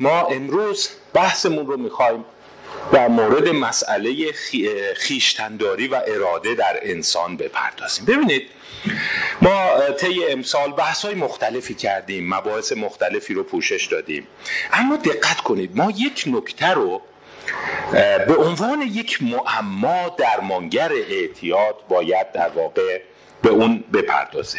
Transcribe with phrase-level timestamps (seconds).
[0.00, 2.24] ما امروز بحثمون رو می‌خوایم
[2.92, 4.32] در مورد مسئله
[4.96, 8.04] خیشتنداری و اراده در انسان بپردازیم.
[8.04, 8.42] ببینید
[9.42, 14.26] ما طی امسال بحث های مختلفی کردیم مباحث مختلفی رو پوشش دادیم.
[14.72, 17.02] اما دقت کنید ما یک نکته رو
[18.26, 23.00] به عنوان یک معما درمانگر اعتیاد باید در واقع
[23.42, 24.58] به اون بپردازه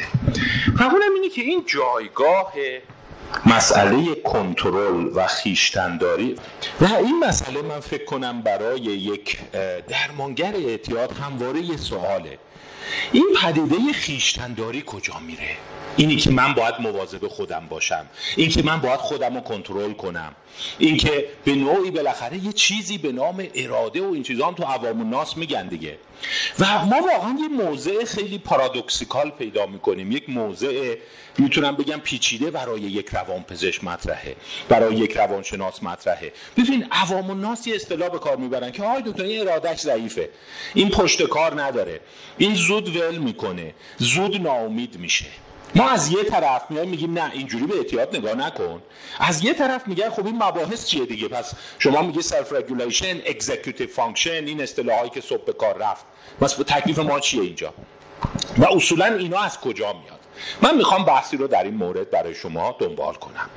[0.80, 2.54] اونم اینه که این جایگاه
[3.46, 6.36] مسئله کنترل و خیشتنداری.
[6.82, 9.40] و این مسئله من فکر کنم برای یک
[9.88, 12.38] درمانگر اعتیاد همواره یه سواله.
[13.12, 15.58] این پدیده خیشتنداری کجا میره؟
[15.98, 18.06] اینی که من باید مواظب خودم باشم.
[18.36, 20.36] این که من باید خودم رو کنترل کنم.
[20.78, 24.64] این که به نوعی بالاخره یه چیزی به نام اراده و این چیزا هم تو
[24.64, 25.98] عوام الناس میگن دیگه.
[26.60, 30.12] و ما واقعا یه موضع خیلی پارادوکسیکال پیدا می‌کنیم.
[30.12, 30.96] یک موضع
[31.38, 34.36] می‌تونم بگم پیچیده برای یک روانپزشک مطرحه
[34.70, 36.34] برای یک روانشناس مطرحه.
[36.58, 40.30] ببین عوام الناس یه اصطلاح به کار می‌برن که های دکتر این ارادهش ضعیفه.
[40.74, 42.00] این پشت کار نداره.
[42.38, 43.74] این زود ول می‌کنه.
[43.98, 45.26] زود ناامید میشه.
[45.76, 48.82] ما از یه طرف میایم میگیم نه اینجوری به اعتیاد نگاه نکن.
[49.20, 53.88] از یه طرف میگن خب این مباحث چیه دیگه؟ پس شما میگی self regulation executive
[53.88, 56.06] function این اصطلاحایی که صبح به کار رفت.
[56.42, 57.74] پس تکلیف ما چیه اینجا؟
[58.58, 60.20] و اصولا اینا از کجا میاد؟
[60.62, 63.50] من می‌خوام بحثی رو در این مورد برای شما دنبال کنم.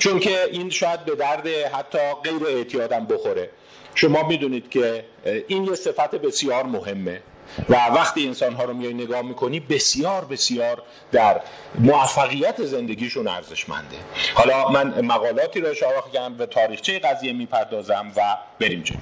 [0.00, 3.50] چون که این شاید به درد حتی غیر اعتیادم بخوره.
[3.94, 5.04] شما می‌دونید که
[5.48, 7.22] این یه صفت بسیار مهمه.
[7.68, 11.40] و وقتی انسان ها رو میای نگاه می‌کنی بسیار بسیار در
[11.78, 13.96] موفقیت زندگیشون ارزشمنده.
[14.34, 18.98] حالا من مقالاتی رو اشاره کردم به تاریخچه قضیه می‌پردازم و بریم جلو.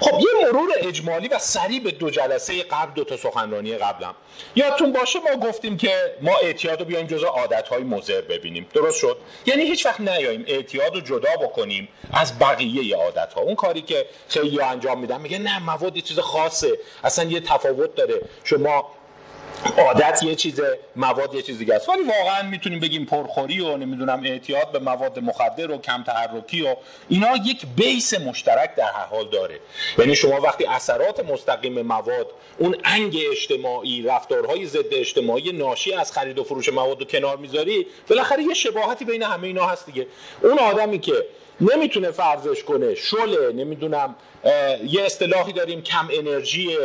[0.00, 4.14] خب یه مرور اجمالی و سریع به دو جلسه قبل دو تا سخنرانی قبلم.
[4.56, 5.90] یادتون باشه ما گفتیم که
[6.22, 8.66] ما اعتیاد رو بیایم جزء عادت های مضر ببینیم.
[8.74, 13.54] درست شد؟ یعنی هیچ وقت نیاییم اعتیاد رو جدا بکنیم از بقیه عادت ها اون
[13.54, 16.78] کاری که خیلی انجام میدن میگه نه مواد چیز خاصه.
[17.04, 18.20] اصلا یه تفاوت داره.
[18.44, 18.90] شما
[19.78, 20.60] عادت یه چیز
[20.96, 21.88] مواد یه چیز دیگه است.
[21.88, 26.76] ولی واقعا می‌تونیم بگیم پرخوری و نمی‌دونم اعتیاد به مواد مخدر و کم تحرکی و
[27.08, 29.60] اینا یک بیس مشترک در هر حال داره.
[29.98, 32.26] یعنی شما وقتی اثرات مستقیم مواد
[32.58, 37.86] اون انگ اجتماعی رفتارهای ضد اجتماعی ناشی از خرید و فروش مواد رو کنار می‌ذاری
[38.08, 40.06] بالاخره یه شباهتی بین همه اینا هست دیگه.
[40.42, 41.24] اون آدمی که
[41.60, 44.16] نمی‌تونه فرضش کنه شله نمی‌دونم
[44.86, 46.76] یه اصطلاحی داریم کم انرژی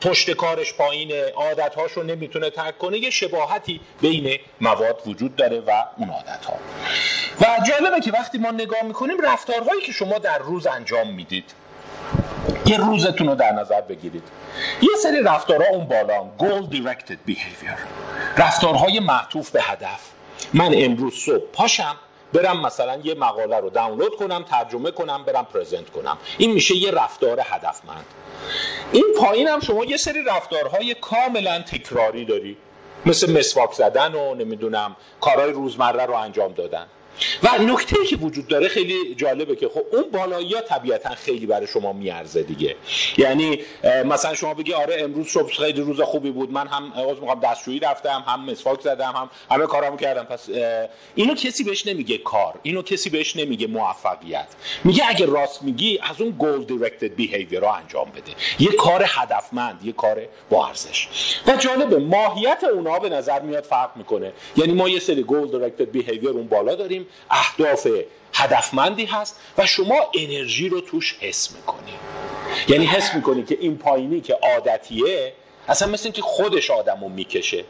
[0.00, 2.98] پشت کارش پایینه عادتهاش رو نمی‌تونه ترک کنه.
[2.98, 6.54] یه شباهتی بین مواد وجود داره و اون عادت ها
[7.40, 11.44] و جالبه که وقتی ما نگاه می‌کنیم رفتارهایی که شما در روز انجام می‌دید
[12.66, 14.22] یه روزتون رو در نظر بگیرید.
[14.82, 17.78] یه سری رفتارها اون بالا goal directed behavior.
[18.36, 20.00] رفتارهای معطوف به هدف.
[20.54, 21.96] من امروز صبح پاشم
[22.32, 26.18] برم مثلا یه مقاله رو دانلود کنم ترجمه کنم برم پرزنت کنم.
[26.38, 28.04] این میشه یه رفتار هدفمند.
[28.92, 32.56] این پایین هم شما یه سری رفتارهای کاملا تکراری داری.
[33.06, 36.86] مثل مسواک زدن و نمی‌دونم کارهای روزمره رو انجام دادن.
[37.42, 41.66] و نکته که وجود داره خیلی جالبه که خب اون بالایی ها طبیعتا خیلی برای
[41.66, 42.76] شما میارزه دیگه.
[43.18, 43.58] یعنی
[44.04, 46.52] مثلا شما بگی آره امروز صبح خیلی روز خوبی بود.
[46.52, 50.24] من هم از می‌خوام دستشویی رفتم هم مسواک زدم هم همه کارامو کردم.
[50.24, 50.48] پس
[51.14, 52.54] اینو کسی بهش نمیگه کار.
[52.62, 54.46] اینو کسی بهش نمیگه موفقیت.
[54.84, 58.32] میگه اگه راست میگی از اون گول دایرکتد بیهیویر رو انجام بده.
[58.58, 61.08] یه کار هدفمند یه کار با ارزش.
[61.46, 64.32] و جالبه ماهیت اونها به نظر میاد فرق می‌کنه.
[64.56, 66.99] یعنی ما یه سری گول دایرکتد بیهیویر اون بالا داریم.
[67.30, 67.86] اهداف
[68.34, 71.92] هدفمندی هست و شما انرژی رو توش حس می‌کنی.
[72.68, 75.32] یعنی حس می‌کنی که این پایینی که عادتیه
[75.68, 77.64] اصلا مثل اینکه خودش آدمو می‌کشه.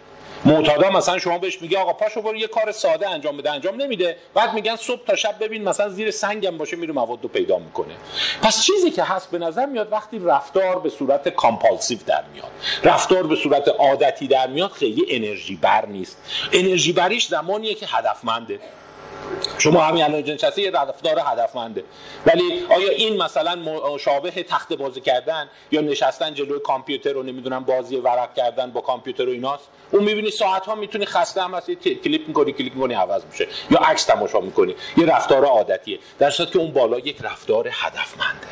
[0.45, 4.17] معتادا مثلا شما بهش میگه آقا پاشو برو یه کار ساده انجام بده انجام نمیده.
[4.35, 7.95] بعد میگن صبح تا شب ببین مثلا زیر سنگم باشه میره مواد رو پیدا می‌کنه.
[8.43, 12.51] پس چیزی که هست به نظر میاد وقتی رفتار به صورت compulsive در میاد
[12.85, 16.19] رفتار به صورت عادتی در میاد خیلی انرژی بر نیست.
[16.53, 18.61] انرژی بریش زمانیه که هدفمنده.
[19.59, 21.85] شما همین الان نشسته یه رفتار هدفمنده.
[22.27, 23.57] ولی آیا این مثلا
[23.95, 29.29] مشابه تخته بازی کردن یا نشستن جلوی کامپیوتر رو نمی‌دونم بازی ورق کردن با کامپیوتر
[29.29, 33.25] و ایناست؟ اون می‌بینی ساعت ها می‌تونی خسته هم هستی کلیک می‌کنی کلیک می‌کنی عوض
[33.25, 33.49] میشه.
[33.71, 34.75] یا عکس تماشا می‌کنی.
[34.97, 35.99] یه رفتار عادتیه.
[36.19, 38.47] در صورتی که اون بالا یک رفتار هدفمنده.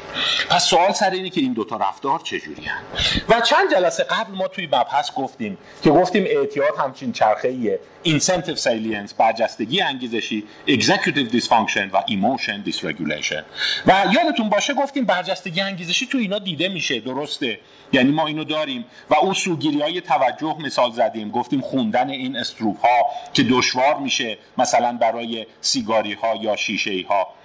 [0.51, 2.83] پس سوال سر اینه که این دوتا رفتار چجوری هن؟
[3.29, 8.57] و چند جلسه قبل ما توی مبحث گفتیم که گفتیم اعتیاد همچین چرخه ایه incentive
[8.57, 13.43] salience برجستگی انگیزشی executive dysfunction و emotion dysregulation.
[13.87, 17.61] و یادتون باشه گفتیم برجستگی انگیزشی تو اینا دیده میشه درسته.
[17.93, 18.85] یعنی ما اینو داریم.
[19.11, 21.31] و اون سوگیری های توجه مثال زدیم.
[21.31, 27.38] گفتیم خوندن این Stroop ها که دشوار میشه مثلا برای سیگاری ها یا شیشه‌ای ها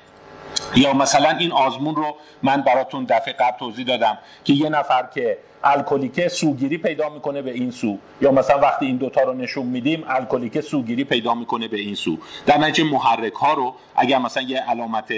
[0.75, 5.37] یا مثلا این آزمون رو من براتون دفعه قبل توضیح دادم که یه نفر که
[5.63, 10.03] الکلیکه سوگیری پیدا می‌کنه به این سو یا مثلا وقتی این دوتا رو نشون میدیم
[10.07, 12.17] الکلیکه سوگیری پیدا می‌کنه به این سو.
[12.45, 15.13] در نتیجه محرک ها رو اگر مثلا یه علامت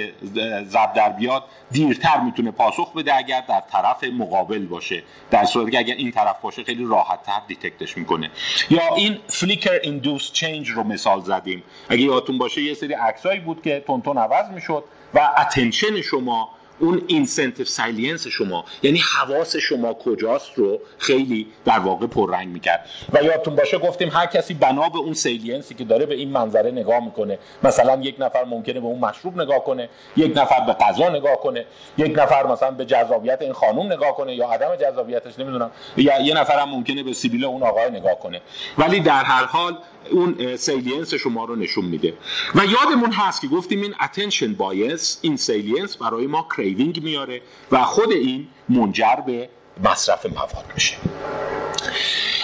[0.64, 5.04] ضرب در بیاد دیرتر می‌تونه پاسخ بده اگر در طرف مقابل باشه.
[5.32, 8.30] در صورتی که اگر این طرف باشه خیلی راحت تر detect ش می‌کنه.
[8.70, 11.64] یا این flicker induced change رو مثال زدیم.
[11.90, 14.84] اگه یادتون باشه یه سری عکسایی بود که تندتند عوض می‌شد.
[15.16, 22.08] و attention شما اون incentive salience شما یعنی حواس شما کجاست رو خیلی در واقع
[22.08, 22.90] پررنگ می‌کرد.
[23.14, 26.30] و یادتون باشه گفتیم هر کسی بنا به اون salience ی که داره به این
[26.30, 30.74] منظره نگاه می‌کنه مثلا یک نفر ممکنه به اون مشروب نگاه کنه یک نفر به
[30.74, 31.66] غذا نگاه کنه
[31.98, 36.34] یک نفر مثلا به جذابیت این خانم نگاه کنه یا عدم جذابیتش نمی‌دونم یا یه
[36.34, 38.42] نفر هم ممکنه به سیبیل اون آقای نگاه کنه.
[38.78, 39.78] ولی در هر حال
[40.12, 42.14] اون salience شما رو نشون میده.
[42.56, 47.42] و یادمون هست که گفتیم این attention bias این salience برای ما craving میاره
[47.72, 49.50] و خود این منجر به
[49.84, 50.96] مصرف مواد میشه.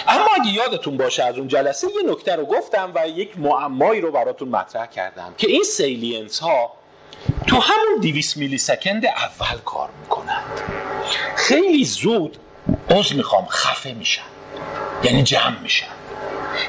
[0.08, 4.12] اما اگه یادتون باشه از اون جلسه یه نکته رو گفتم و یک معمایی رو
[4.12, 6.72] براتون مطرح کردم که این salience ها
[7.46, 10.60] تو همون 200 millisecond اول کار می‌کنند
[11.36, 12.36] خیلی زود
[12.90, 14.22] عضو می‌خوام خفه میشن
[15.04, 16.01] یعنی جمع میشن.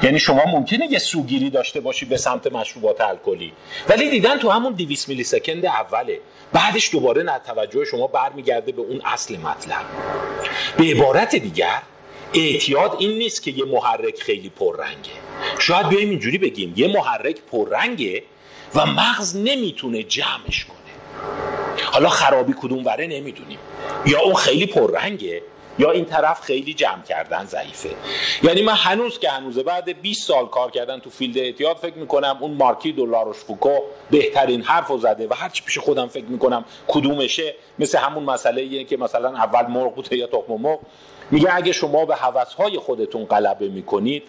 [0.02, 3.52] یعنی شما ممکنه یه سوگیری داشته باشی به سمت مشروبات الکلی.
[3.88, 6.20] ولی دیدن تو همون 200 میلی سکند اوله.
[6.52, 9.84] بعدش دوباره نه توجه شما برمیگرده به اون اصل مطلب.
[10.76, 11.82] به عبارت دیگر
[12.34, 15.10] اعتیاد این نیست که یه محرک خیلی پررنگه.
[15.58, 18.22] شاید بیایم اینجوری بگیم یه محرک پررنگه
[18.74, 20.78] و مغز نمی‌تونه جمعش کنه.
[21.84, 23.58] حالا خرابی کدوم وره نمی‌دونیم.
[24.06, 25.42] یا اون خیلی پررنگه
[25.78, 27.90] یا این طرف خیلی جمع کردن ضعیفه.
[28.42, 32.36] یعنی من هنوز که هنوزه بعد 20 سال کار کردن تو field اعتیاد فکر می‌کنم
[32.40, 33.78] اون مارکی دولاروش فوکو
[34.10, 38.96] بهترین حرف رو زده و هرچی پیش خودم فکر می‌کنم کدومشه مثل همون مسئله که
[38.96, 40.78] مثلا اول مرغ بوده یا تخم مرغ.
[41.30, 44.22] میگه اگه شما به هوس‌های خودتون غلبه می‌کنید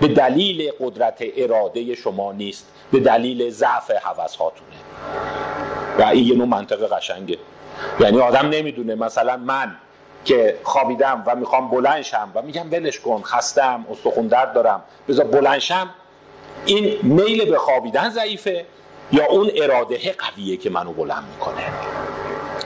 [0.00, 4.76] به دلیل قدرت اراده شما نیست به دلیل ضعف هوس‌هاتونه.
[5.98, 7.38] و این یه نوع منطق قشنگه.
[8.00, 9.76] یعنی آدم نمی‌دونه مثلا من
[10.24, 14.82] که خوابیدم و می‌خوام بلنشم و میگم ولش کن خستم استخون درد دارم.
[15.08, 15.90] بذار بلنشم
[16.66, 18.66] این میل به خوابیدن ضعیفه
[19.12, 21.62] یا اون اراده قویه که منو بلند می‌کنه؟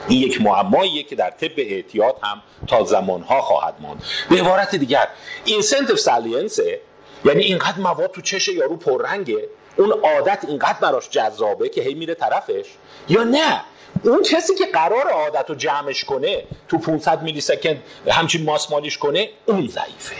[0.07, 4.03] این یک معماییه که در طب اعتیاد هم تا زمانها خواهد ماند.
[4.29, 5.07] به عبارت دیگر
[5.45, 6.79] اینسنتیو سالینسه
[7.25, 12.13] یعنی اینقدر مواد تو چش یارو پررنگه اون عادت اینقدر براش جذابه که هی میره
[12.13, 12.65] طرفش
[13.09, 13.61] یا نه؟
[14.03, 17.77] اون کسی که قرار عادت رو جمعش کنه تو 500 millisecond
[18.07, 20.15] همچین ماسمالیش کنه اون ضعیفه.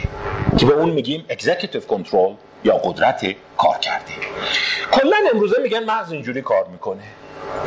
[0.58, 4.12] که به اون میگیم executive control یا قدرت کار کرده.
[4.92, 7.04] کلا امروزه میگن مغز اینجوری کار می‌کنه.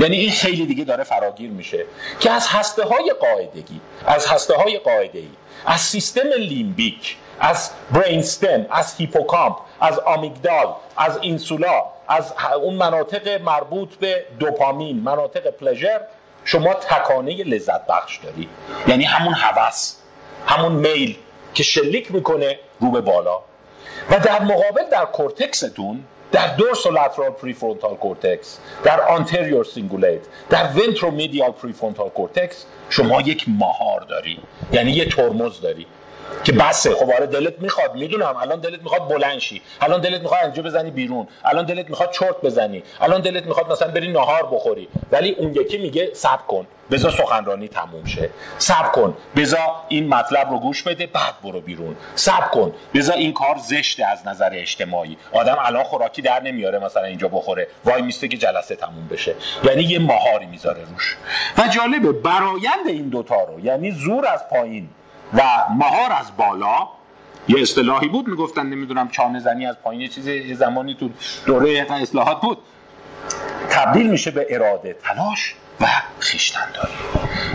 [0.01, 1.85] یعنی این خیلی دیگه داره فراگیر میشه.
[2.21, 5.29] که از هسته های قاعدگی از هسته های قاعده ای
[5.67, 8.25] از سیستم لیمبیک از brain
[8.71, 16.01] از هیپوکامپ از آمیگدال از insula از اون مناطق مربوط به دوپامین مناطق pleasure
[16.45, 18.49] شما تکانه لذت بخش داری.
[18.87, 19.97] یعنی همون هوس
[20.47, 21.17] همون میل
[21.55, 23.39] که شلیک می‌کنه رو به بالا.
[24.11, 30.21] و در مقابل در کورتکس‌تون در dorsolateral prefrontal cortex در anterior cingulate
[30.51, 34.41] در ventromedial prefrontal cortex شما یک مهار داری.
[34.73, 35.87] یعنی یه ترمز داری.
[36.45, 36.95] که بسه.
[36.95, 38.37] خب آره دلت می‌خواد می‌دونم.
[38.37, 41.29] الان دلت می‌خواد بلنشی الان دلت می‌خواد اینجا بزنی بیرون.
[41.45, 42.83] الان دلت می‌خواد چرت بزنی.
[43.01, 44.89] الان دلت می‌خواد مثلا بری نهار بخوری.
[45.13, 46.67] ولی اون یکی میگه صبر کن.
[46.91, 48.31] بذار سخنرانی تموم شه.
[48.59, 49.17] صبر کن.
[49.37, 51.97] بذار این مطلب رو گوش بده بعد برو بیرون.
[52.15, 52.75] صبر کن.
[52.95, 55.17] بذار این کار زشته از نظر اجتماعی.
[55.33, 57.67] آدم الان خوراکی در نمیاره مثلا اینجا بخوره.
[57.85, 59.35] وای میسته که جلسه تموم بشه.
[59.65, 61.17] یعنی یه ماهاری می‌ذاره روش.
[61.59, 64.91] و جالبه برایند این دوتا رو یعنی زور از پایین.
[65.35, 66.89] و مهار از بالا.
[67.49, 71.11] یه اصطلاحی بود می‌گفتن نمی‌دونم چانه زنی از پایین یه زمانی تو
[71.47, 72.59] دوره اصلاحات بود.
[73.71, 75.87] تبدیل میشه به اراده تلاش و
[76.19, 76.93] خیشتنداری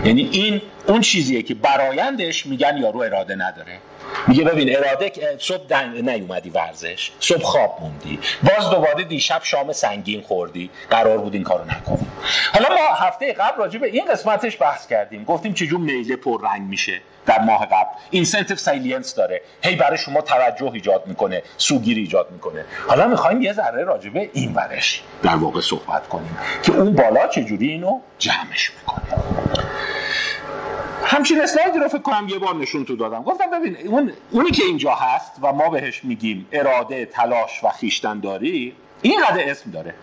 [0.04, 3.78] یعنی این اون چیزیه که برایندش میگن یارو اراده نداره.
[4.26, 8.18] میگه ببین اراده صبح نیومدی ورزش صبح خواب موندی.
[8.42, 10.70] باز دوباره دیشب شام سنگین خوردی.
[10.90, 12.06] قرار بود این کارو نکنی.
[12.54, 15.24] حالا ما هفته قبل راجع به این قسمتش بحث کردیم.
[15.24, 17.88] گفتیم چجور میله پر رنگ میشه در ماه قبل.
[18.10, 19.42] incentive salience داره.
[19.62, 22.64] هی برای شما توجه ایجاد می‌کنه سوگیری ایجاد می‌کنه.
[22.88, 27.28] حالا می‌خوایم یه ذره راجع به این ورش در واقع صحبت کنیم که اون بالا
[27.28, 29.02] چجوری اینو جمعش می‌کنه.
[31.04, 33.22] همچین اسلایدی رو فکر کنم یه بار نشون تو دادم.
[33.22, 38.76] گفتم ببین اون اونی که اینجا هست و ما بهش میگیم اراده تلاش و خویشتنداری
[39.02, 39.94] این قدر اسم داره.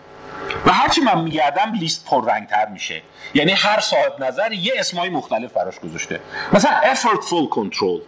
[0.66, 3.02] و هرچی من میگردم لیست پررنگتر میشه.
[3.34, 6.20] یعنی هر صاحب نظر یه اسمای مختلف براش گذاشته.
[6.52, 8.00] مثلا effortful control.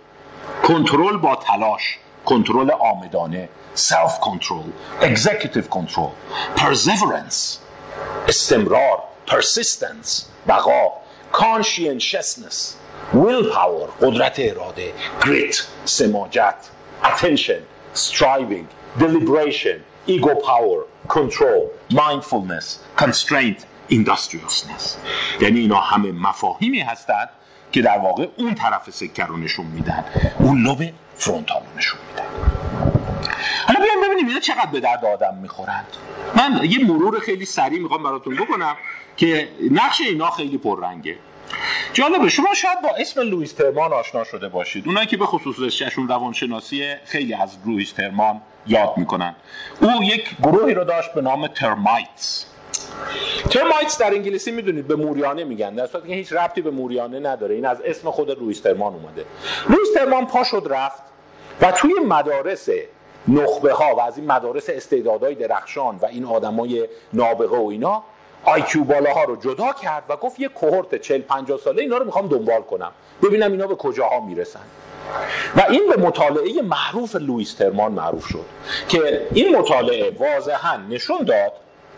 [0.62, 1.98] کنترل با تلاش.
[2.24, 3.48] کنترل آمدانه.
[3.76, 4.66] self control
[5.02, 6.10] executive control.
[6.56, 7.58] perseverance.
[8.28, 9.02] استمرار.
[9.28, 10.22] persistence.
[10.48, 10.92] بقا.
[11.32, 12.76] Conscientiousness
[13.14, 16.54] willpower قدرت اراده grit سماجت
[17.02, 17.60] attention
[17.94, 18.66] striving
[18.98, 19.78] deliberation
[20.08, 23.58] ego power control mindfulness constraint
[23.90, 24.96] industriousness
[25.40, 27.28] یعنی اینا همه مفاهیمی هستند
[27.72, 30.04] که در واقع اون طرف سکه رو نشون میدن
[30.38, 32.95] اون لب فرونتال رو نشون میدن
[33.66, 35.86] حالا بیایم ببینیم اینا چقدر به درد آدم می‌خورند.
[36.36, 38.76] من یه مرور خیلی سریع می‌خوام براتون بکنم
[39.16, 41.16] که نقش اینا خیلی پررنگه.
[41.92, 44.86] جالبه شما شاید با اسم لوئیس ترمان آشنا شده باشید.
[44.86, 49.34] اونایی که به خصوص رشتهشون روانشناسی خیلی از لوئیس ترمان یاد می‌کنن.
[49.80, 52.46] او یک گروهی رو داشت به نام Termites.
[53.50, 55.74] Termites در انگلیسی می‌دونید به موریانه میگن.
[55.74, 57.54] در صورتی که هیچ ربطی به موریانه نداره.
[57.54, 59.24] این از اسم خود لوئیس ترمان اومده.
[59.68, 61.02] لوئیس ترمان پا شد رفت
[61.60, 62.68] و توی مدارس
[63.28, 68.02] نخبه ها و از این مدارس استعدادهای درخشان و این آدمای نابغه و اینا
[68.44, 72.28] IQ بالاها رو جدا کرد و گفت یه cohort 40 50 ساله اینا رو می‌خوام
[72.28, 72.92] دنبال کنم.
[73.22, 74.60] ببینم اینا به کجاها می‌رسن.
[75.56, 78.44] و این به مطالعه معروف لوئیس ترمان معروف شد
[78.88, 81.52] که این مطالعه واضحا نشون داد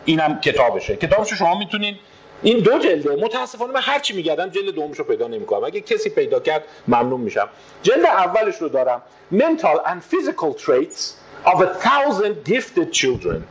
[0.05, 0.97] اینم کتابشه.
[0.97, 1.97] کتابش شما می‌تونین
[2.43, 5.65] این دو جلده متاسفانه من هرچی میگردم جلد دومش رو پیدا نمی‌کنم.
[5.65, 7.49] اگه کسی پیدا کرد ممنون میشم.
[7.83, 9.03] جلد اولش رو دارم.
[9.33, 11.01] Mental and Physical Traits
[11.45, 13.43] of a Thousand Gifted Children.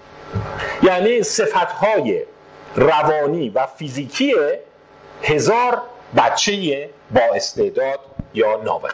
[0.83, 2.23] یعنی صفتهای
[2.75, 4.33] روانی و فیزیکی
[5.23, 5.81] هزار
[6.17, 7.99] بچه با استعداد
[8.33, 8.93] یا نابغه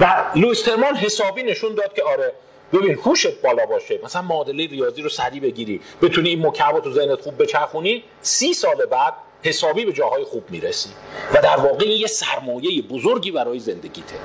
[0.00, 2.32] و لوئیس ترمان حسابی نشون داد که آره
[2.72, 4.00] ببین هوشت بالا باشه.
[4.04, 5.80] مثلا معادله ریاضی رو سریع بگیری.
[6.02, 10.90] بتونی این مکعب تو ذهنت خوب بچرخونی سی سال بعد حسابی به جاهای خوب می‌رسی.
[11.34, 14.16] و در واقع یه سرمایه بزرگی برای زندگیته.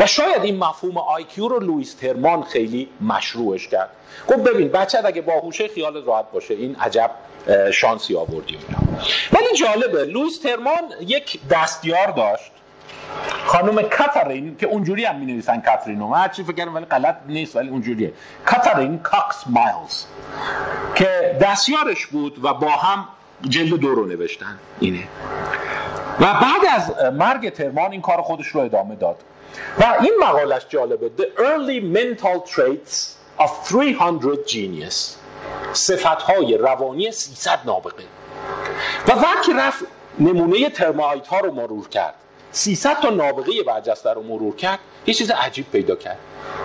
[0.00, 3.90] و شاید این مفهوم IQ رو لوئیس ترمان خیلی مشروعش کرد.
[4.28, 6.54] گفت ببین بچه اگه باهوشه خیال راحت باشه.
[6.54, 7.10] این عجب
[7.72, 8.58] شانسی آوردی
[9.32, 12.52] ولی جالبه لوئیس ترمان یک دستیار داشت.
[13.46, 17.56] خانم کاترین که اونجوری هم می نویسن کاترین و من چی فکر ولی غلط نیست
[17.56, 18.12] ولی اونجوریه.
[18.44, 20.04] کاترین کاکس مایلز
[20.94, 23.08] که دستیارش بود و با هم
[23.48, 24.58] جلد دو رو نوشتن.
[24.80, 25.04] اینه.
[26.20, 29.16] و بعد از مرگ ترمان این کار خودش رو ادامه داد.
[29.80, 31.10] و این مقالش جالبه.
[31.18, 35.16] The early mental traits of 300 genius.
[35.72, 38.04] صفتهای روانی 300 نابغه.
[39.08, 39.84] و وقتی رفت
[40.18, 42.14] نمونه ترمایت ها رو مرور کرد.
[42.54, 46.18] 300 تا نابغه برجسته رو مرور کرد یه چیز عجیب پیدا کرد.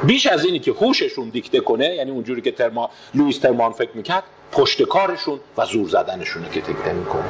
[0.03, 4.23] بیش از اینی که هوششون دیکته کنه یعنی اونجوری که ترما لوئیس ترمان فکر می‌کرد
[4.51, 7.29] پشت کارشون و زور زدنشونه که دیکته می‌کنه.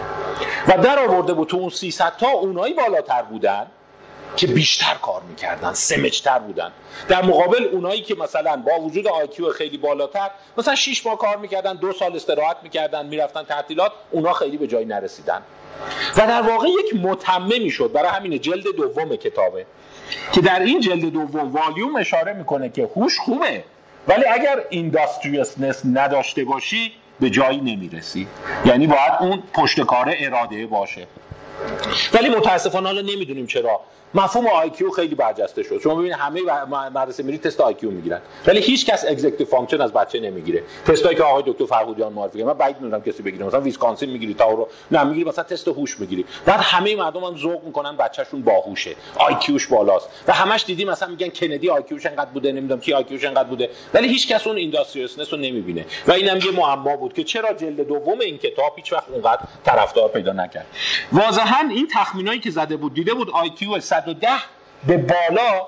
[0.67, 3.67] و در آورده بود تو اون 300 تا اونایی بالاتر بودن
[4.35, 6.71] که بیشتر کار می‌کردن سمجتر بودن.
[7.07, 11.73] در مقابل اونایی که مثلا با وجود آیکیو خیلی بالاتر مثلا 6 ماه کار می‌کردن
[11.73, 15.41] دو سال استراحت می‌کردن می‌رفتن تعطیلات اونا خیلی به جایی نرسیدن.
[16.17, 19.65] و در واقع یک متمه می‌شد برای همین جلد دوم کتابه
[20.33, 23.63] که در این جلد دوم والیوم اشاره می‌کنه که هوش خوبه
[24.07, 28.27] ولی اگر اینداستریسنس نداشته باشی به جایی نمی‌رسی.
[28.65, 31.07] یعنی باید اون پشتکار اراده باشه.
[32.13, 33.81] ولی متاسفانه حالا نمی‌دونیم چرا.
[34.13, 35.79] مفهوم IQ خیلی برجسته شد.
[35.83, 36.41] شما ببینید همه
[36.89, 38.21] مدرسه میری تست IQ می‌گیرن.
[38.47, 40.63] ولی هیچ کس executive function از بچه نمی‌گیره.
[40.87, 43.45] تستایی که آقای دکتر فرهودیان معرفی من بعید می‌دونم کسی بگیره.
[43.45, 46.25] مثلا Wisconsin می‌گیری Tower نه می‌گیری مثلا تست هوش می‌گیری.
[46.45, 48.95] بعد همه مردم هم ذوق می‌کنن بچهشون باهوشه.
[49.15, 50.09] IQ ش بالاست.
[50.27, 53.49] و همش دیدی مثلا میگن کندی IQ ش انقدر بوده؟ نمی‌دونم کی IQ ش انقدر
[53.49, 53.69] بوده.
[53.93, 55.85] ولی هیچ کس اون industriousness رو نمی‌بینه.
[56.07, 60.09] و اینم یه معما بود که چرا جلد دوم این کتاب هیچ وقت اونقدر طرفدار
[60.09, 60.65] پیدا نکرد.
[61.11, 64.27] واضحا این تخمینایی که زده بود دیده بود IQ 110
[64.87, 65.67] به بالا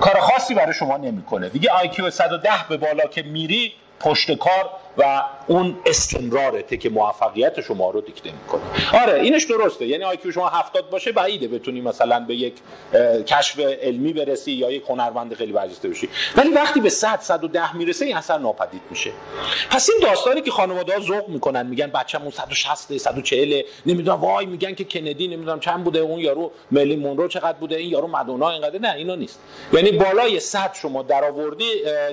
[0.00, 1.48] کار خاصی برای شما نمی‌کنه.
[1.48, 7.90] دیگه IQ 110 به بالا که میری پشت کار و اون استمرارته که موفقیت شما
[7.90, 8.62] رو دیکته می‌کنه.
[9.02, 9.86] آره اینش درسته.
[9.86, 11.48] یعنی IQ شما هفتاد باشه بعیده.
[11.48, 12.54] بتونی مثلا به یک
[13.26, 16.08] کشف علمی برسی یا یک هنرمند خیلی برجسته بشی.
[16.36, 19.10] ولی وقتی به 100 110 می‌رسه این اثر ناپدید میشه.
[19.70, 24.74] پس این داستانی که خانواده ها ذوق می‌کنن میگن بچه‌مون 160 140 نمی‌دونم وای میگن
[24.74, 28.78] که کندی نمی‌دونم چند بوده اون یارو مرلین مونرو چقدر بوده این یارو مدونا اینقدر.
[28.78, 29.40] نه اینا نیست.
[29.72, 31.64] یعنی بالای 100 شما درآوردی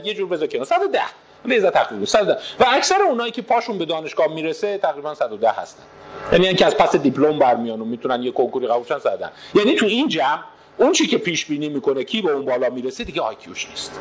[0.04, 0.66] یه جور بذار کنار.
[0.66, 1.02] 110
[1.48, 5.84] لیزا تقریبا 110 و اکثر اونایی که پاشون به دانشگاه می‌رسه تقریبا 110 هستن.
[6.32, 10.08] یعنی اینکه از پس دیپلم برمیان و می‌تونن یه کنکوری قبولشن 110 یعنی تو این
[10.08, 10.40] جمع
[10.78, 14.00] اون چی که پیش بینی می‌کنه کی به اون بالا می‌رسه دیگه آیکیوش نیست.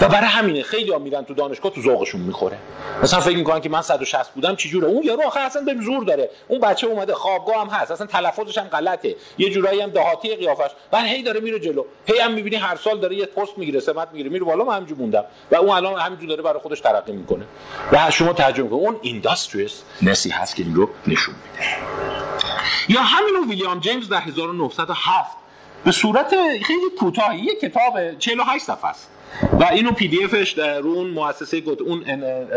[0.00, 2.58] و برای همینه خیلی ها میرن تو دانشگاه تو ذوقشون می‌خوره.
[3.02, 6.04] مثلا فکر می‌کنن که من 160 بودم چی جوره؟ اون یارو آخه اصلا به زور
[6.04, 6.30] داره.
[6.48, 7.90] اون بچه اومده خوابگاه هم هست.
[7.90, 9.16] اصلا تلفظش هم غلطه.
[9.38, 10.70] یه جورایی هم دهاتی قیافش.
[10.90, 11.84] بعد هی داره میره جلو.
[12.06, 14.30] هی هم می‌بینی هر سال داره یه پست می‌گیره سمت می‌گیره.
[14.30, 15.24] میره بالا من همینجوری موندم.
[15.50, 17.44] و اون الان همینجوری داره برای خودش ترقی می‌کنه.
[17.92, 19.82] و شما ترجمه کنید اون اینداستریس
[20.32, 21.66] هست که این رو نشون میده.
[22.88, 25.43] یا همین ویلیام جیمز در 1907
[25.84, 29.10] به صورت خیلی کوتاهی یه کتاب 48 صفحه است.
[29.60, 32.04] و اینو پی دی افش در اون مؤسسه گوت اون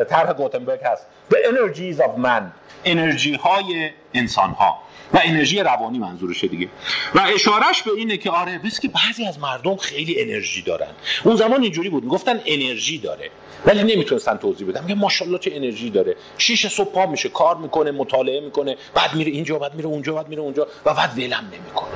[0.10, 1.05] طرح گوتنبرگ هست.
[1.31, 2.43] The Energies of Man
[2.86, 4.79] انرژی های انسان ها
[5.13, 6.67] و انرژی روانی منظورشه دیگه.
[7.15, 10.91] و اشارش به اینه که آره بس که بعضی از مردم خیلی انرژی دارن.
[11.24, 13.29] اون زمان اینجوری بود می‌گفتن انرژی داره.
[13.65, 16.15] ولی نمی‌تونستن توضیح بدن میگه ماشاءالله چه انرژی داره.
[16.37, 20.29] شیش صبح پا میشه کار می‌کنه مطالعه می‌کنه بعد میره اینجا بعد میره اونجا بعد
[20.29, 21.89] میره اونجا و بعد ولم نمی‌کنه.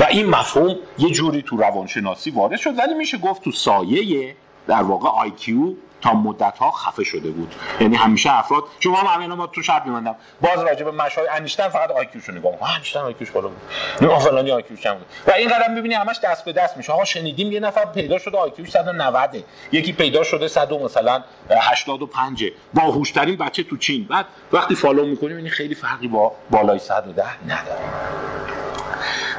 [0.00, 2.78] و این مفهوم یه جوری تو روانشناسی وارد شد.
[2.78, 4.34] ولی میشه گفت تو سایه
[4.68, 5.74] در واقع IQ
[6.14, 7.54] مدت ها خفه شده بود.
[7.80, 11.68] یعنی همیشه افراد شما هم همین ما تو شرط میمندم باز راجع به مشای انیشتن
[11.68, 13.60] فقط IQ شو نگاه می‌کنم انیشتن IQ ش بالا بود.
[14.00, 15.06] نه فلانی IQ ش کم بود.
[15.26, 16.92] و این قدم ببینی همش دست به دست میشه.
[16.92, 22.44] ها شنیدیم یه نفر پیدا شده IQ ش 190 یکی پیدا شده 100 مثلا 85
[22.74, 24.04] باهوشترین بچه تو چین.
[24.04, 27.80] بعد وقتی follow می‌کنی این خیلی فرقی با بالای 110 نداره.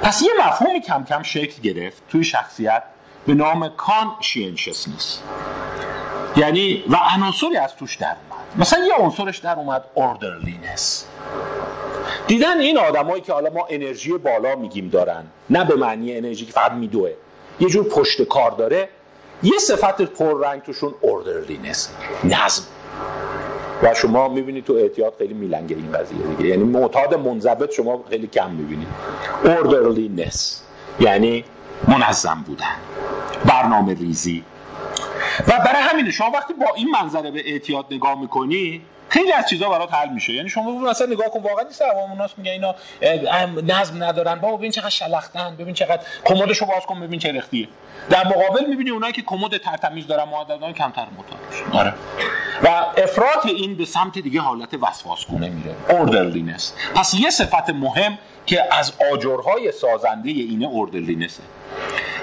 [0.01, 2.83] پس یه مفهومی کم کم شکل گرفت توی شخصیت
[3.27, 5.21] به نام conscientiousness
[6.35, 8.45] یعنی و عناصری از توش در اومد.
[8.55, 11.05] مثلا یه عنصرش در اومد orderliness
[12.27, 16.51] دیدن این آدمایی که حالا ما انرژی بالا میگیم دارن نه به معنی انرژی که
[16.51, 17.11] فقط میدوه.
[17.59, 18.89] یه جور پشت کار داره.
[19.43, 21.89] یه صفت پررنگ توشون orderliness
[22.23, 22.63] نظم.
[23.83, 26.49] و شما می‌بینید تو اعتیاد خیلی میلنگه این قضیه دیگه.
[26.49, 28.87] یعنی معتاد منضبط شما خیلی کم می‌بینید.
[29.43, 30.61] orderliness
[30.99, 31.43] یعنی
[31.87, 32.75] منظم بودن.
[33.45, 34.43] برنامه ریزی.
[35.47, 39.69] و برای همینه شما وقتی با این منظره به اعتیاد نگاه می‌کنی خیلی از چیزا
[39.69, 40.33] برات حل میشه.
[40.33, 42.75] یعنی شما ببین مثلا نگاه کن واقعا نیست عوام میگن اینا
[43.61, 44.35] نظم ندارن.
[44.35, 47.67] بابا ببین چقدر شلختن ببین چقدر کمدشو باز کن ببین چه رختیه
[48.09, 51.39] در مقابل می‌بینی اونایی که کمد ترتمیز دارن معددان کمتر معتاد
[51.79, 51.93] آره.
[52.63, 52.67] و
[53.03, 55.75] افراط این به سمت دیگه حالت وسواسگونه میره.
[55.89, 61.43] اوردرلینس پس یه صفت مهم که از آجرهای سازنده اینه اوردرلینسه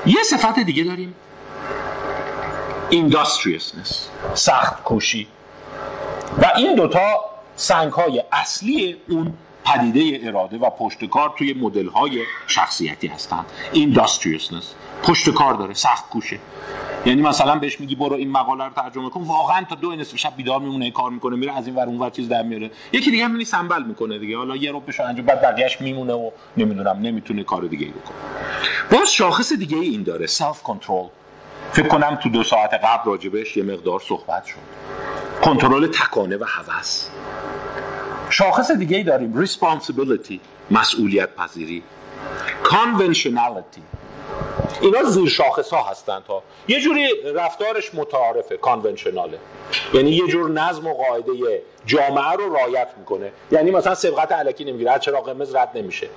[0.07, 1.15] یه صفت دیگه داریم.
[2.91, 3.95] Industriousness.
[4.35, 5.27] سخت کوشی
[6.39, 7.21] و این دوتا
[7.57, 9.35] سنگ های اصلی اون
[9.65, 14.65] پدیده اراده و پشتکار توی مدل های شخصیتی هستند industriousness.
[15.03, 16.39] پشتکار داره سخت کوشه.
[17.07, 20.37] یعنی مثلا بهش میگی برو این مقاله رو ترجمه کن واقعا تا دو نصف شب
[20.37, 22.71] بیدار میمونه کار می‌کنه میره از این ور اون ور چیز در میاره.
[22.93, 24.37] یکی دیگه همینی سنبل می‌کنه دیگه.
[24.37, 28.17] حالا یه رو بشه انجام بعد بقیه‌اش میمونه و نمی‌دونم نمی‌تونه کار دیگه ای بکنه.
[28.99, 31.07] باز شاخص دیگه ای این داره self control
[31.73, 35.04] فکر کنم تو دو ساعت قبل راجبش یه مقدار صحبت شد.
[35.45, 37.09] کنترل تکانه و هوس.
[38.31, 39.47] شاخص دیگه ای داریم.
[39.47, 40.39] Responsibility
[40.71, 41.83] مسئولیت پذیری.
[42.65, 43.81] Conventionality.
[44.81, 49.39] اینا زیر شاخص ها هستند ها یه جوری رفتارش متعارفه conventional ه
[49.95, 53.33] یعنی یه جور نظم و قاعده جامعه رو رعایت می‌کنه.
[53.53, 56.09] یعنی مثلا سبقت الکی نمی‌گیره چراغ قرمز رد نمیشه.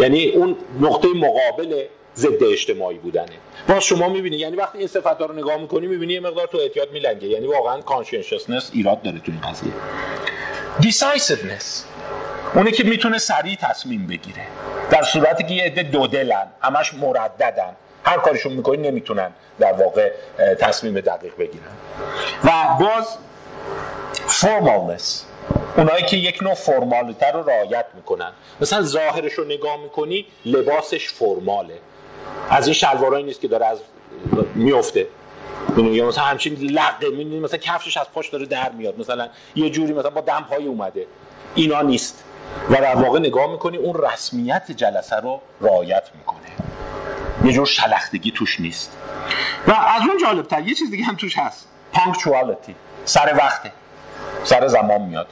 [0.00, 1.84] یعنی اون نقطه مقابل
[2.16, 3.38] ضد اجتماعی بودنه.
[3.68, 6.88] باز شما می‌بینی یعنی وقتی این صفات رو نگاه می‌کنی می‌بینی یه مقدار تو احتیاط
[6.92, 7.28] میلنگه.
[7.28, 9.72] یعنی واقعا کانشنسنس ایراد داره تو این قضیه.
[10.80, 11.64] Decisiveness.
[12.54, 14.46] اونه که می‌تونه سریع تصمیم بگیره.
[14.90, 17.76] در صورتی که یه عده دو دلن همش مرددن.
[18.04, 20.12] هر کارشون می‌کنی نمی‌تونن در واقع
[20.60, 21.72] تصمیم دقیق بگیرن.
[22.44, 23.06] و باز
[24.26, 25.24] فرمالنس
[25.76, 28.32] اونایی که یک نوع فرمالیته رو رعایت می‌کنن.
[28.60, 31.74] مثلا ظاهرش رو نگاه می‌کنی لباسش فرماله.
[32.50, 33.78] از این شلوارایی نیست که داره از
[34.54, 35.06] میفته.
[35.76, 38.98] یا مثلا همچین لقه می‌بینی مثلا کفشش از پاش داره در میاد.
[38.98, 41.06] مثلا یه جوری مثلا با دم پای اومده.
[41.54, 42.24] اینا نیست.
[42.70, 46.38] و در واقع نگاه می‌کنی اون رسمیت جلسه رو رعایت می‌کنه.
[47.44, 48.96] یه جور شلختگی توش نیست.
[49.66, 51.68] و از اون جالبتر یه چیز دیگه هم توش هست.
[51.92, 52.74] پانکچوالیتی.
[53.04, 53.72] سر وقته.
[54.44, 55.26] سر زمان میاد.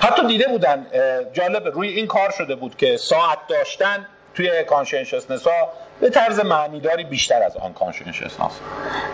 [0.00, 0.86] حتی دیده بودن
[1.32, 4.06] جالب روی این کار شده بود که ساعت داشتن
[4.38, 5.68] توی conscientiousness ها
[6.00, 8.52] به طرز معنیداری بیشتر از unconscientiousness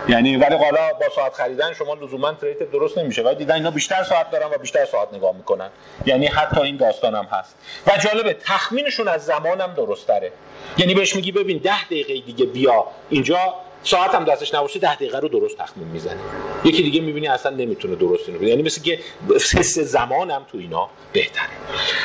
[0.09, 3.23] یعنی ولی حالا با ساعت خریدن شما لزوما trait درست نمیشه.
[3.23, 5.71] ولی دیدن اینا بیشتر ساعت دارن و بیشتر ساعت نگاه می‌کنن.
[6.07, 7.57] یعنی حتی این داستان هم هست.
[7.87, 10.33] و جالبه تخمینشون از زمانم درست تره
[10.79, 12.85] یعنی بهش میگی ببین ده دقیقه دیگه بیا.
[13.11, 16.21] اینجا ساعت هم دستش نباشه ده دقیقه رو درست تخمین می‌زنه
[16.65, 18.99] یکی دیگه می‌بینی اصلا نمی‌تونه درست اینو یعنی مثل که
[19.31, 21.45] حس زمان هم تو اینا بهتره.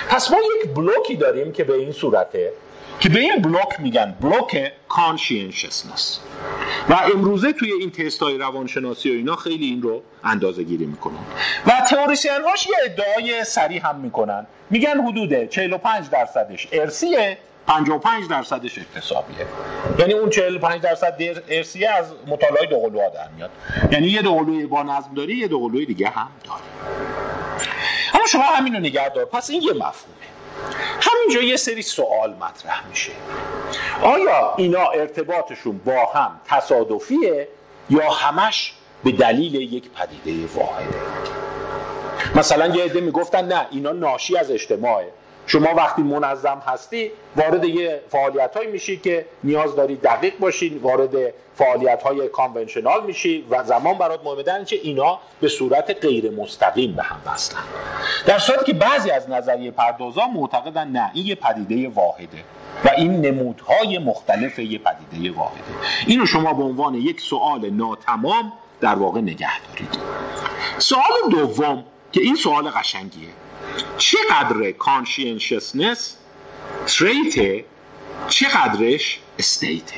[0.10, 2.53] پس ما یک بلوکی داریم که به این صورته
[2.99, 6.19] که به این بلوک میگن بلوک کانشینشسنس
[6.89, 11.19] و امروزه توی این تست های روانشناسی و اینا خیلی این رو اندازه گیری می‌کنن.
[11.65, 14.47] و تئوریسین هاش یه ادعای سریع هم می‌کنن.
[14.69, 19.45] میگن حدود 45 درصدش ارسیه 55 درصدش اکتسابیه
[19.99, 21.17] یعنی اون 45 درصد
[21.49, 23.49] ارسیه از مطالعه دوقلوها در میاد.
[23.91, 26.62] یعنی یه دوقلوی با نظم داری یه دوقلوی دیگه هم داری.
[28.13, 29.25] اما شما همین رو نگه دار.
[29.25, 30.18] پس این یه مفهومه.
[31.02, 33.12] همینجا یه سری سوال مطرح میشه.
[34.04, 37.48] آیا اینا ارتباطشون با هم تصادفیه
[37.89, 40.95] یا همش به دلیل یک پدیده واحده؟
[42.36, 45.08] مثلا یه عده می‌گفتن نه اینا ناشی از اجتماعه.
[45.49, 51.33] شما وقتی منظم هستی وارد یه فعالیت های میشی که نیاز داری دقیق باشی وارد
[51.55, 57.03] فعالیت های کانونشنال میشی و زمان برات مهمه چه اینا به صورت غیر مستقیم به
[57.03, 57.59] هم وصلن
[58.25, 62.43] در صورتی که بعضی از نظریه پردازان معتقدن نه این یه پدیده واحده
[62.85, 65.63] و این نمودهای مختلف یه پدیده واحده.
[66.07, 69.99] اینو شما به عنوان یک سوال ناتمام در واقع نگه دارید.
[70.77, 73.29] سوال دوم که این سوال قشنگیه.
[73.98, 76.15] چقدر conscientiousness
[76.88, 77.65] trait ه
[78.30, 79.95] چقدرش state ه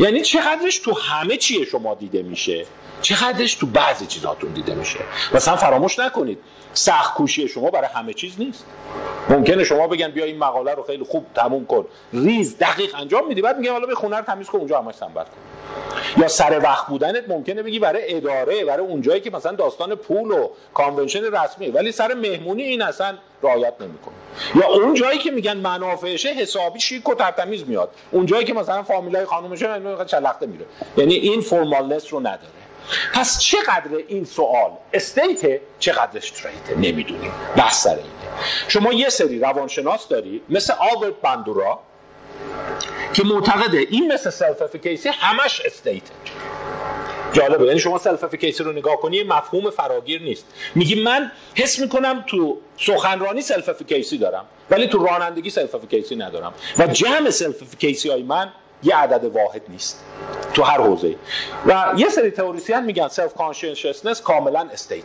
[0.00, 2.66] یعنی چقدرش تو همه چیه شما دیده میشه؟
[3.02, 5.00] چقدرش تو بعضی چیزاتون دیده میشه؟
[5.34, 6.38] مثلا فراموش نکنید.
[6.72, 8.64] سخت کوشی شما برای همه چیز نیست.
[9.28, 11.86] ممکنه شما بگن بیا این مقاله رو خیلی خوب تموم کن.
[12.12, 15.26] ریز دقیق انجام میدی بعد میگن حالا به خونه رو تمیز کن اونجا همش سمبل
[15.26, 15.36] کن.
[16.16, 20.48] یا سر وقت بودنت ممکنه بگی برای اداره برای اونجایی که مثلا داستان پول و
[20.74, 24.14] convention رسمی ولی سر مهمونی این اصلا رعایت نمی‌کنه.
[24.54, 27.90] یا اون جایی که میگن منافعشه حسابی شیک و ترتمیز میاد.
[28.10, 29.68] اون جایی که مثلا فامیلای خانومشه
[30.06, 30.64] شلخته میره.
[30.96, 32.60] یعنی این formalness رو نداره.
[33.14, 38.04] پس چقدر این سوال state ه چقدرش trait ه نمی‌دونیم بحث سر اینه.
[38.68, 41.80] شما یه سری روانشناس داری مثل آلبرت بندورا
[43.12, 46.02] که معتقده این مثل self-efficacy همش state.
[47.32, 50.46] جالبه یعنی شما self-efficacy رو نگاه کنی مفهوم فراگیر نیست.
[50.74, 56.54] میگی من حس می‌کنم تو سخنرانی self-efficacy دارم ولی تو رانندگی self-efficacy ندارم.
[56.78, 60.04] و جمع self-efficacy های من یه عدد واحد نیست
[60.54, 61.16] تو هر حوزه
[61.66, 65.04] و یه سری تئوریسین میگن self conscientiousness کاملا state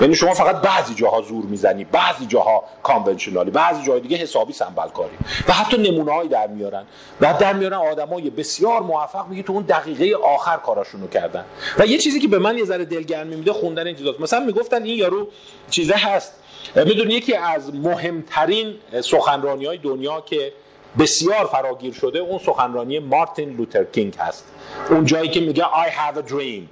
[0.00, 4.88] یعنی شما فقط بعضی جاها زور می‌زنی بعضی جاها conventionalی بعضی جاهای دیگه حسابی سنبل
[4.88, 5.16] کاری.
[5.48, 6.84] و حتی نمونه‌ای در میارن.
[7.20, 11.44] و در میارن آدمای بسیار موفق میگه تو اون دقیقه آخر کاراشون کردن.
[11.78, 14.20] و یه چیزی که به من یه ذره دلگرمی میده خوندن این چیزاست.
[14.20, 15.28] مثلا می‌گفتن این یارو
[15.70, 16.32] چیزه هست.
[16.76, 20.52] می‌دونی یکی از مهمترین سخنرانی های دنیا که
[20.98, 24.44] بسیار فراگیر شده اون سخنرانی مارتین لوتر کینگ هست.
[24.90, 26.62] اون جایی که میگه I have a dream.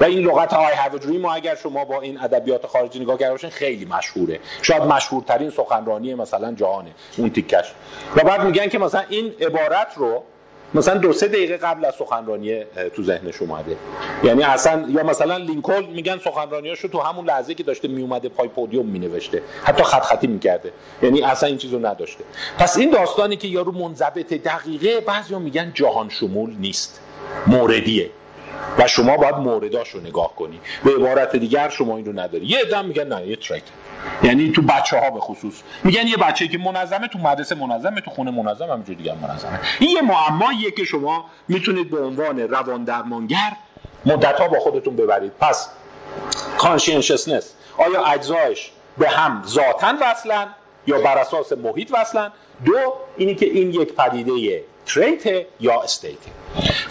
[0.00, 3.32] و این لغت I have a dream اگر شما با این ادبیات خارجی نگاه کرده
[3.32, 4.40] باشین خیلی مشهوره.
[4.62, 7.72] شاید مشهورترین سخنرانی مثلا جهانه اون تیکش.
[8.16, 10.22] و بعد میگن که مثلا این عبارت رو
[10.74, 12.64] مثلا دو سه دقیقه قبل از سخنرانی
[12.96, 13.76] تو ذهنش اومده.
[14.24, 18.86] یعنی اصلا یا مثلا لینکلن میگن سخنرانیاشو تو همون لحظه که داشته میومده پای پودیوم
[18.86, 19.42] مینوشته.
[19.64, 20.72] حتی خط خطی می‌کرده.
[21.02, 22.24] یعنی اصلا این چیزو نداشته.
[22.58, 27.00] پس این داستانی که یارو منضبط دقیقه بعضیا میگن جهان شمول نیست.
[27.46, 28.10] موردیه.
[28.78, 30.60] و شما باید مورداش رو نگاه کنی.
[30.84, 32.46] به عبارت دیگر شما این رو نداری.
[32.46, 33.62] یه ادام میگن نه یه تریک
[34.22, 35.54] یعنی تو بچه ها به خصوص.
[35.84, 39.60] میگن یه بچه که منظمه تو مدرسه منظمه تو خونه منظم همینجور دیگه منظمه.
[39.80, 43.52] این یه معماییه که شما می‌تونید به عنوان روان درمانگر
[44.06, 45.32] مدت ها با خودتون ببرید.
[45.40, 45.68] پس
[46.58, 50.46] conscientiousness آیا اجزایش به هم ذاتن وصلن
[50.86, 52.32] یا بر اساس محیط وصلن؟
[52.64, 56.18] دو اینی که این یک پدیده trait یا state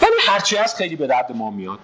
[0.02, 1.78] ولی هرچی هست خیلی به درد ما میاد.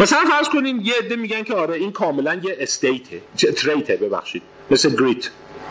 [0.00, 3.20] مثلا فرض کنین یه عده میگن که آره این کاملا یه استیته
[3.56, 4.42] تریته ببخشید.
[4.70, 5.30] مثل گریت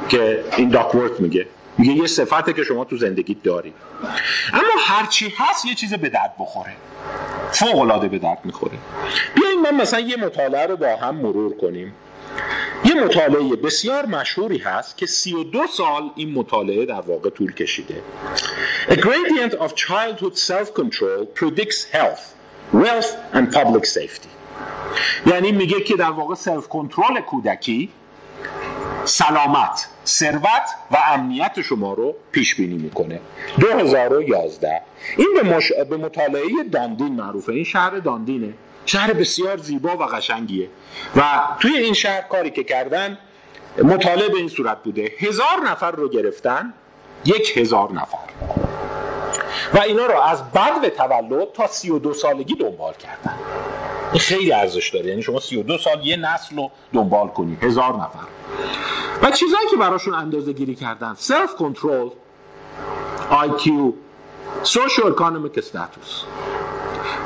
[0.10, 1.47] که این داکورت میگه.
[1.77, 3.73] میگه یه صفته که شما تو زندگیت داری.
[4.53, 6.73] اما هرچی هست یه چیز به درد بخوره.
[7.51, 8.77] فوق العاده به درد می‌خوره.
[9.36, 11.93] بیاین من مثلا یه مطالعه رو با هم مرور کنیم.
[12.86, 18.01] یه مطالعه بسیار مشهوری هست که 32 سال این مطالعه در واقع طول کشیده.
[18.89, 22.23] A gradient of childhood self-control predicts health,
[22.73, 24.27] wealth and public safety.
[25.25, 27.89] یعنی میگه که در واقع سلف کنترل کودکی
[29.05, 33.19] سلامت ثروت و امنیت شما رو پیش بینی می‌کنه
[33.60, 34.81] 2011
[35.17, 35.71] این به, مش...
[35.89, 37.51] به مطالعه داندین معروفه.
[37.51, 38.53] این شهر داندینه.
[38.86, 40.69] شهر بسیار زیبا و قشنگیه.
[41.15, 41.23] و
[41.60, 43.17] توی این شهر کاری که کردن
[43.84, 45.12] مطالعه به این صورت بوده.
[45.19, 46.73] هزار نفر رو گرفتن
[47.25, 48.30] یک هزار نفر.
[49.73, 50.43] و اینا رو از
[50.81, 53.36] به تولد تا سی و دو سالگی دنبال کردن.
[54.19, 55.05] خیلی ارزش داره.
[55.05, 57.57] یعنی شما سی و دو سال یه نسل رو دنبال کنی.
[57.62, 58.27] هزار نفر.
[59.21, 61.13] و چیزایی که براشون اندازه گیری کردن.
[61.17, 62.10] self-control
[63.31, 63.69] IQ
[64.63, 66.23] socioeconomic status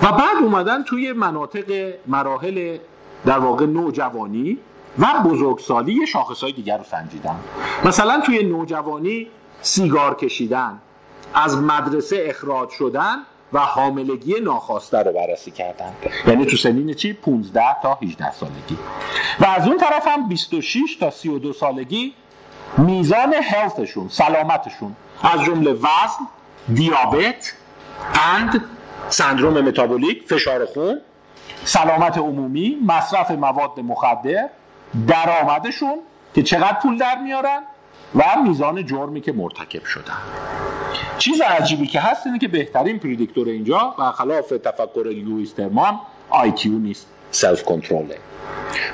[0.03, 2.77] و بعد اومدن توی مناطق مراحل
[3.25, 4.57] در واقع نوجوانی
[4.99, 7.35] و بزرگسالی یه شاخصهای دیگر رو سنجیدن.
[7.85, 9.27] مثلا توی نوجوانی
[9.61, 10.81] سیگار کشیدن.
[11.35, 13.15] از مدرسه اخراج شدن
[13.53, 15.93] و حاملگی ناخواسته رو بررسی کردن.
[16.27, 18.77] یعنی تو سنین چی؟ 15 تا 18 سالگی.
[19.39, 22.13] و از اون طرف هم 26 تا 32 سالگی
[22.77, 26.27] میزان هلتشون سلامتشون از جمله وزن
[26.73, 27.53] دیابت
[28.35, 28.63] اند
[29.09, 31.01] سندروم متابولیک فشار خون
[31.63, 34.49] سلامت عمومی مصرف مواد مخدر
[35.07, 35.99] درآمدشون
[36.35, 37.63] که چقدر پول در میارن؟
[38.15, 40.17] و میزان جرمی که مرتکب شدن.
[41.17, 46.79] چیز عجیبی که هست اینه که بهترین predictor اینجا و خلاف تفکر لویس ترمان IQ
[46.79, 47.07] نیست.
[47.31, 48.17] self-control ه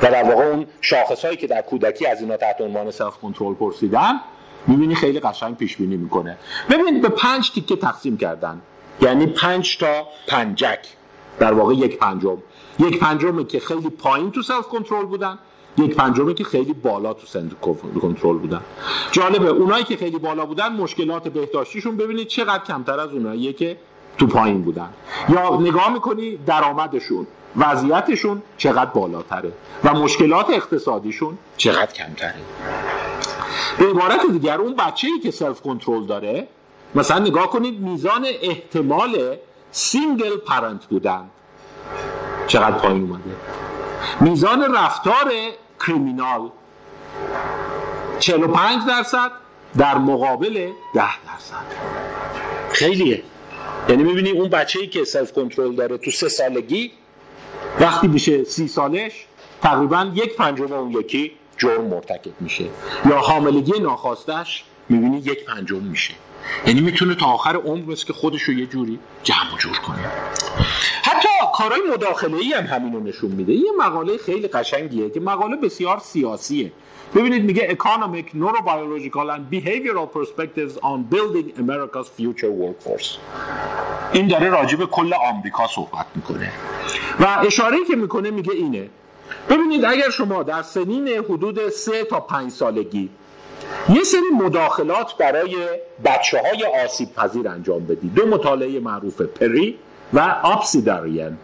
[0.02, 4.19] و در واقع اون شاخص هایی که در کودکی از اینا تحت عنوان self-control پرسیدن
[4.67, 6.38] می‌بینی خیلی قشنگ پیش بینی می‌کنه.
[6.69, 8.62] ببین به پنج تیکه تقسیم کردن.
[9.02, 10.80] یعنی پنج تا پنجک.
[11.39, 12.38] در واقع یک پنجم.
[12.80, 15.39] یک پنجمی که خیلی پایین تو self-control بودن.
[15.78, 18.62] یک پنجمی که خیلی بالا تو self-control بودن.
[19.12, 19.48] جالبه.
[19.48, 23.78] اونایی که خیلی بالا بودن مشکلات بهداشتیشون ببینید چقدر کمتر از اونایی که
[24.18, 24.90] تو پایین بودن.
[25.30, 29.52] یا نگاه می‌کنی درآمدشون وضعیتشون چقدر بالاتره
[29.84, 32.36] و مشکلات اقتصادیشون چقدر کمتره.
[33.80, 36.48] به عبارت دیگر اون بچه ای که self-control داره
[36.96, 39.36] مثلا نگاه کنید میزان احتمال
[39.72, 41.30] single parent بودن
[42.48, 43.36] چقدر پایین اومده.
[44.22, 45.32] میزان رفتار
[45.80, 46.50] criminal
[48.20, 49.32] 45 درصد
[49.78, 51.66] در مقابل 10 درصد.
[52.72, 53.24] خیلیه.
[53.90, 56.92] یعنی می‌بینی اون بچه ای که self-control داره تو سه سالگی
[57.80, 59.26] وقتی میشه سی سالش
[59.62, 62.66] تقریبا یک پنجم اون یکی جرم مرتکب میشه.
[63.10, 66.14] یا حاملگی ناخواستش می‌بینی یک پنجم میشه.
[66.68, 69.98] یعنی می‌تونه تا آخر عمر مثل که خودش رو یه جوری جمع جور کنه.
[71.04, 73.54] حتی کارهای مداخله ای هم همینو نشون میده.
[73.54, 76.72] یه مقاله خیلی قشنگیه که مقاله بسیار سیاسیه.
[77.16, 83.18] ببینید میگه Economic, Neurobiological and Behavioral Perspectives on Building America's Future Workforce.
[84.14, 86.52] این داره راجع به کل آمریکا صحبت می‌کنه.
[87.20, 88.90] و اشاره که می‌کنه میگه اینه.
[89.50, 93.10] ببینید اگر شما در سنین حدود 3 تا 5 سالگی
[93.90, 95.56] یه سری مداخلات برای
[96.06, 98.14] بچه های آسیب پذیر انجام بدید.
[98.14, 99.78] دو مطالعه معروف پری
[100.13, 101.38] و آپسیداریان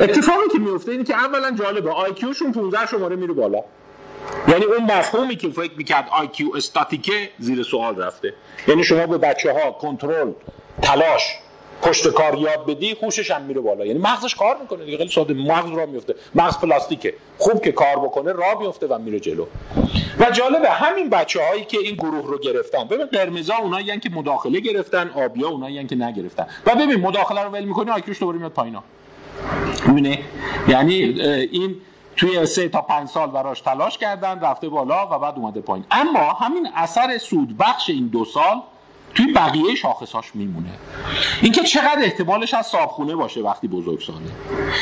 [0.00, 3.58] اتفاقی که میفته اینه که اولا جالبه آیکیوشون 15 شماره میره بالا.
[4.48, 8.34] یعنی اون مفهومی که فکر می‌کرد آیکیو استاتیکه زیر سوال رفته.
[8.68, 10.32] یعنی شما به بچه ها کنترل
[10.82, 11.38] تلاش
[11.82, 13.86] پشت کار یاد بدی خوشش هم میره بالا.
[13.86, 17.14] یعنی مغزش کار می‌کنه دیگه خیلی ساده مغز را میفته مغز پلاستیکه.
[17.38, 19.46] خوب که کار بکنه را میفته و میره جلو.
[20.18, 22.84] و جالبه همین بچه هایی که این گروه رو گرفتن.
[22.84, 26.46] ببین قرمزا اونایی که مداخله گرفتن آبیا اونایی که نگرفتن.
[26.66, 28.82] و ببین مداخله رو ول می‌کنی آیکیوش دوباره میاد پایینا
[29.86, 30.18] می‌بینی؟
[30.68, 31.76] یعنی این
[32.16, 35.84] توی سه تا پنج سال براش تلاش کردن رفته بالا و بعد اومده پایین.
[35.90, 38.62] اما همین اثر سود بخش این دو سال
[39.14, 40.70] توی بقیه شاخصاش میمونه.
[41.42, 44.18] اینکه چقدر احتمالش از صابخونه باشه وقتی بزرگ ساله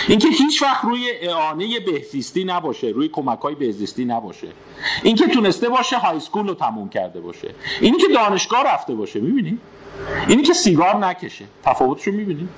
[0.09, 4.49] اینکه هیچ وقت روی اعانه بهزیستی نباشه روی کمک های بهزیستی نباشه.
[5.03, 7.55] اینکه تونسته باشه high school رو تموم کرده باشه.
[7.81, 9.59] اینی که دانشگاه رفته باشه می‌بینی؟
[10.29, 12.49] اینی که سیگار نکشه تفاوتش رو می‌بینی؟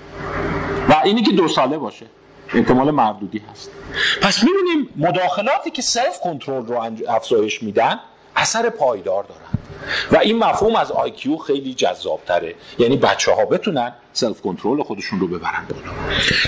[0.88, 2.06] و اینی که دو ساله باشه.
[2.54, 3.70] احتمال مردودی هست.
[4.22, 8.00] پس می‌بینیم مداخلاتی که self-control رو افزایش میدن
[8.36, 9.39] اثر پایدار دارن
[10.12, 15.26] و این مفهوم از IQ خیلی جذاب تره یعنی بچه ها بتونن self-control خودشون رو
[15.26, 15.92] ببرن بالا.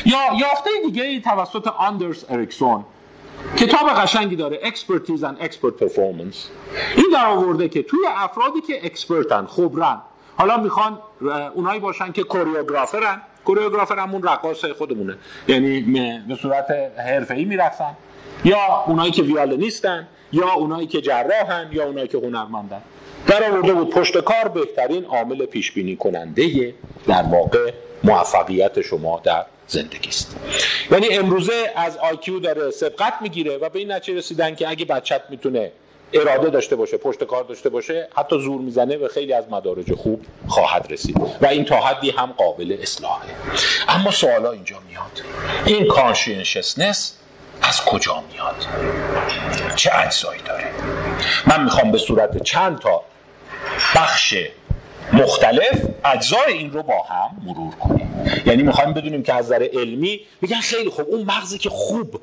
[0.04, 2.84] یا یافته دیگه توسط آندرس اریکسون
[3.56, 6.36] کتاب قشنگی داره Expertise and Expert Performance.
[6.96, 9.98] این در آورده که توی افرادی که اکسپرتن خبرن
[10.36, 10.98] حالا می‌خوان
[11.54, 15.16] اونایی باشن که کوریوگرافرن کوریوگرافر همون رقاص خودمونه.
[15.48, 15.80] یعنی
[16.28, 16.66] به صورت
[17.06, 17.96] حرفه‌ای میرقصن.
[18.44, 22.82] یا اونایی که ویالونیستن یا اونایی که جراحن یا اونایی که هنرمندن.
[23.26, 26.74] در آورده بود پشت کار بهترین عامل پیش بینی کننده
[27.08, 27.72] در واقع
[28.04, 30.36] موفقیت شما در زندگی است.
[30.90, 35.22] یعنی امروزه از IQ داره سبقت می‌گیره و به این نتیجه رسیدن که اگه بچت
[35.30, 35.72] می‌تونه
[36.12, 40.86] اراده داشته باشه پشتکار داشته باشه حتی زور می‌زنه و خیلی از مدارج خوب خواهد
[40.90, 43.28] رسید و این تا حدی هم قابل اصلاحه.
[43.88, 45.22] اما سوالا اینجا میاد.
[45.66, 47.14] این conscientiousness
[47.62, 48.66] از کجا میاد؟
[49.76, 50.64] چه اجزایی داره؟
[51.46, 53.02] من می‌خوام به صورت چند تا
[53.96, 54.34] بخش
[55.12, 58.24] مختلف اجزای این رو با هم مرور کنیم.
[58.46, 62.20] یعنی می‌خوایم بدونیم که از نظر علمی میگن خیلی خوب اون مغزی که خوب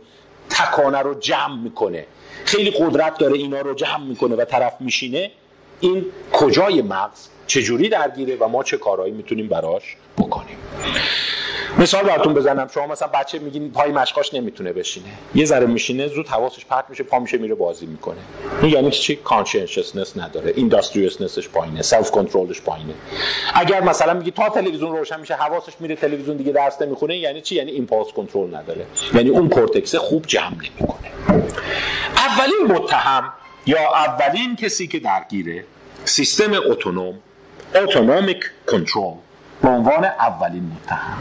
[0.50, 2.06] تکانه رو جمع می‌کنه.
[2.46, 5.32] خیلی قدرت داره اینا رو جمع می‌کنه و طرف میشینه.
[5.80, 10.58] این کجای مغز؟ چجوری درگیره و ما چه کارهایی می‌تونیم براش بکنیم؟
[11.78, 12.68] مثال براتون بزنم.
[12.74, 15.08] شما مثلا بچه میگین پای مشقاش نمی‌تونه بشینه.
[15.36, 18.18] یه ذره میشینه زود حواسش پرت میشه پا میشه میره بازی می‌کنه.
[18.62, 20.54] این یعنی چی؟ conscientiousness نداره.
[20.56, 22.94] industriousness ش پایینه self-control ش پایینه.
[23.54, 27.56] اگر مثلا میگی تا تلویزیون روشن میشه حواسش میره تلویزیون دیگه درس نمی‌خونه یعنی چی؟
[27.56, 28.86] یعنی impulse control نداره.
[29.14, 31.12] یعنی اون کورتکس خوب جمع نمی‌کنه.
[32.16, 33.34] اولین متهم
[33.66, 35.64] یا اولین کسی که درگیره
[36.06, 37.20] سیستم اتونوم
[37.76, 39.14] autonomic control.
[39.62, 41.18] به عنوان اولین متهم.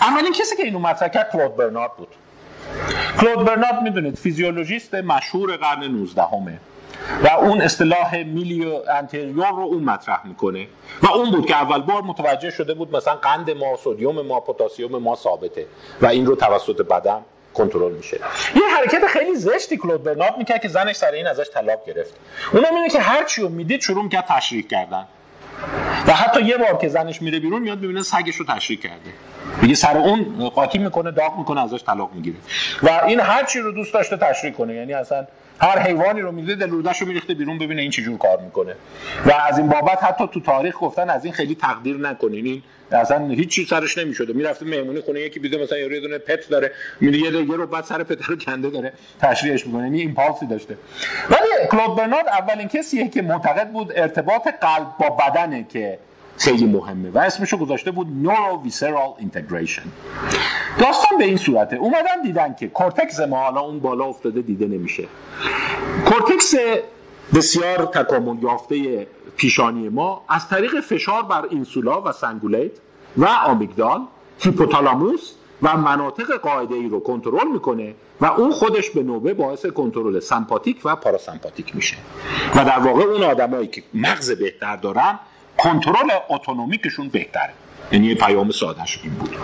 [0.00, 2.08] اولین کسی که اینو مطرح کرد کلود برنارد بود.
[3.20, 6.58] کلود برنارد می‌دونید فیزیولوژیست مشهور قرن 19همه
[7.24, 10.66] و اون اصطلاح milieu intérieur رو اون مطرح می‌کنه.
[11.02, 14.98] و اون بود که اول بار متوجه شده بود مثلا قند ما سودیوم ما پتاسیم
[14.98, 15.66] ما ثابته.
[16.02, 17.20] و این رو توسط بدن
[17.54, 18.20] کنترل میشه.
[18.56, 22.14] یه حرکت خیلی زشتی کلود برنارد می‌کرد که زنش سر این ازش طلاق گرفت.
[22.52, 25.06] اونم اینه که هر چی رو می‌دید شروع می‌کرد تشریح کردن.
[26.06, 29.10] و حتی یه بار که زنش میره بیرون میاد ببینه سگش رو تشریح کرده.
[29.62, 32.36] میگه سر اون قاطی می‌کنه داغ می‌کنه ازش طلاق می‌گیره.
[32.82, 34.74] و این هر چی رو دوست داشته تشریح کنه.
[34.74, 35.26] یعنی اصلا
[35.60, 38.74] هر حیوانی رو میده دلودش رو میریخته بیرون ببینه این چجور کار می‌کنه.
[39.26, 42.46] و از این بابت حتی تو تاریخ گفتن از این خیلی تقدیر نکنین.
[42.46, 46.48] این اصلا هیچ چیز سرش نمی‌شده می‌رفته مهمونی خونه یکی بیده مثلا یه دونه pet
[46.48, 49.82] داره میره یه یه رو بعد سر pet رو کنده داره تشریحش می‌کنه.
[49.82, 50.76] یعنی impulsive داشته.
[51.30, 55.98] ولی کلود برنارد اولین کسیه که معتقد بود ارتباط قلب با بدنه که
[56.38, 59.82] خیلی مهمه و اسمشو گذاشته بود neurovisceral integration
[60.80, 61.76] داستان به این صورته.
[61.76, 65.04] اومدن دیدن که کورتکس ما حالا اون بالا افتاده دیده نمیشه.
[66.04, 66.54] کورتکس
[67.34, 72.72] بسیار تکامل یافته پیشانی ما از طریق فشار بر اینسولا و سنگولیت
[73.16, 74.00] و آمیگدال
[74.38, 80.20] هیپوتالاموس و مناطق قاعده ای رو کنترل می‌کنه و اون خودش به نوبه باعث کنترل
[80.20, 81.96] سمپاتیک و پاراسمپاتیک میشه.
[82.54, 85.18] و در واقع اون آدمایی که مغز بهتر دارن
[85.58, 87.52] کنترل اتونومیکشون بهتره.
[87.92, 89.36] یعنی پیام سادهش این بود.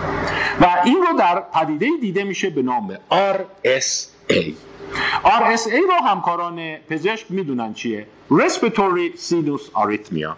[0.61, 4.53] و این رو در پدیده دیده میشه به نام RSA
[5.23, 10.35] RSA رو همکاران پزشک می‌دونن چیه؟ Respiratory Sinus Arrhythmia.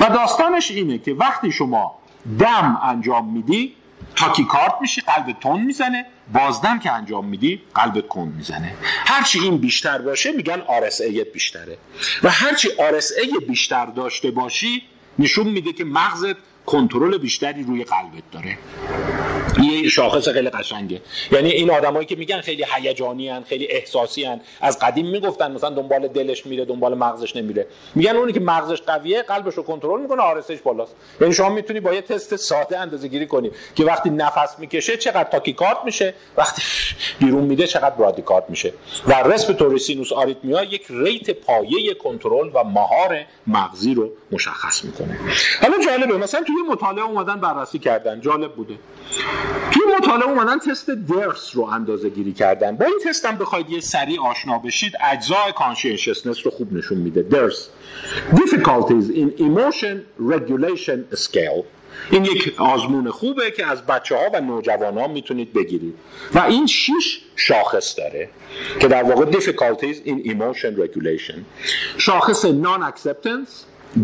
[0.00, 1.98] و داستانش اینه که وقتی شما
[2.38, 3.74] دم انجام میدی
[4.16, 6.06] تاکیکارد میشی قلب تون می‌زنه.
[6.32, 8.74] بازدم که انجام میدی قلبت کند می‌زنه.
[8.82, 11.78] هرچی این بیشتر باشه میگن RSA بیشتره.
[12.22, 14.82] و هرچی RSA بیشتر داشته باشی
[15.18, 16.36] نشون میده که مغزت
[16.66, 18.58] کنترل بیشتری روی قلبت داره.
[19.62, 21.00] یه شاخص خیلی قشنگه.
[21.32, 24.40] یعنی این آدمایی که میگن خیلی هیجانی خیلی احساسی هن.
[24.60, 27.66] از قدیم می‌گفتن مثلا دنبال دلش میره دنبال مغزش نمیره.
[27.94, 30.94] میگن اونی که مغزش قویه قلبش رو کنترل می‌کنه آرسش بالاست.
[31.20, 35.30] یعنی شما می‌تونی با یه تست ساده اندازه گیری کنی که وقتی نفس می‌کشه چقدر
[35.30, 36.14] تاکیکارد میشه.
[36.36, 36.62] وقتی
[37.18, 38.72] بیرون میده چقدر برادیکارد میشه.
[39.06, 45.18] و رسپتوری سینوس آریتمیا یک ریت پایه کنترل و مهار مغزی رو مشخص می‌کنه.
[45.62, 48.20] حالا جالبه مثلا توی مطالعه اومدن بررسی کردن.
[48.20, 48.74] جالب بوده.
[49.70, 52.76] توی مطالعه اومدن تست DERS رو اندازه گیری کردن.
[52.76, 57.22] با این تست هم بخواید یه سریع آشنا بشید اجزای conscientiousness رو خوب نشون میده.
[57.22, 57.68] DERS.
[58.34, 59.96] difficulties in emotion
[60.32, 61.64] regulation scale.
[62.10, 65.94] این یک آزمون خوبه که از بچه ها و نوجوان ها می‌تونید بگیرید.
[66.34, 68.28] و این شش شاخص داره
[68.80, 71.36] که در واقع difficulties in emotion regulation.
[71.98, 73.50] شاخص non-acceptance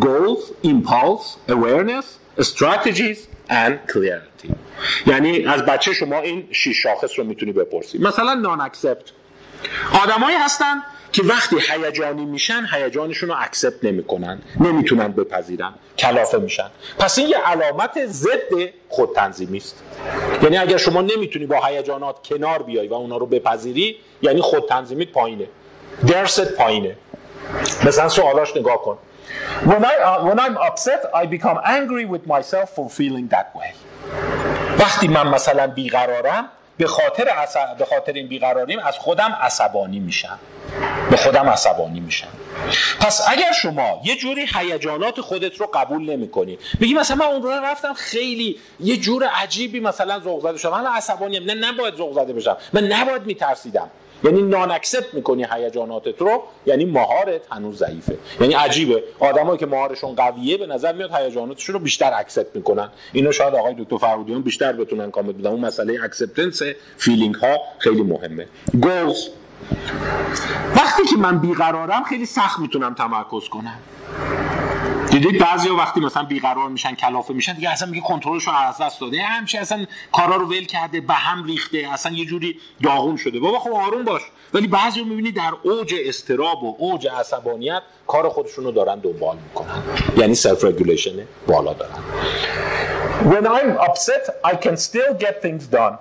[0.00, 2.06] goals, impulse, awareness,
[2.42, 3.18] strategies
[3.50, 4.52] and clarity
[5.06, 7.98] یعنی از بچه شما این شش شاخص رو می‌تونی بپرسی.
[7.98, 9.10] مثلا non-accept
[10.04, 10.82] آدمایی هستن
[11.12, 14.42] که وقتی هیجانی میشن هیجانشون رو accept نمی‌کنن.
[14.60, 15.74] نمی‌تونن بپذیرن.
[15.98, 16.70] کلافه میشن.
[16.98, 19.82] پس این یه علامت ضد خودتنظیمی است.
[20.42, 25.46] یعنی اگر شما نمی‌تونی با هیجانات کنار بیای و اونا رو بپذیری یعنی خودتنظیمیت پایینه.
[26.06, 26.96] درست پایینه.
[27.84, 28.98] مثلا سوالاش نگاه کن.
[29.64, 33.72] When, I, uh, when I'm upset, I become angry with myself for feeling that way.
[34.78, 37.24] وقتی من مثلا بیقرارم به خاطر.
[37.78, 40.38] به خاطر این بیقراریم از خودم عصبانی میشم.
[41.10, 42.28] به خودم عصبانی میشم.
[43.00, 47.42] پس اگر شما یه جوری هیجانات خودت رو قبول نمی کنی بگی مثلا من اون
[47.42, 50.70] رو رفتم خیلی یه جور عجیبی مثلا ذوق زده شدم.
[50.70, 51.44] من عصبانیم.
[51.44, 52.56] نه نباید ذوق زده بشم.
[52.72, 53.90] من نباید میترسیدم.
[54.24, 58.18] یعنی non-accept می‌کنی هیجاناتت رو یعنی مهارت هنوز ضعیفه.
[58.40, 59.02] یعنی عجیبه.
[59.20, 62.88] آدمایی که مهارشون قویه به نظر میاد هیجاناتشون رو بیشتر accept می‌کنن.
[63.12, 65.50] اینو شاید آقای دکتر فرودیان بیشتر بتونن کامل بدن.
[65.50, 66.62] اون مسئله acceptance
[66.96, 68.46] feeling ها خیلی مهمه.
[68.82, 69.28] Goals
[70.76, 73.78] وقتی که من بیقرارم خیلی سخت می‌تونم تمرکز کنم.
[75.10, 79.22] دیدید بعضیا وقتی مثلا بیقرار میشن کلافه میشن دیگه اصلا میگه کنترلشون از دست داده.
[79.22, 83.40] همه‌چی اصلا کارا رو ول کرده به هم ریخته اصلا یه جوری داغون شده.
[83.40, 84.22] بابا خب آروم باش.
[84.54, 89.82] ولی بعضیا می‌بینی در اوج اضطراب و اوج عصبانیت کار خودشون رو دارن دنبال می‌کنن.
[90.16, 91.10] یعنی self-regulation
[91.46, 91.98] بالا دارن.
[93.30, 95.94] When I'm upset, I can still get things done.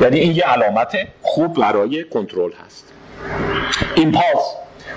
[0.00, 2.92] یعنی این یه علامت خوب برای کنترل هست.
[3.96, 4.48] Impulse.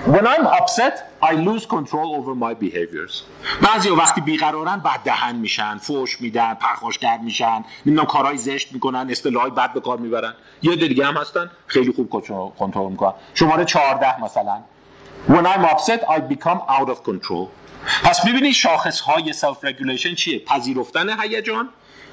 [0.06, 3.22] When I'm upset, I lose control over my behaviors.
[3.62, 9.72] بعضی وقتی بیقرارن بددهن میشن فوش میدن پرخاشگر میشن نمی‌دونم کارهای زشت می‌کنن اصطلاحای بد
[9.72, 10.34] به کار می‌برن.
[10.62, 12.10] یه دیگه هم هستن خیلی خوب
[12.58, 13.12] کنترل می‌کنن.
[13.34, 14.60] شماره 14 مثلا.
[15.28, 17.46] When I'm upset I become out of control.
[18.04, 21.68] پس ببینید شاخص های self-regulation چیه؟ پذیرفتن هیجان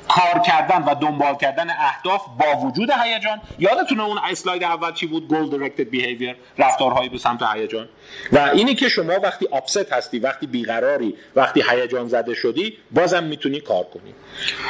[0.10, 3.42] کار کردن و دنبال کردن اهداف با وجود هیجان.
[3.60, 7.90] یادتونه اون اسلاید اول چی بود؟ goal-directed behavior رفتارهایی به سمت هیجان.
[8.32, 13.60] و اینی که شما وقتی آپست هستی وقتی بیقراری وقتی هیجان زده شدی بازم می‌تونی
[13.60, 14.14] کار کنی.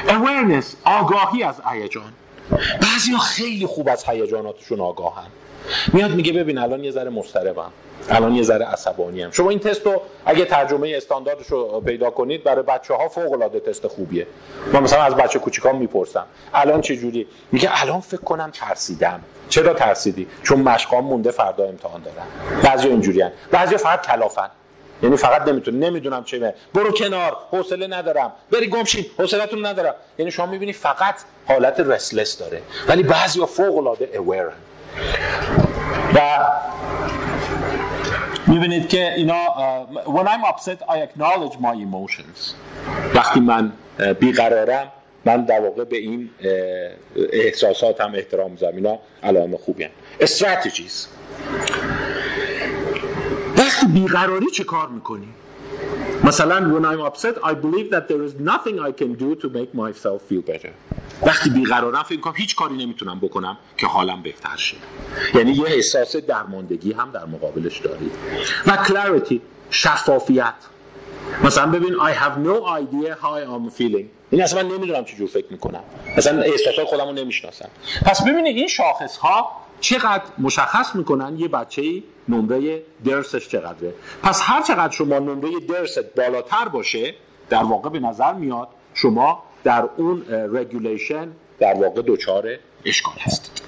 [0.08, 2.14] Awareness آگاهی از هیجان.
[2.82, 5.28] بعضیا خیلی خوب از هیجاناتشون آگاهن.
[5.94, 7.72] میاد میگه ببین الان یه ذره مضطربم.
[8.10, 12.44] الان یه ذره عصبانی هم شما این تست رو اگه ترجمه استانداردش رو پیدا کنید
[12.44, 14.28] برای بچه ها فوق العاده تست خوبیه.
[14.74, 16.26] من مثلا از بچه کوچیکام می‌پرسم.
[16.54, 19.20] الان چه جوری؟ میگه الان فکر کنم ترسیدم.
[19.50, 22.28] چرا ترسیدی؟ چون مشقام مونده فردا امتحان دارم.
[22.64, 24.50] بعضی اینجوریان بعضی فقط کلافن.
[25.04, 27.38] یعنی فقط نمی‌تونه نمی‌دونم چه برو کنار.
[27.52, 28.32] حوصله ندارم.
[28.52, 29.96] بری گمشین حوصلتون ندارم.
[30.18, 31.16] یعنی شما می‌بینی فقط
[31.48, 32.62] حالت رسلس داره.
[32.88, 34.20] ولی بعضیا فوق العاده
[36.16, 36.40] و
[38.50, 39.46] می‌بینید که اینا
[40.06, 42.54] when I'm upset I acknowledge my emotions.
[43.16, 43.72] وقتی من
[44.20, 44.92] بیقرارم
[45.26, 46.30] من در واقع به این
[47.34, 48.76] احساسات هم احترام می‌ذارم.
[48.76, 49.90] اینا علائم خوبی هم
[50.22, 51.08] strategies.
[53.58, 55.28] وقتی بیقراری چه کار می‌کنی؟
[56.24, 59.74] مثلا when I'm upset I believe that there is nothing I can do to make
[59.74, 60.70] myself feel better.
[61.22, 64.78] وقتی بیقرارم فکر کنم هیچ کاری نمی‌تونم بکنم که حالم بهتر شه.
[65.36, 68.12] یعنی یه احساس درماندگی هم در مقابلش دارید
[68.68, 69.36] و clarity
[69.70, 70.54] شفافیت.
[71.44, 74.06] مثلا ببین I have no idea how I am feeling.
[74.32, 75.84] این اصلا من نمی‌دونم چجور فکر می‌کنم.
[76.18, 77.70] اصلا احساسات خودم رو نمی‌شناسم.
[78.06, 83.94] پس ببینید این شاخص ها چقدر مشخص می‌کنن یه بچه نمره درسش چقدره.
[84.24, 87.16] پس هر چقدر شما نمره درست بالاتر باشه
[87.50, 92.50] در واقع به نظر میاد شما در اون رگولیشن در واقع دوچار
[92.86, 93.62] اشکال هستید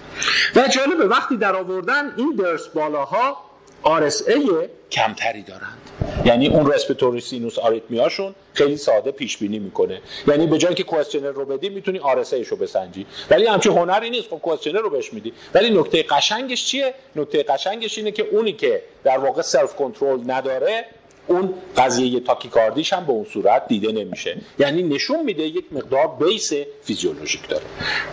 [0.56, 3.38] و جالبه وقتی در آوردن این درس بالاها
[3.86, 5.81] RSA کمتری دارند
[6.26, 10.02] یعنی اون respiratory sinus arrhythmia شون خیلی ساده پیش بینی می‌کنه.
[10.28, 13.06] یعنی به جای که questionnaire رو بدی می‌تونی RSA رو بسنجی.
[13.30, 14.30] ولی همچین هنری نیست.
[14.30, 15.34] خب questionnaire رو بهش میدی.
[15.54, 20.86] ولی نکته قشنگش چیه؟ نکته قشنگش اینه که اونی که در واقع self-control نداره
[21.32, 24.38] اون قضیه تاکیکاردیش هم به اون صورت دیده نمیشه.
[24.60, 26.54] یعنی نشون میده یک مقدار base
[26.84, 27.64] فیزیولوژیک داره.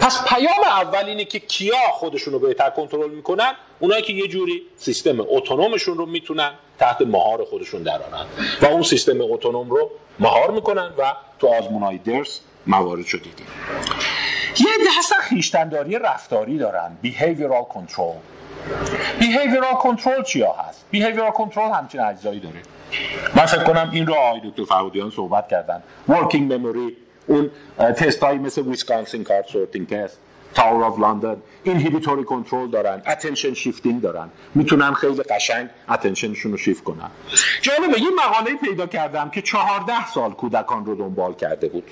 [0.01, 4.63] پس پیام اول اینه که کیا خودشون رو بهتر کنترل می‌کنن؟ اونایی که یه جوری
[4.77, 8.27] سیستم autonom شون رو می‌تونن تحت مهار خودشون درارن
[8.63, 13.47] و اون سیستم autonom رو مهار می‌کنن و تو آزمونای درس موارد شو دیدیم.
[14.61, 14.67] یه
[14.99, 16.99] دست خویشتنداری رفتاری دارن.
[17.05, 18.17] Behavioral control.
[19.21, 22.63] Behavioral control چیا هست؟ Behavioral control همچین اجزایی داره.
[23.37, 25.83] من فکر کنم این رو آقای دکتر فرودیان صحبت کردن.
[26.09, 26.97] Working memory
[27.27, 30.19] اون تست هایی مثل Wisconsin Card Sorting Test
[30.55, 34.29] Tower of London inhibitory control دارن attention shifting دارن.
[34.55, 37.11] می‌تونن خیلی قشنگ attention شون رو شیفت کنن.
[37.63, 41.91] جالبه یه مقاله پیدا کردم که چهارده سال کودکان رو دنبال کرده بود.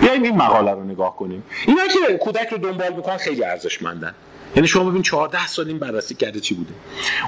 [0.00, 1.42] بیایم این مقاله رو نگاه کنیم.
[1.66, 4.14] اینا که کودک رو دنبال می‌کنن خیلی ارزشمندن.
[4.56, 6.72] یعنی شما ببین 14 سال این بررسی کرده چی بوده.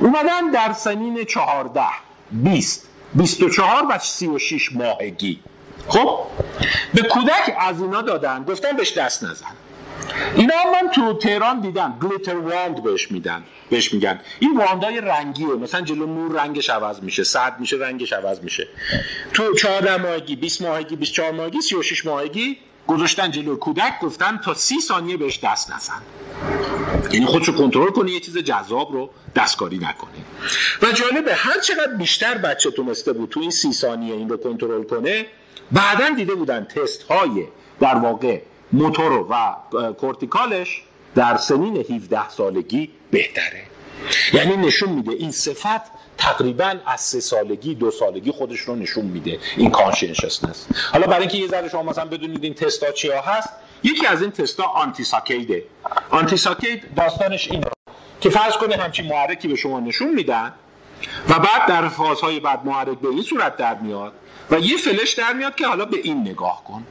[0.01, 1.81] اومدن در سنین 14
[2.31, 5.41] 20 24 و 36 ماهگی.
[5.89, 6.19] خب؟
[6.95, 8.45] به کودک از اینا دادن.
[8.45, 9.47] گفتن بهش دست نزن.
[10.37, 11.99] اینا هم من تو تهران دیدم.
[12.03, 13.45] گلیتر واند بهش میدن.
[13.71, 14.21] بهش میگن.
[14.39, 15.47] این واندای رنگیه.
[15.47, 17.25] مثلا جلو نور رنگش عوض میشه.
[17.25, 18.69] سرد میشه رنگش عوض میشه.
[19.35, 24.81] تو 14 ماهگی 20 ماهگی 24 ماهگی 36 ماهگی گذاشتن جلو کودک گفتن تا 30
[24.81, 26.03] ثانیه بهش دست نزن.
[27.13, 30.25] یعنی خودشو کنترل کنی یه چیز جذاب رو دستکاری نکنی.
[30.83, 34.83] و جالبه هر چقدر بیشتر بچه تونسته بود تو این سی ثانیه این رو کنترل
[34.83, 35.27] کنه
[35.73, 37.45] بعدا دیده بودن تست های
[37.81, 38.41] در واقع
[38.73, 39.57] موتور و
[39.93, 40.83] cortical ش
[41.15, 43.78] در سنین 17 سالگی بهتره.
[44.33, 45.81] یعنی نشون میده این صفت
[46.19, 49.39] تقریبا از سه سالگی دو سالگی خودش رو نشون میده.
[49.57, 53.49] این conscientiousness حالا برای اینکه یه ذره شما مثلا بدونید این تستا چیا هست
[53.83, 55.65] یکی از این تستا antisaccade
[56.11, 57.67] ه antisaccade داستانش اینه
[58.21, 60.53] که فرض کنه همچین محرکی به شما نشون میدن
[61.29, 64.13] و بعد در فازهای بعد محرک به این صورت در میاد
[64.51, 66.87] و یه فلش در میاد که حالا به این نگاه کن.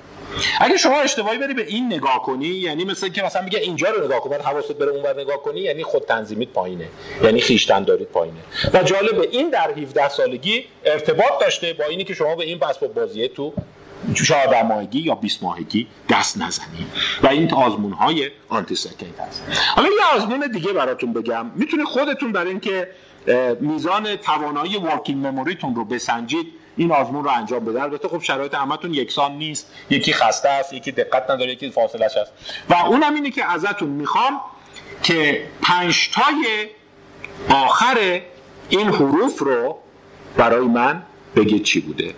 [0.60, 4.06] اگه شما اشتباهی بری به این نگاه کنی یعنی مثل که مثلا میگه اینجا رو
[4.06, 6.88] نگاه کن بعد حواست بره اونور نگاه کنی یعنی خود تنظیمیت پایینه
[7.24, 8.40] یعنی خیشتن دارید پایینه.
[8.74, 12.78] و جالب این در 17 سالگی ارتباط داشته با اینی که شما به این پس
[12.78, 13.54] بازیه تو
[14.14, 16.88] 14 ماهگی یا 20 ماهگی دست نزنید
[17.24, 19.44] و این آزمون های آنتی سکیت هست.
[19.76, 21.52] حالا یه آزمون دیگه براتون بگم.
[21.56, 22.88] می‌تونه خودتون برای اینکه
[23.60, 26.48] میزان توانایی ورکینگ مموریتون رو بسنجید.
[26.78, 27.82] این آزمون رو انجام بده.
[27.82, 29.74] البته خب شرایط همتون یکسان نیست.
[29.90, 32.32] یکی خسته است یکی دقت نداره یکی فاصلش هست
[32.70, 34.42] و اونم اینه که ازتون می‌خوام
[35.04, 36.68] که پنج تای
[37.50, 38.22] آخر
[38.70, 39.78] این حروف رو
[40.38, 41.04] برای من
[41.36, 42.14] بگید چی بوده.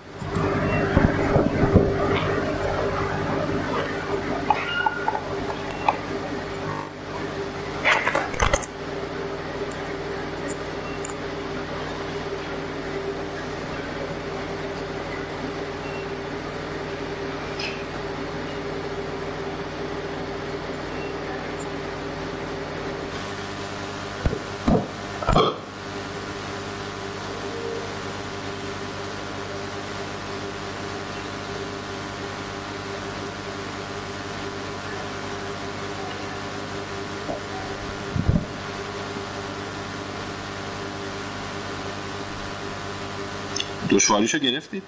[43.99, 44.83] دشواریشو گرفتید.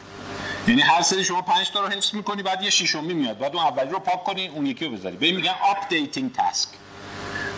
[0.68, 3.38] یعنی هر سری شما 5 تا رو حفظ می‌کنی بعد یه ششمی میاد.
[3.38, 5.18] بعد اون اولی رو پاک کنی اون یکی رو بذاری.
[5.17, 6.69] بهش میگن updating task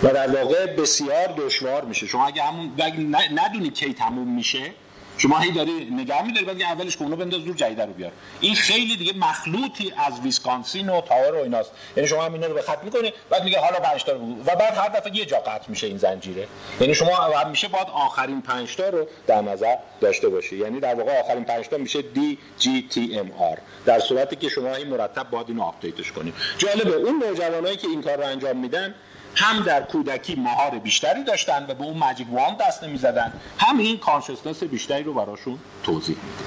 [0.04, 2.08] و در واقع بسیار دشوار میشه.
[2.08, 2.72] شما اگه همون
[3.32, 4.72] ندونی کی تموم میشه
[5.18, 8.12] شما هی داری نگاه میداری بعد اولش که اونو بنداز دور جدیده رو بیار.
[8.42, 11.72] این خیلی دیگه مخلوطی از Wisconsin و Tower و ایناست.
[11.98, 14.78] یعنی شما هم اینا رو به خط می‌کنی بعد میگه حالا 5 تا و بعد
[14.78, 16.48] هر دفعه یه جا قطع میشه این زنجیره.
[16.82, 20.58] یعنی شما همیشه باید آخرین 5 تا رو در نظر داشته باشی.
[20.58, 24.50] یعنی در واقع آخرین 5 تا میشه D G T M R در صورتی که
[24.50, 28.24] شما این مرتب باید اینو update ش کنید جالبه اون نوجوانایی که این کار رو
[28.24, 28.96] انجام میدن
[29.36, 33.34] هم در کودکی مهار بیشتری داشتن و به اون magic wand دست نمی‌زدن.
[33.58, 36.44] هم این conscientiousness بیشتری رو براشون توضیح میده.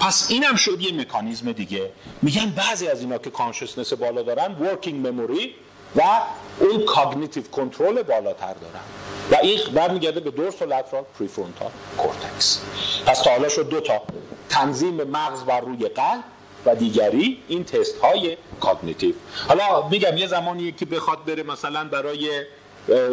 [0.00, 1.90] پس اینم شد یه مکانیزم دیگه.
[2.22, 5.54] میگن بعضی از اینا که conscientiousness بالا دارن working memory
[5.96, 6.02] و
[6.58, 8.84] اون cognitive control بالاتر دارن.
[9.30, 12.60] و این برمیگرده به dorsolateral prefrontal cortex
[13.06, 14.02] پس تا حالا شد دو تا.
[14.48, 16.24] تنظیم مغز بر روی قلب
[16.66, 19.14] و دیگری این تست های cognitive.
[19.48, 22.30] حالا میگم یه زمانی که بخواد بره مثلا برای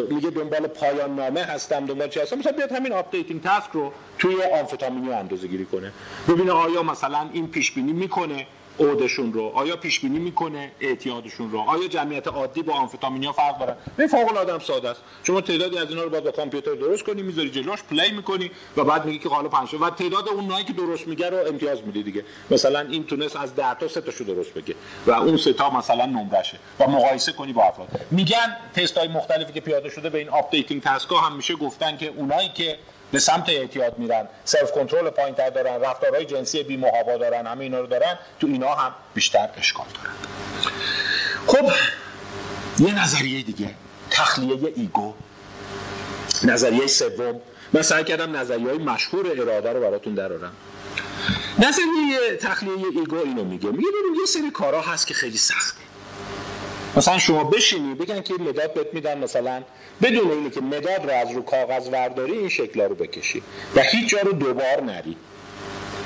[0.10, 4.36] میگه دنبال پایان نامه هستم دنبال چی هستم مثلا بیاد همین updating task رو توی
[4.60, 5.92] آمفتامینی اندازه گیری کنه.
[6.28, 8.48] ببینه آیا مثلا این پیش بینی می‌کنه
[8.80, 9.52] عودشون رو.
[9.56, 14.32] آیا پیش بینی می‌کنه اعتیادشون رو؟ آیا جمعیت عادی با آمفتامینیا فرق دارن این فوق
[14.32, 15.02] العاده ساده است.
[15.24, 18.84] شما تعدادی از اینا رو باید با کامپیوتر درست کنی می‌ذاری جلوش play می‌کنی و
[18.84, 22.26] بعد میگی که حالا پنج و تعداد اونایی که درست میگه رو امتیاز میدی دیگه.
[22.52, 24.76] مثلا این تونست از 10 تا 3 تاشو درست بگه.
[25.08, 27.88] و اون سه تا مثلا نمرشه و مقایسه کنی با افراد.
[28.12, 31.98] میگن تست های مختلفی که پیاده شده به این updating task ها هم میشه گفتن
[31.98, 32.78] که اونایی که
[33.14, 34.28] به سمت اعتیاد میرن.
[34.46, 38.20] self-control پایینتر دارن رفتارهای جنسی بی محابا دارن همه اینا رو دارن.
[38.40, 40.16] تو اینا هم بیشتر اشکال دارن.
[41.48, 41.74] خب
[42.80, 43.70] یه نظریه دیگه.
[44.12, 45.14] تخلیه ego.
[46.44, 47.42] نظریه سوم.
[47.74, 50.54] من سعی کردم نظریه های مشهور اراده رو براتون درارم
[51.60, 53.70] نظریه تخلیه ego اینو میگه.
[53.70, 53.88] میگه
[54.20, 55.83] یه سری کارا هست که خیلی سخته.
[56.98, 59.64] مثلا شما بشینی بگن که مداد بهت میدن مثلا
[60.02, 63.44] بدون اینکه مداد رو از رو کاغذ ورداری این شکلا رو بکشی
[63.76, 65.18] و هیچ جا رو دوبار نری.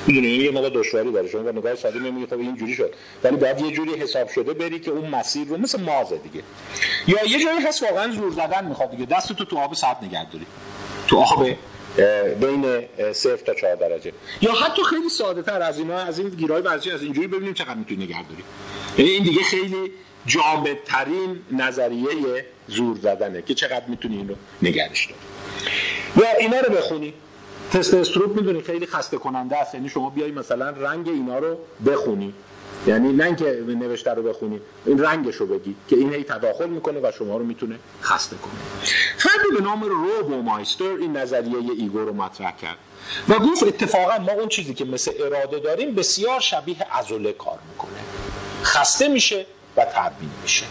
[0.08, 2.94] می‌دونی؟ این یه موقع دشواری داره شما نگاه ساده میگه خب اینجوری شد.
[3.24, 6.44] ولی باید یه جوری حساب شده بری که اون مسیر رو مثل مازه دیگه.
[7.08, 9.06] یا یه جایی هست واقعا زور زدن می‌خواد دیگه.
[9.06, 10.46] دست تو تو آب سرد نگهداری.
[11.08, 11.48] تو آب
[12.40, 14.12] بین صفر تا 4 درجه.
[14.42, 17.76] یا حتی خیلی ساده تر از اینا از این گیرای ورزشی از اینجوری ببینیم چقدر
[17.76, 18.44] می‌تونی نگهداری.
[18.98, 19.92] یعنی این دیگه خیلی
[20.28, 25.20] جامدترین نظریه زور زدنه که چقدر می‌تونی این رو نگرش داری.
[26.28, 27.14] یا اینا رو بخونی.
[27.74, 32.34] تست استروپ می‌دونی خیلی خسته کننده است یعنی شما بیای مثلا رنگ اینا رو بخونی.
[32.88, 37.00] یعنی نه اینکه نوشته رو بخونی این رنگش رو بگی که این هی تداخل می‌کنه
[37.00, 38.54] و شما رو می‌تونه خسته کنه
[39.18, 42.78] فردی به نام روبو مایستر این نظریه ایگو رو مطرح کرد.
[43.30, 48.00] و گفت اتفاقا ما اون چیزی که مثل اراده داریم بسیار شبیه ازوله کار می‌کنه.
[48.64, 49.46] خسته میشه
[49.78, 50.66] و تبیین میشه.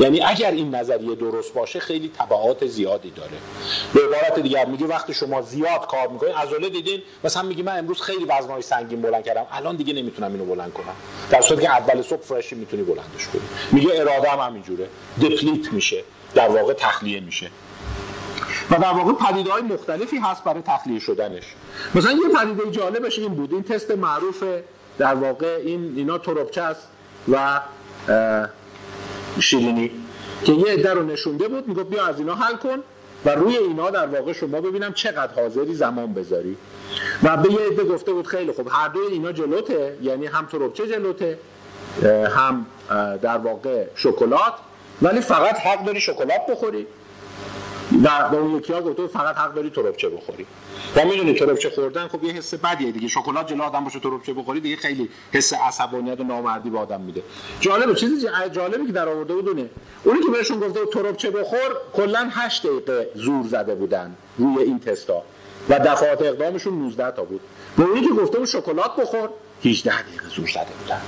[0.00, 3.36] یعنی اگر این نظریه درست باشه خیلی تبعات زیادی داره.
[3.94, 8.02] به عبارت دیگر میگه وقتی شما زیاد کار می‌کنید عضله دیدین مثلا میگی من امروز
[8.02, 10.94] خیلی وزنهای سنگین بلند کردم الان دیگه نمی‌تونم اینو بلند کنم.
[11.30, 13.42] در صورتی که اول صبح فرشی می‌تونی بلندش کنی.
[13.72, 14.88] میگه اراده هم همینجوره.
[15.22, 16.04] دپلیت میشه.
[16.34, 17.50] در واقع تخلیه میشه.
[18.70, 21.44] و در واقع پدیده های مختلفی هست برای تخلیه شدنش.
[21.94, 23.52] مثلا یه پدیده جالبش این بود.
[23.52, 24.44] این تست معروف
[24.98, 26.88] در واقع این اینا تربچه است
[27.32, 27.60] و
[29.40, 29.90] شیرینی
[30.44, 32.78] که یه عده رو نشونده بود می‌گفت بیا از اینا حل کن
[33.24, 36.56] و روی اینا در واقع شما ببینم چقدر حاضری زمان بذاری.
[37.22, 40.86] و به یه عده گفته بود خیلی خوب هر دوی اینا جلوته یعنی هم تربچه
[40.88, 41.38] جلوته
[42.36, 42.66] هم
[43.22, 44.52] در واقع شکلات
[45.02, 46.86] ولی فقط حق داری شکلات بخوری.
[48.04, 50.46] و به اون یکی ها گفته فقط حق داری تربچه بخوری.
[50.96, 53.08] و می‌دونی تربچه خوردن خب یه حس بدیه دیگه.
[53.08, 57.22] شکلات جلو آدم باشه تربچه بخوری دیگه خیلی حس عصبانیت و نامردی به آدم میده.
[57.60, 59.70] جالبه چیزی جالبی که در آورده بود اونه.
[60.04, 65.22] اونی که بهشون گفته تربچه بخور کلا 8 دقیقه زور زده بودن روی این تستا.
[65.68, 67.40] و دفعات اقدامشون 19 تا بود.
[67.76, 69.30] به اونی که گفته بود شکلات بخور
[69.64, 71.00] 18 دقیقه زور زده بودن.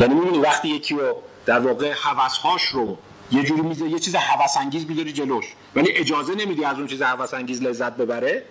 [0.00, 2.96] یعنی وقتی یکی رو در واقع هوسهاش رو
[3.32, 5.54] یه جوری میذاری یه چیز هوس انگیز می‌ذاری جلوش.
[5.76, 8.42] ولی اجازه نمیدی از اون چیز هوس انگیز لذت ببره؟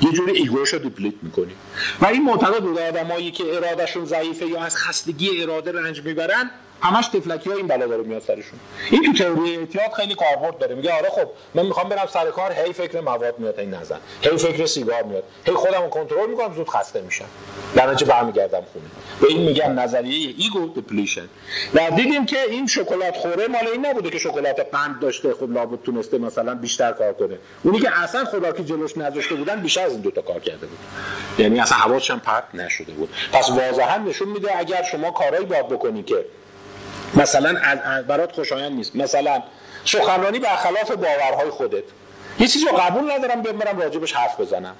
[0.00, 1.52] یه جوری ego ش رو deplete می‌کنی.
[2.00, 6.50] و این معتقد بود آدمایی که ارادهشون ضعیفه یا از خستگی اراده رنج می‌برن
[6.84, 8.58] همش طفلکی ها این بلا داره میاد سرشون.
[8.90, 10.74] این تو تئوری اعتیاد خیلی کاربرد داره.
[10.74, 14.36] میگه آره خب من می‌خوام برم سر کار هی فکر مواد میاد اینو نزن هی
[14.36, 15.24] فکر سیگار میاد.
[15.44, 17.24] هی خودم رو کنترل می‌کنم زود خسته میشم.
[17.74, 18.84] در نتیجه برمیگردم خونه.
[19.20, 21.28] به این میگن نظریه ego depletion
[21.74, 25.82] و دیدیم که این شکلات خوره مال این نبوده که شکلات قند داشته خب لابد
[25.82, 27.38] تونسته مثلا بیشتر کار کنه.
[27.62, 30.78] اونی که اصلا خوراکی جلوش نذاشته بودن بیشتر از این دوتا کار کرده بود.
[31.38, 33.10] یعنی اصلا حواسش هم پرت نشده بود.
[33.32, 36.24] پس واضحا نشون میده اگر شما کارهایی باید بکنی که
[37.16, 37.54] مثلا
[38.08, 38.96] برات خوشایند نیست.
[38.96, 39.42] مثلا
[39.84, 41.84] سخنرانی برخلاف باورهای خودت.
[42.38, 44.76] یه چیزی رو قبول ندارم بیام برم راجبش حرف بزنم.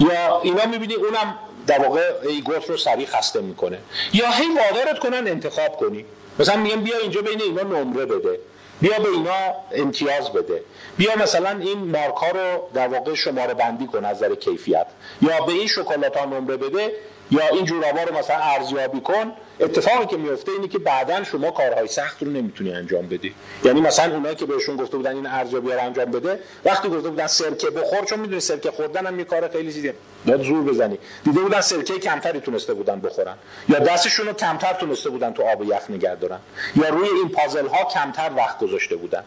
[0.00, 3.78] یا اینا می‌بینی اونم در واقع ایگوت رو سریع خسته می‌کنه.
[4.12, 6.04] یا هی وادارت کنن انتخاب کنی.
[6.38, 8.38] مثلا میگن بیا اینجا بین اینا نمره بده.
[8.80, 10.62] بیا به اینا امتیاز بده.
[10.98, 14.86] بیا مثلا این مارک ها رو در واقع شماره بندی کن از نظر کیفیت.
[15.22, 16.92] یا به این شکلات ها نمره بده.
[17.30, 19.32] یا این جورابا رو مثلا ارزیابی کن.
[19.62, 23.34] اتفاقی که میفته اینه که بعدا شما کارهای سخت رو نمی‌تونی انجام بدی.
[23.64, 27.26] یعنی مثلا اونایی که بهشون گفته بودن این ارزیابی رو انجام بده وقتی گفته بودن
[27.26, 29.94] سرکه بخور چون می‌دونی سرکه خوردن هم یه کار خیلی چیزیه
[30.26, 30.98] باید زور بزنی.
[31.24, 33.34] دیده بودن سرکه کمتری تونسته بودن بخورن.
[33.68, 36.38] یا دستشون رو کمتر تونسته بودن تو آب یخ نگه دارن.
[36.76, 39.24] یا روی این پازل ها کمتر وقت گذاشته بودن.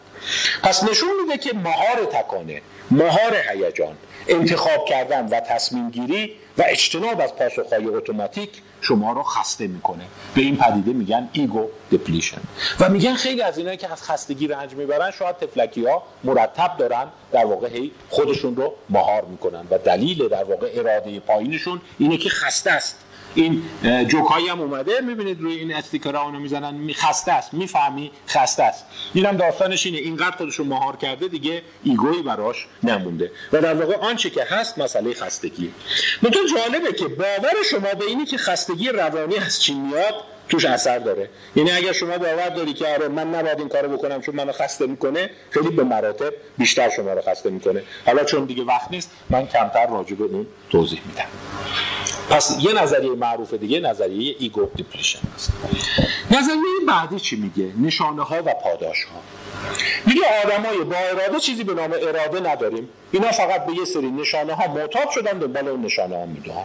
[0.62, 2.62] پس نشون میده که مهار تکانه.
[2.90, 3.96] مهار هیجان
[4.28, 10.04] انتخاب کردن و تصمیم گیری و اجتناب از پاسخهای اتوماتیک شما رو خسته می‌کنه.
[10.34, 12.40] به این پدیده میگن ego depletion.
[12.80, 17.06] و میگن خیلی از اینایی که از خستگی رنج می‌برن شاید طفلکی ها مرتب دارن
[17.32, 19.66] در واقع هی خودشون رو مهار می‌کنن.
[19.70, 22.96] و دلیل در واقع اراده پایینشون اینه که خسته است.
[23.36, 23.62] این
[24.08, 25.00] جوکایی هم اومده.
[25.00, 26.92] می‌بینید روی این استیکرها اونو می‌زنن.
[26.92, 27.54] خسته است.
[27.54, 28.84] می‌فهمی خسته است.
[29.14, 29.98] اینم داستانش اینه.
[29.98, 33.30] اینقدر خودش رو مهار کرده دیگه ego یی براش نمونده.
[33.52, 35.72] و در واقع آنچه که هست مسئله خستگی
[36.22, 40.14] منتها جالبه که باور شما به اینی که خستگی روانی از چی میاد
[40.48, 41.28] توش اثر داره.
[41.56, 44.86] یعنی اگر شما باور داری که آره من نباید این کارو بکنم چون منو خسته
[44.86, 47.82] می‌کنه خیلی به مراتب بیشتر شما رو خسته می‌کنه.
[48.06, 51.24] حالا چون دیگه وقت نیست من کمتر راجع به اون توضیح میدم.
[52.30, 55.52] پس یه نظریه معروف دیگه نظریه ego depletion است.
[56.30, 59.20] نظریه بعدی چی میگه؟ نشانه ها و پاداش ها
[60.06, 62.88] میگه آدمای با اراده چیزی به نام اراده نداریم.
[63.12, 66.64] اینا فقط به یه سری نشانه ها معتاد شدن دنبال اون نشانه ها می‌دوئن.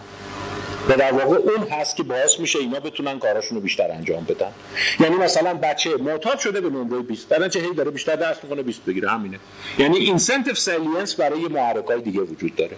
[0.89, 4.51] و در واقع اون هست که باعث میشه اینا بتونن کاراشون رو بیشتر انجام بدن.
[4.99, 8.63] یعنی مثلا بچه معتاد شده به نمره 20 در نتیجه هی داره بیشتر درس می‌خونه
[8.63, 9.39] 20 بگیره همینه.
[9.77, 12.77] یعنی incentive salience برای محرکای دیگه وجود داره.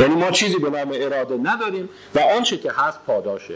[0.00, 3.54] یعنی ما چیزی به نام اراده نداریم و آنچه که هست پاداشه.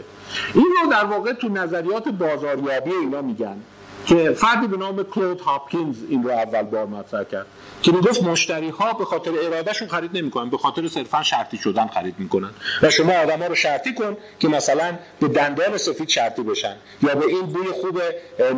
[0.53, 3.57] این رو در واقع تو نظریات بازاریابی اینا میگن.
[4.05, 7.45] که فردی به نام کلود هاپکینز این رو اول بار مطرح کرد
[7.81, 12.15] که می‌گفت مشتری ها به خاطر ارادهشون خرید نمی‌کنن به خاطر صرفا شرطی شدن خرید
[12.17, 12.49] می‌کنن.
[12.81, 17.25] و شما آدما رو شرطی کن که مثلا به دندان سفید شرطی بشن یا به
[17.25, 18.01] این بوی خوب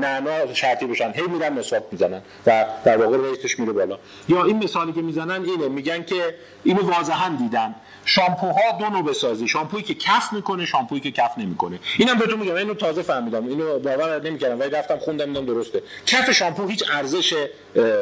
[0.01, 1.11] نعنا شرطی بشن.
[1.11, 3.97] هی میرن مسواک می‌زنن و در واقع ریتش میره بالا.
[4.29, 7.75] یا این مثالی که می‌زنن اینه میگن که اینو واضحا دیدن.
[8.05, 9.47] شامپوها دو نوع بسازی.
[9.47, 11.79] شامپویی که کف می‌کنه شامپویی که کف نمی‌کنه.
[11.97, 12.55] اینم بهتون میگم.
[12.55, 13.47] اینو تازه فهمیدم.
[13.47, 15.83] اینو باور نمی‌کردم ولی رفتم خوندم دیدم درسته.
[16.05, 17.33] کف شامپو هیچ ارزش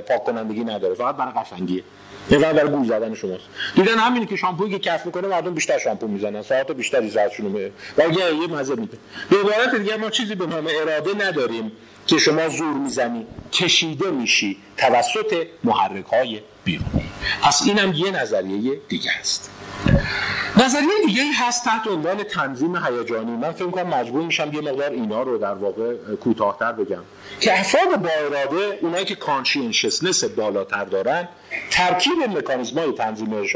[0.08, 0.96] پاک کنندگی نداره.
[0.96, 1.84] فقط برای قشنگیه.
[2.30, 3.44] فقط برای گول زدن شماست.
[3.76, 6.42] دیدن همینه که شامپویی که کف می‌کنه مردم بیشتر شامپو می‌زنن.
[6.42, 8.98] ساعت بیشتری زردشون میده و یه مزه میده.
[9.30, 11.72] به عبارت دیگه ما چیزی به نام اراده نداریم
[12.08, 17.10] که شما زور می‌زنی کشیده میشی توسط محرک های بیرونی.
[17.44, 19.52] پس اینم یه نظریه دیگه است.
[20.58, 23.32] نظریه دیگه هست تحت عنوان تنظیم هیجانی.
[23.32, 27.04] من فکر کنم مجبور میشم یه مقدار اینا رو در واقع کوتاهتر بگم.
[27.40, 31.28] که افراد با اراده اونایی که conscientiousness بالاتر دارن
[31.72, 33.48] ترکیب مکانیزمای تنظیم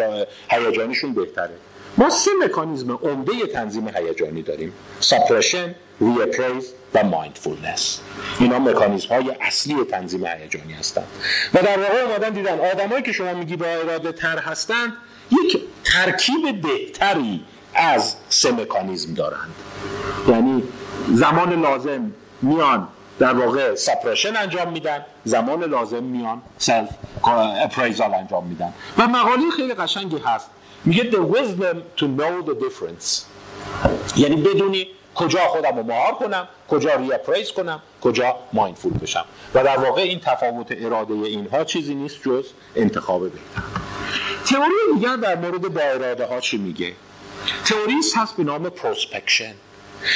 [0.50, 1.54] هیجانیشون بهتره.
[1.98, 4.74] ما سه مکانیزم عمده تنظیم هیجانی داریم.
[5.00, 8.00] suppression reappraisal و mindfulness
[8.40, 11.08] اینا مکانیزم های اصلی تنظیم هیجانی هستند
[11.54, 14.94] و در واقع اومدن دیدن آدمایی که شما میگی با اراده تر هستند
[15.32, 19.54] یک ترکیب بهتری از سه مکانیزم دارند.
[20.28, 20.64] یعنی
[21.14, 22.12] زمان لازم
[22.42, 22.88] میان
[23.20, 26.90] در واقع suppression انجام میدن زمان لازم میان self
[27.64, 28.74] appraisal انجام میدن.
[28.98, 30.50] و مقاله خیلی قشنگی هست.
[30.86, 33.22] میگه the wisdom to know the difference.
[34.18, 39.26] یعنی بدونی کجا خودم رو مهار کنم کجا reappraise کنم کجا mindful بشم.
[39.54, 42.46] و در واقع این تفاوت اراده اینها چیزی نیست جز
[42.76, 43.85] انتخاب بهتر.
[44.46, 46.94] تئوری دیگر در مورد با ها چی میگه؟
[47.66, 49.54] تئوری هست به نام prospection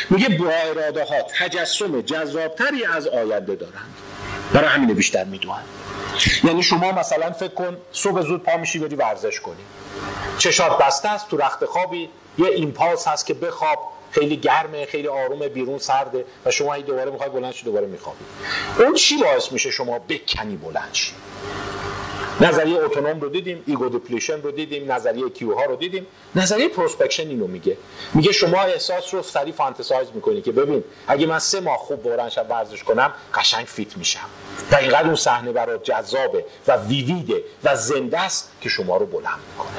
[0.09, 3.95] میگه با اراده ها تجسم جذابتری از آینده دارند.
[4.53, 5.64] برای همین بیشتر می‌دوئن.
[6.43, 9.55] یعنی شما مثلا فکر کن صبح زود پا میشی بری ورزش کنی.
[10.38, 12.09] چشات بسته است تو رخت خوابی.
[12.38, 13.80] یه impulse هست که بخواب.
[14.11, 18.25] خیلی گرمه خیلی آرومه بیرون سرده و شما این دوباره می‌خوای بلند شی دوباره میخوابی.
[18.80, 21.11] اون چی باعث میشه شما بکنی بلند شی؟
[22.42, 26.08] نظریه autonomy رو دیدیم ego depletion رو دیدیم نظریه cue ها رو دیدیم.
[26.36, 27.78] نظریه prospection اینو میگه.
[28.14, 32.30] میگه شما احساس رو سریع fantasize می‌کنی که ببین اگه من سه ماه خوب بلند
[32.30, 34.30] شم ورزش کنم قشنگ fit میشم.
[34.72, 39.40] دقیقا اون صحنه برات جذابه و vivid ه و زنده است که شما رو بلند
[39.52, 39.70] می‌کنه.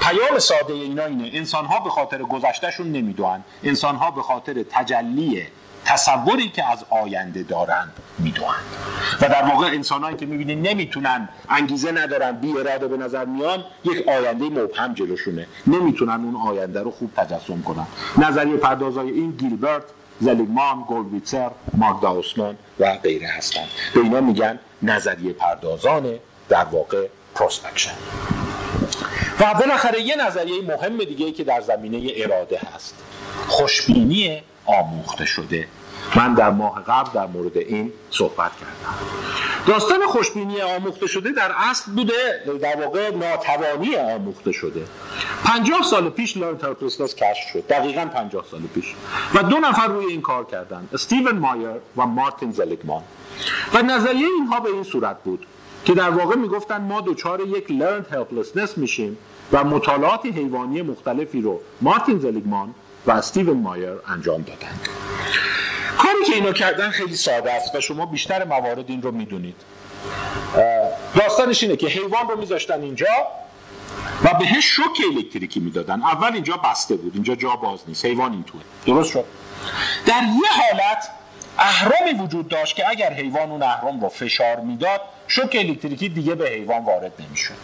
[0.00, 1.30] پیام ساده اینا اینه.
[1.34, 3.44] انسان ها به خاطر گذشتهشون نمی‌دوئن.
[3.64, 5.46] انسان ها به خاطر تجلی
[5.84, 8.64] تصوری که از آینده دارند می‌دوند.
[9.20, 14.08] و در واقع انسانهایی که می‌بینید نمی‌تونن انگیزه ندارن بی اراده به نظر میان یک
[14.08, 15.46] آینده مبهم جلوشونه.
[15.66, 17.86] نمی‌تونن اون آینده رو خوب تجسم کنن.
[18.16, 19.82] نظریه پردازای این گیلبرت
[20.20, 23.68] سلیگمان، گولویتزر، ماگدا اوسمان و غیره هستند.
[23.94, 26.18] به اینا میگن نظریه پردازان
[26.48, 27.94] در واقع prospection
[29.40, 32.94] و بالاخره یه نظریه مهم دیگه که در زمینه اراده هست.
[33.46, 35.68] خوشبینی آموخته شده.
[36.16, 38.94] من در ماه قبل در مورد این صحبت کردم.
[39.66, 44.84] داستان خوشبینی آموخته شده در اصل بوده در واقع ناتوانی آموخته شده.
[45.44, 46.58] پنجاه سال پیش لارن
[47.16, 47.66] کشف شد.
[47.66, 48.94] دقیقا پنجاه سال پیش.
[49.34, 53.02] و دو نفر روی این کار کردن استیون مایر و مارتین زلیگمان.
[53.74, 55.46] و نظریه اینها به این صورت بود
[55.84, 59.18] که در واقع می‌گفتن ما دچار یک لرنت هلپلسنس میشیم
[59.52, 62.74] و مطالعات حیوانی مختلفی رو مارتین زلیگمان
[63.06, 64.80] و استیون مایر انجام دادن
[65.98, 69.56] کاری که اینا کردن خیلی ساده است و شما بیشتر موارد این رو می‌دونید.
[71.14, 73.06] داستانش اینه که حیوان رو میذاشتن اینجا
[74.24, 76.02] و بهش شوک الکتریکی می‌دادن.
[76.02, 78.04] اول اینجا بسته بود اینجا جا باز نیست.
[78.04, 79.24] حیوان این توه درست شد؟
[80.06, 81.08] در یه حالت
[81.58, 86.48] اهرامی وجود داشت که اگر حیوان اون اهرام رو فشار می‌داد شوک الکتریکی دیگه به
[86.48, 87.54] حیوان وارد نمی‌شد.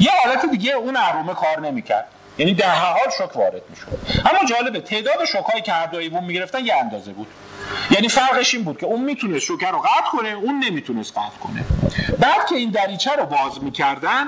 [0.00, 2.08] یه حالت دیگه اون اهرامه کار نمی‌کرد.
[2.38, 3.98] یعنی در هر حال شوک وارد می‌شد.
[4.18, 7.26] اما جالبه تعداد شوکایی که هر دو حیوان می‌گرفتن یه اندازه بود.
[7.90, 11.64] یعنی فرقش این بود که اون می‌تونست شوکه رو قطع کنه اون نمی‌تونست قطع کنه.
[12.18, 14.24] بعد که این دریچه رو باز می‌کردن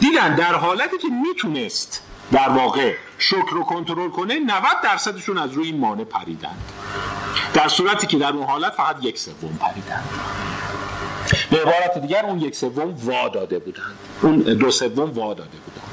[0.00, 5.66] دیدن در حالتی که می‌تونست در واقع شوک رو کنترل کنه 90 درصدشون از روی
[5.66, 6.54] این مانع پریدن
[7.54, 10.04] در صورتی که در اون حالت فقط یک سوم پریدن
[11.50, 13.98] به عبارت دیگر اون یک سوم وا داده بودند.
[14.22, 15.89] اون دو سوم وا داده بودند.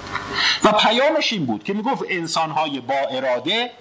[0.63, 3.71] و پیامش این بود که می‌گفت انسانهای با اراده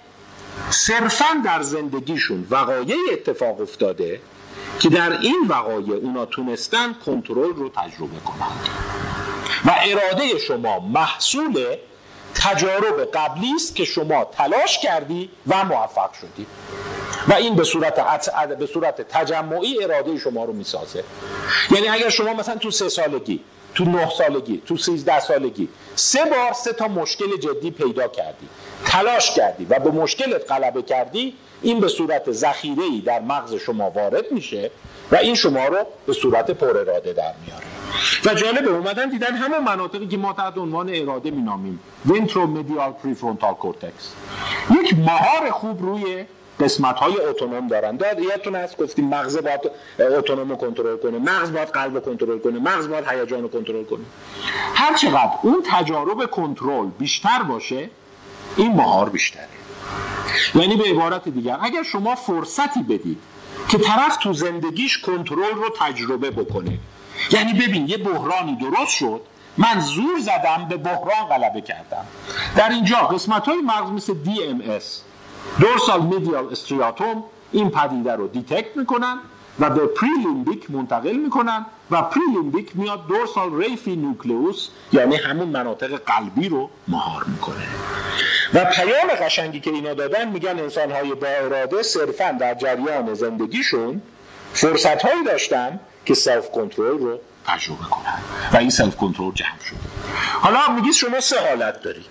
[0.69, 4.21] صرفا در زندگیشون وقایع اتفاق افتاده
[4.79, 8.69] که در این وقایع اونا تونستن کنترل رو تجربه کنند.
[9.65, 11.75] و اراده شما محصول
[12.35, 16.47] تجارب قبلی است که شما تلاش کردی و موفق شدی.
[17.27, 17.95] و این به صورت
[18.59, 21.03] به صورت تجمعی اراده شما رو می‌سازه.
[21.71, 23.43] یعنی اگر شما مثلا تو سه سالگی
[23.77, 25.69] تو نه سالگی تو سیزده سالگی.
[25.95, 28.47] سه بار سه تا مشکل جدی پیدا کردی.
[28.85, 34.31] تلاش کردی و به مشکلت غلبه کردی این به صورت ذخیره در مغز شما وارد
[34.31, 34.71] میشه
[35.11, 37.65] و این شما رو به صورت پر اراده در میاره.
[38.25, 44.13] و جالبه اومدن دیدن همه مناطقی که ما تحت عنوان اراده مینامیم ventromedial prefrontal cortex.
[44.83, 46.25] یک مهار خوب روی
[46.59, 47.97] قسمت های اتونوم دارن.
[47.97, 49.61] داد یادتون هست گفتیم مغز باید
[49.99, 53.83] اتونوم رو کنترل کنه مغز باید قلب رو کنترل کنه مغز باید هیجان رو کنترل
[53.83, 54.03] کنه.
[54.75, 57.89] هر چقدر اون تجارب کنترل بیشتر باشه
[58.57, 59.47] این مهار بیشتره.
[60.55, 63.17] یعنی به عبارت دیگر اگر شما فرصتی بدید
[63.69, 66.79] که طرف تو زندگیش کنترل رو تجربه بکنه.
[67.31, 69.21] یعنی ببین یه بحرانی درست شد
[69.57, 72.05] من زور زدم به بحران غلبه کردم.
[72.55, 75.06] در اینجا قسمت های مغز مثل DMS
[75.59, 79.17] dorsal medial striatum این پدیده رو detect می‌کنن
[79.59, 86.49] و به prelimbic منتقل می‌کنن و prelimbic میاد dorsal raphe nucleus یعنی همون مناطق قبلی
[86.49, 87.67] رو مهار می‌کنه.
[88.53, 94.01] و پیام قشنگی که اینا دادن میگن انسان های با اراده صرفا در جریان زندگیشون
[94.53, 98.19] فرصت هایی داشتن که self control رو تجربه کنن
[98.53, 99.75] و این self control جمع شد
[100.41, 102.05] حالا میگید شما سه حالت داری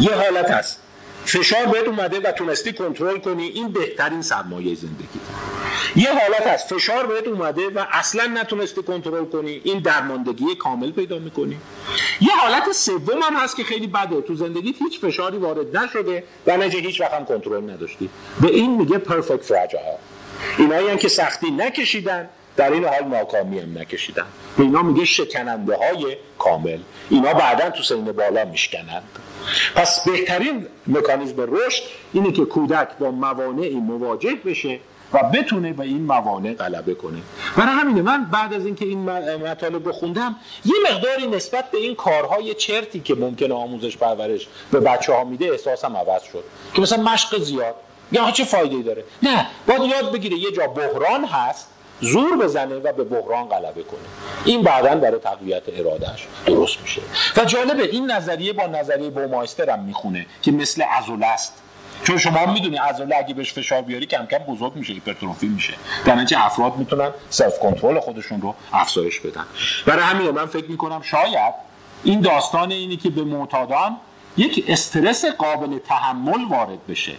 [0.00, 0.81] یه حالت هست.
[1.24, 3.46] فشار بهت اومده و تونستی کنترل کنی.
[3.46, 5.20] این بهترین سرمایه زندگی.
[5.96, 6.74] یه حالت هست.
[6.74, 9.60] فشار بهت اومده و اصلا نتونستی کنترل کنی.
[9.64, 11.56] این درماندگی کامل پیدا می‌کنی.
[12.20, 14.20] یه حالت سوم هم هست که خیلی بده.
[14.20, 18.10] تو زندگیت هیچ فشاری وارد نشده و نجه هیچ وقت هم کنترل نداشتی.
[18.40, 19.96] به این میگه پرفکت فراجایل
[20.58, 22.28] اینایی هم که سختی نکشیدن.
[22.56, 24.26] در این حال ناکامی هم نکشیدن.
[24.58, 26.78] اینا میگه شکننده های کامل.
[27.10, 29.02] اینا بعدا تو سین بالا میشکنند.
[29.74, 31.82] پس بهترین مکانیزم رشد
[32.12, 34.78] اینه که کودک با موانعی مواجه بشه
[35.12, 37.18] و بتونه به این موانع غلبه کنه.
[37.56, 38.98] برای همینه من بعد از اینکه این
[39.36, 44.80] مطالب رو خوندم یه مقداری نسبت به این کارهای چرتی که ممکنه آموزش پرورش به
[44.80, 46.44] بچه ها میده احساسم عوض شد.
[46.74, 47.74] که مثلا مشق زیاد.
[48.12, 51.68] یا چه فایده داره؟ نه باید یاد بگیره یه جا بحران هست.
[52.02, 54.00] زور بزنه و به بحران غلبه کنه.
[54.44, 57.02] این بعدا برای تقویت ارادهش درست میشه.
[57.36, 61.62] و جالبه این نظریه با نظریه بومایستر هم می‌خونه که مثل عضله است.
[62.04, 65.74] چون شما می‌دونی عضله اگه بهش فشار بیاری کم کم بزرگ میشه هیپرتروفی میشه.
[66.04, 69.44] در نتیجه افراد می‌تونن self control خودشون رو افزایش بدن.
[69.86, 71.54] برای همین من فکر می‌کنم شاید
[72.04, 73.96] این داستان اینی که به معتادان
[74.36, 77.12] یک استرس قابل تحمل وارد بشه.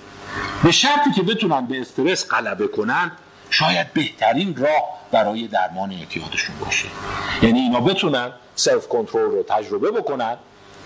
[0.64, 3.12] به شرطی که بتونن به استرس غلبه کنن
[3.54, 6.86] شاید بهترین راه برای درمان اعتیادشون باشه.
[7.42, 10.38] یعنی اینا بتونن سلف کنترل رو تجربه بکنن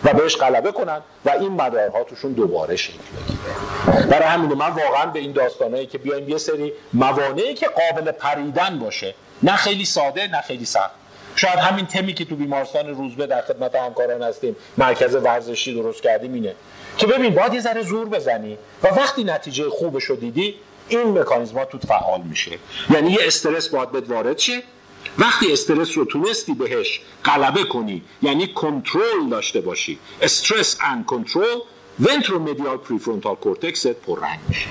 [0.04, 4.08] و بهش غلبه کنن و این مدارها توشون دوباره شکل بگیره.
[4.08, 8.80] برای همین من واقعا به این داستانهایی که بیایم یه سری موانعی که قابل پریدن
[8.80, 10.92] باشه نه خیلی ساده نه خیلی سخت.
[11.36, 16.34] شاید همین تمی که تو بیمارستان روزبه در خدمت همکاران هستیم مرکز ورزشی درست کردیم
[16.34, 16.56] اینه.
[16.98, 20.56] که ببین باید یه ذره زور بزنی و وقتی نتیجه خوبش رو دیدی
[20.90, 22.60] این مکانیزما تو فعال میشه.
[22.90, 24.64] یعنی یه استرس باید بهت وارد شه.
[25.18, 31.60] وقتی استرس رو تونستی بهش غلبه کنی یعنی کنترل داشته باشی استرس اند کنترل
[32.02, 34.70] ventromedial prefrontal cortex پررنگ میشه.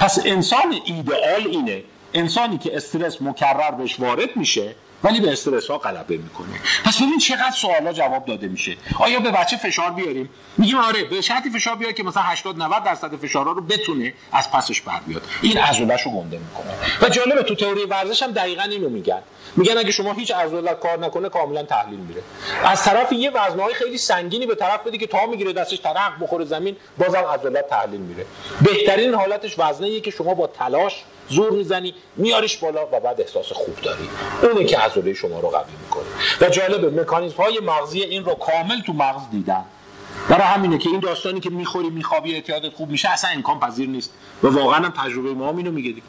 [0.00, 1.84] پس انسان ایدئال اینه.
[2.14, 4.74] انسانی که استرس مکرر بهش وارد میشه
[5.04, 6.60] ولی به استرس ها غلبه می‌کنه.
[6.84, 8.76] پس ببین چقدر سوالا جواب داده میشه.
[8.98, 12.84] آیا به بچه فشار بیاریم؟ میگیم آره به شرطی فشار بیاره که مثلا 80 90
[12.84, 15.22] درصد فشارها رو بتونه از پسش بر بیاد.
[15.42, 16.72] این عضله‌شو گنده می‌کنه.
[17.02, 19.22] و جالبه تو تئوری ورزش هم دقیقا اینو میگن.
[19.56, 22.22] میگن اگه شما هیچ عضله کار نکنه کاملا تحلیل میره.
[22.64, 26.44] از طرف یه وزنهای خیلی سنگینی به طرف بدی که تا می‌گیره دستش ترق بخوره
[26.44, 28.26] زمین بازم عضلات تحلیل میره.
[28.62, 33.80] بهترین حالتش وزنه که شما با تلاش زور می‌زنی میاریش بالا و بعد احساس خوب
[33.82, 34.08] داری.
[34.42, 36.04] اونه که عضله شما رو قوی می‌کنه.
[36.40, 39.64] و جالبه مکانیزم های مغزی این رو کامل تو مغز دیدن.
[40.28, 44.12] برای همینه که این داستانی که می‌خوری میخوابی اعتیادت خوب میشه اصلا امکان پذیر نیست.
[44.42, 46.02] و واقعا هم تجربه ما اینو میگه دیگه.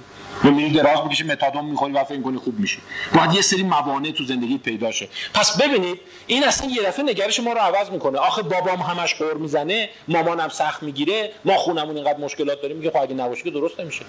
[0.52, 2.78] میری دراز می‌کشی متادون می‌خوری و فکر کنی خوب میشه
[3.16, 5.08] باید یه سری موانع تو زندگی پیدا شه.
[5.34, 8.20] پس ببینید این اصلا یه دفعه نگرش ما رو عوض می‌کنه.
[8.20, 12.98] آخه بابام همش قور می‌زنه مامانم سخت می‌گیره ما خونمون اینقدر مشکلات داریم میگه خب
[12.98, 14.06] اگه نباشه که درست نمیشه.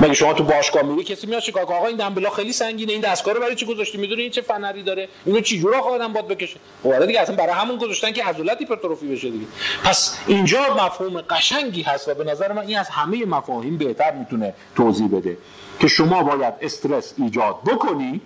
[0.00, 2.92] مگه شما تو باشگاه میری کسی میاد چیکار آقا این دمبلا خیلی سنگینه.
[2.92, 6.12] این دستگاه رو برای چی گذاشتی؟ می‌دونی این چه فنری داره؟ اینو چی جورا آدم
[6.12, 9.46] باد بکشه؟ خب آره دیگه اصلا برای همون گذاشتن که عضلات هیپرتروفی بشه دیگه.
[9.84, 14.54] پس اینجا مفهوم قشنگی هست و به نظر من این از همه مفاهیم بهتر می‌تونه
[14.76, 15.36] توضیح بده.
[15.80, 18.20] که شما باید استرس ایجاد بکنی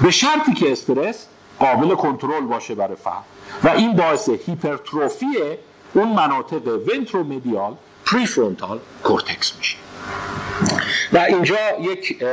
[0.00, 1.26] به شرطی که استرس
[1.58, 3.24] قابل کنترل باشه برای فرد
[3.64, 5.26] و این باعث هیپرتروفی
[5.94, 7.74] اون مناطق ventromedial
[8.06, 9.76] prefrontal cortex میشه.
[11.12, 12.24] و اینجا یک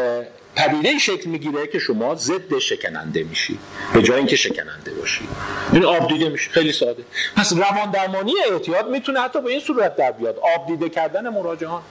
[0.56, 3.60] پدیده شکل می‌گیره که شما ضد شکننده میشی.
[3.94, 5.28] به جای اینکه شکننده باشی.
[5.74, 6.52] این آب دیده میشه.
[6.52, 7.04] خیلی ساده.
[7.36, 10.40] پس روان درمانی اعتیاد می‌تونه حتی به این صورت در بیاد.
[10.56, 11.82] آب دیده کردن مراجعان.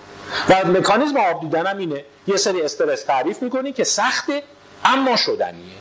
[0.49, 2.05] و مکانیزم آب دیدن هم اینه.
[2.27, 4.43] یه سری استرس تعریف می‌کنی که سخته
[4.85, 5.77] اما شدنیه.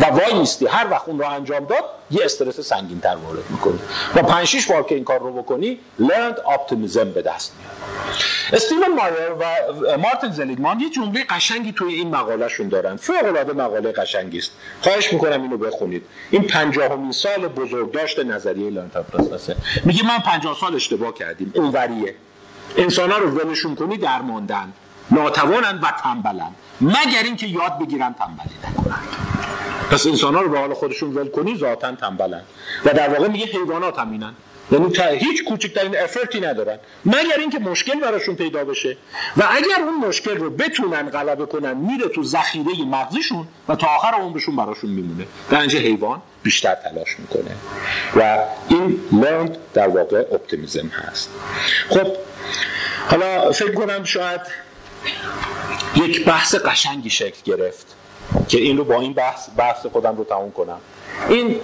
[0.00, 3.78] و وای نیستی هر وقت اون رو انجام داد یه استرس سنگین تر وارد می‌کنی.
[4.14, 7.72] و 5 6 بار که این کار رو بکنی لرند اپتیمیزم به دست میاد.
[8.52, 12.96] استیون مایر و مارتین زلیگمان یه جمله قشنگی توی این مقالهشون دارن.
[12.96, 14.50] فوق العاده مقاله قشنگی است.
[14.80, 16.04] خواهش می‌کنم اینو بخونید.
[16.30, 19.04] این 50 سال بزرگداشت نظریه لرند
[19.84, 21.52] میگه من 50 سال اشتباه کردیم.
[21.54, 22.14] اونوریه.
[22.76, 24.72] انسان ها رو ولشون کنی درماندن.
[25.10, 29.08] ناتوانند و تنبلند مگر اینکه یاد بگیرن تنبلی نکنند
[29.90, 32.44] پس انسان ها رو به حال خودشون ول کنی ذاتا تنبلند
[32.84, 34.34] و در واقع میگه حیوانات همینن
[34.72, 36.78] یعنی تا هیچ کوچکترین افرتی ندارن.
[37.04, 38.96] مگر اینکه مشکل براشون پیدا بشه.
[39.36, 44.14] و اگر اون مشکل رو بتونن غلبه کنن میره تو ذخیره مغزیشون و تا آخر
[44.14, 45.26] عمرشون براشون میمونه.
[45.50, 46.22] در حیوان.
[46.42, 47.56] بیشتر تلاش می‌کنه.
[48.16, 48.38] و
[48.68, 51.30] این learned در واقع optimism هست.
[51.90, 52.06] خب
[53.08, 54.40] حالا فکر کنم شاید
[55.96, 57.86] یک بحث قشنگی شکل گرفت
[58.48, 60.78] که این رو با این بحث بحث خودم رو تموم کنم.
[61.28, 61.60] این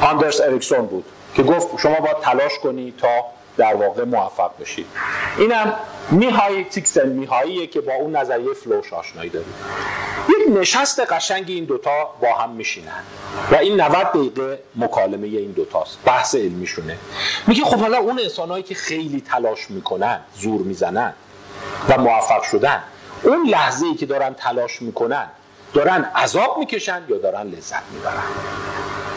[0.00, 1.04] آندرس اریکسون بود
[1.34, 3.24] که گفت شما باید تلاش کنی تا
[3.56, 4.86] در واقع موفق بشید.
[5.38, 5.74] اینم
[6.10, 9.54] میهای چیکسنت میهاییه که با اون نظریه flow ش آشنایی دارید
[10.28, 13.02] یک نشست قشنگ این دوتا با هم میشینن
[13.52, 16.98] و این 90 دقیقه مکالمه این دوتاست بحث علمیشونه.
[17.46, 21.12] میگه خب حالا اون انسانهایی که خیلی تلاش می‌کنن زور می‌زنن
[21.88, 22.82] و موفق شدن
[23.22, 25.26] اون لحظه ای که دارن تلاش می‌کنن
[25.74, 28.22] دارن عذاب می‌کشن یا دارن لذت می‌برن؟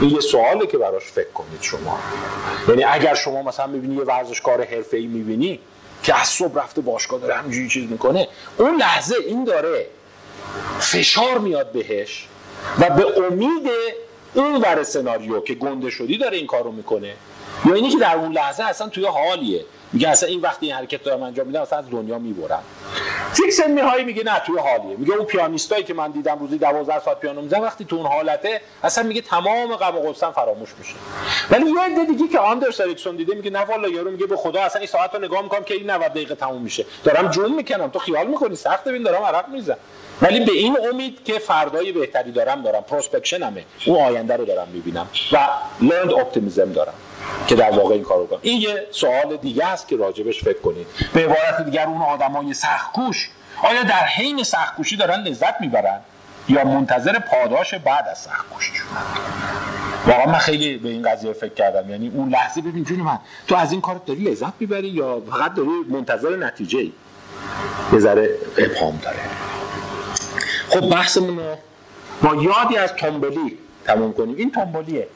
[0.01, 1.99] این یه سواله که براش فکر کنید شما.
[2.67, 5.59] یعنی اگر شما مثلا می‌بینی یه ورزشکار حرفه‌ای می‌بینی
[6.03, 8.27] که از صبح رفته باشگاه داره همینجوری چیز می‌کنه
[8.57, 9.85] اون لحظه این داره
[10.79, 12.27] فشار میاد بهش
[12.79, 13.69] و به امید
[14.33, 17.13] اون ور سناریو که گنده شدی داره این کارو می‌کنه.
[17.65, 19.65] یا اینی که در اون لحظه اصلا توی حالیه.
[19.93, 22.63] میگه اصلا این وقتی این حرکت دارم انجام میدم اصلا از دنیا می‌برم
[23.33, 24.97] فیکسن میهایی میگه نه توی حالیه.
[24.97, 28.61] میگه اون پیانیستایی که من دیدم روزی 12 ساعت پیانو می‌زنن وقتی تو اون حالته
[28.83, 30.93] اصلا میگه تمام غم و غصه فراموش میشه.
[31.51, 34.61] ولی یه عده دیگه که آندرس اریکسون دیده میگه نه والا یارو میگه به خدا
[34.61, 36.85] اصلا این ساعت رو نگاه می‌کنم که این 90 دقیقه تموم میشه.
[37.03, 39.77] دارم جون می‌کنم تو خیال می‌کنی؟ سخت ببین دارم عرق می‌زنم.
[40.21, 44.67] ولی به این امید که فردای بهتری دارم دارم prospection مه اون آینده رو دارم
[44.73, 45.37] می‌بینم و
[45.81, 46.93] learned optimism دارم
[47.47, 48.39] که در واقع این کارو کنم.
[48.41, 50.87] این یه سوال دیگه است که راجبش فکر کنید.
[51.13, 53.29] به عبارت دیگر اون آدمای سختکوش
[53.63, 55.99] آیا در حین سختکوشی دارن لذت می‌برن؟
[56.49, 58.87] یا منتظر پاداش بعد از سختکوشیشون
[60.07, 61.89] واقعا من خیلی به این قضیه فکر کردم.
[61.89, 65.53] یعنی اون لحظه ببین جون من تو از این کار داری لذت می‌بری یا فقط
[65.53, 66.91] داری منتظر نتیجه ای
[67.93, 69.19] یه ذره ابهام داره.
[70.69, 71.55] خب بحثمون رو
[72.23, 74.35] با یادی از تنبلی تموم کنیم.
[74.35, 75.07] این تنبلیه.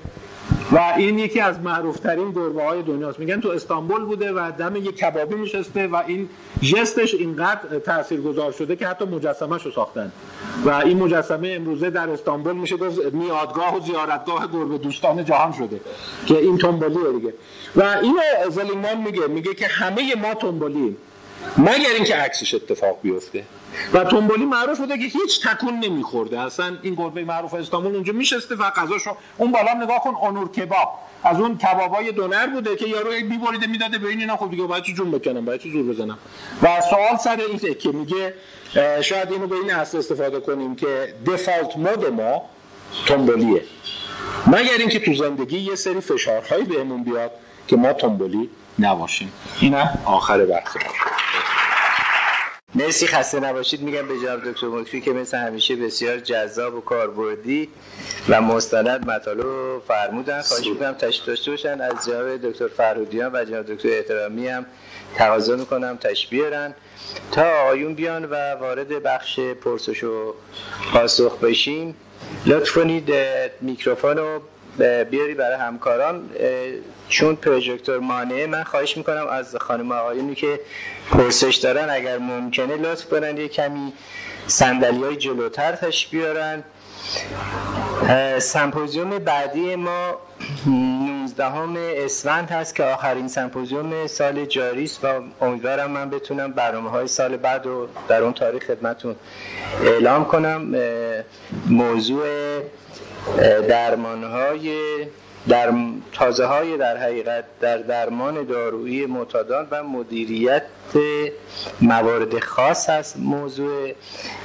[0.71, 3.19] و این یکی از معروفترین گربه های دنیاست.
[3.19, 6.29] میگن تو استانبول بوده و دم یک کبابی نشسته و این
[6.61, 10.11] جستش اینقدر تاثیرگذار شده که حتی مجسمه رو ساختن.
[10.65, 12.75] و این مجسمه امروزه در استانبول میشه
[13.11, 15.81] میادگاه و زیارتگاه گربه دوستان جهان شده
[16.25, 17.33] که این تنبلیه دیگه.
[17.75, 19.27] و این زلیمان میگه.
[19.27, 20.97] میگه که همه ما تنبلیم.
[21.57, 23.43] مگر اینکه عکسش اتفاق بیفته.
[23.93, 26.39] و تنبولی معروف بوده که هیچ تکون نمیخورده.
[26.39, 30.99] اصلا این گربه معروف استانبول اونجا میشسته و غذاشو اون بالا نگاه کن اونور کباب.
[31.23, 34.83] از اون کبابای دونر بوده که یارو میبریده می‌داده به این اینا خب دیگه باید
[34.83, 36.17] جون بکنم باید زور بزنم.
[36.61, 38.33] و سوال سر اینه که میگه
[39.01, 42.41] شاید اینو به این اصل استفاده کنیم که دفالت مود ما
[43.07, 43.61] تنبولیه
[44.47, 47.31] مگر اینکه تو زندگی یه سری فشارهایی بهمون بیاد
[47.67, 48.49] که ما تنبولی
[48.79, 49.31] نباشیم.
[49.59, 50.77] اینم آخر بحث
[52.75, 53.81] مرسی خسته نباشید.
[53.81, 57.69] میگم به جناب دکتر مکفی که مثل همیشه بسیار جذاب و کاربردی
[58.29, 59.45] و مستند مطالب
[59.87, 60.41] فرمودن.
[60.41, 61.81] خواهش می‌کنم تشریف داشته باشن.
[61.81, 64.65] از جناب دکتر فرودیان و جناب دکتر احترامی هم
[65.15, 66.73] تقاضا می‌کنم تشبیه
[67.31, 70.33] تا آیون بیان و وارد بخش پرسش و
[70.93, 71.95] پاسخ بشیم
[72.45, 73.13] لطف کنید
[73.61, 74.41] میکروفون رو
[75.03, 76.29] بیاری برای همکاران.
[77.13, 80.59] چون پروژکتور مانعه من خواهش می‌کنم از خانم آقایونی که
[81.11, 83.93] پرسش دارن اگر ممکنه لطف کنن یه کمی
[84.47, 86.63] سندلی های جلوتر تش بیارن.
[88.39, 90.17] سمپوزیوم بعدی ما
[90.65, 91.43] 19
[92.05, 97.37] اسفند هست که آخرین سمپوزیوم سال جاری است و امیدوارم من بتونم برنامه های سال
[97.37, 99.15] بعد رو در اون تاریخ خدمتون
[99.83, 100.75] اعلام کنم.
[101.69, 102.25] موضوع
[103.67, 104.75] درمان های
[105.47, 105.73] در
[106.11, 110.63] تازه های در حقیقت در درمان دارویی معتادان و مدیریت
[111.81, 113.91] موارد خاص هست موضوع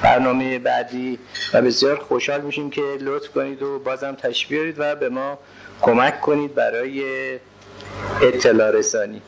[0.02, 1.18] برنامه بعدی
[1.54, 5.38] و بسیار خوشحال میشیم که لطف کنید و بازم تشبیه و به ما
[5.82, 7.04] کمک کنید برای
[8.22, 9.22] اطلاع رسانی.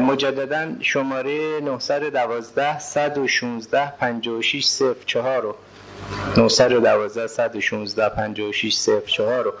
[0.00, 5.54] مجددا شماره 912 116 56 04 رو
[6.36, 9.52] 912 116 56 04 رو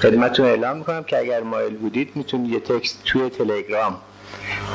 [0.00, 4.00] خدمتتون اعلام می‌کنم که اگر مایل بودید می‌تونید یه تکست توی تلگرام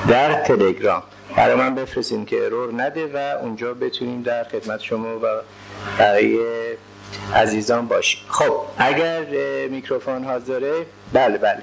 [0.07, 1.03] در تلگرام
[1.37, 5.27] برای من بفرستین که ارور نده و اونجا بتونیم در خدمت شما و
[5.97, 6.39] برای
[7.35, 8.19] عزیزان باشیم.
[8.27, 9.23] خب اگر
[9.69, 11.61] میکروفون حاضره بله بله.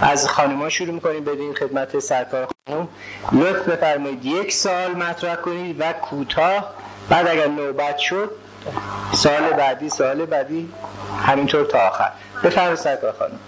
[0.00, 2.88] از خانما شروع می‌کنیم بدین خدمت سرکار خانم
[3.32, 6.74] لطف بفرمایید یک سال مطرح کنید و کوتاه
[7.08, 8.30] بعد اگر نوبت شد
[9.12, 10.72] سال بعدی سال بعدی
[11.26, 12.10] همینطور تا آخر.
[12.44, 13.38] بفرمایید سرکار خانم.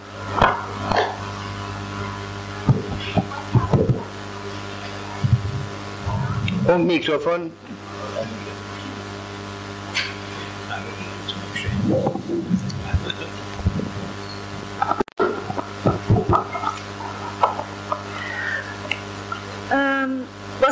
[6.69, 7.51] اون میکروفون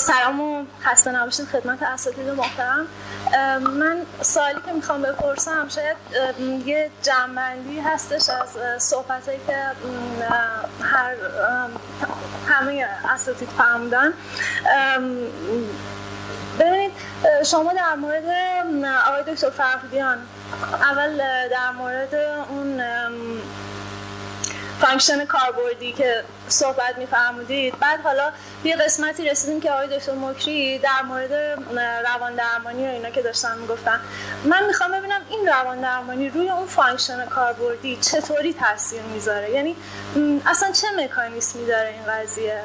[0.00, 2.86] سلام و خسته نباشید خدمت اساتید محترم.
[3.60, 5.96] من سوالی که می‌خوام بپرسم شاید
[6.66, 9.56] یه جمع‌بندی هستش از صحبت که
[10.82, 11.14] هر
[12.48, 14.12] همه اساتید فرمودن.
[16.60, 16.92] ببینید
[17.44, 18.24] شما در مورد
[19.08, 20.18] آقای دکتر فرهودیان
[20.82, 21.16] اول
[21.48, 22.14] در مورد
[22.50, 22.82] اون
[24.80, 27.78] function کاربردی که صحبت میفرمودید.
[27.78, 28.32] بعد حالا
[28.64, 31.32] یه قسمتی رسیدیم که آقای دکتر مکری در مورد
[32.06, 34.00] روان درمانی و اینا که داشتن می‌گفتن.
[34.44, 39.76] من می‌خوام ببینم این روان درمانی روی اون function کاربردی چطوری تاثیر می‌ذاره؟ یعنی
[40.46, 42.62] اصلا چه مکانیسمی داره این قضیه؟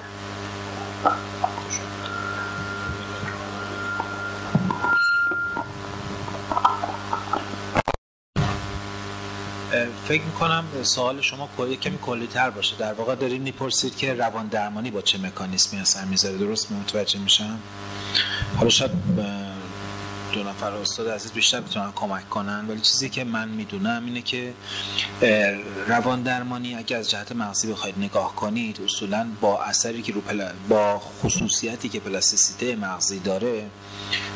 [10.08, 11.50] فکر می‌کنم سوال شما
[11.82, 12.76] کمی کلی تر باشه.
[12.76, 16.38] در واقع داریم می‌پرسید که روان درمانی با چه مکانیسمی اثر می‌ذاره.
[16.38, 17.60] درست متوجه میشم؟
[18.58, 18.92] حالا شاید
[20.34, 24.54] دو نفر استاد عزیز بیشتر بتونن کمک کنن ولی چیزی که من می‌دونم اینه که
[25.88, 30.22] روان درمانی اگه از جهت مغزی بخواید نگاه کنید اصولا با اثری که رو
[30.70, 33.66] با خصوصیتی که پلاستیسیته مغزی داره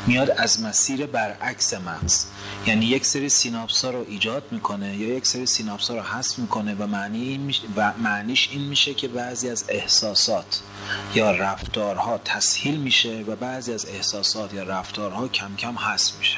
[0.07, 2.25] میاد از مسیر برعکس مغز.
[2.67, 6.39] یعنی یک سری سیناپس ها رو ایجاد می‌کنه یا یک سری سیناپس ها رو حذف
[6.39, 10.61] می‌کنه و معنی این و معنیش این میشه که بعضی از احساسات
[11.15, 16.37] یا رفتارها تسهیل میشه و بعضی از احساسات یا رفتارها کم کم حذف میشه.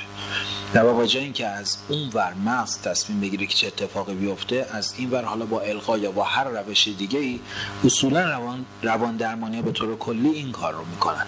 [0.73, 4.93] در واقع جای اینکه از اون ور مغز تصمیم بگیره که چه اتفاقی بیفته از
[4.97, 7.39] این ور حالا با القا یا با هر روش دیگه ای
[7.85, 11.25] اصولا روان روان درمانی به طور کلی این کار رو می‌کنن.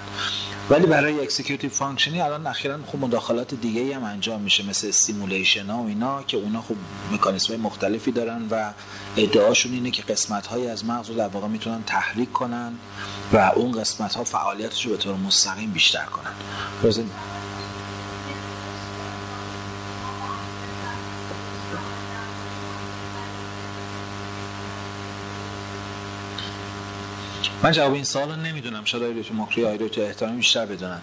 [0.70, 4.88] ولی برای executive function ی الان اخیرا خوب مداخلات دیگه ای هم انجام میشه مثل
[4.88, 6.78] stimulation ها و اینا که اونا خوب
[7.12, 8.72] مکانیزم مختلفی دارن و
[9.18, 12.74] ادعاشون اینه که قسمت های از مغز رو در واقع می‌تونن تحریک کنن
[13.34, 16.34] و اون قسمت ها فعالیتش رو به طور مستقیم بیشتر کنن.
[27.64, 28.86] من جواب این سوال نمی‌دونم.
[28.86, 31.02] شاید آقای دکتر مکری آقای دکتر احترامی بیشتر بدونن.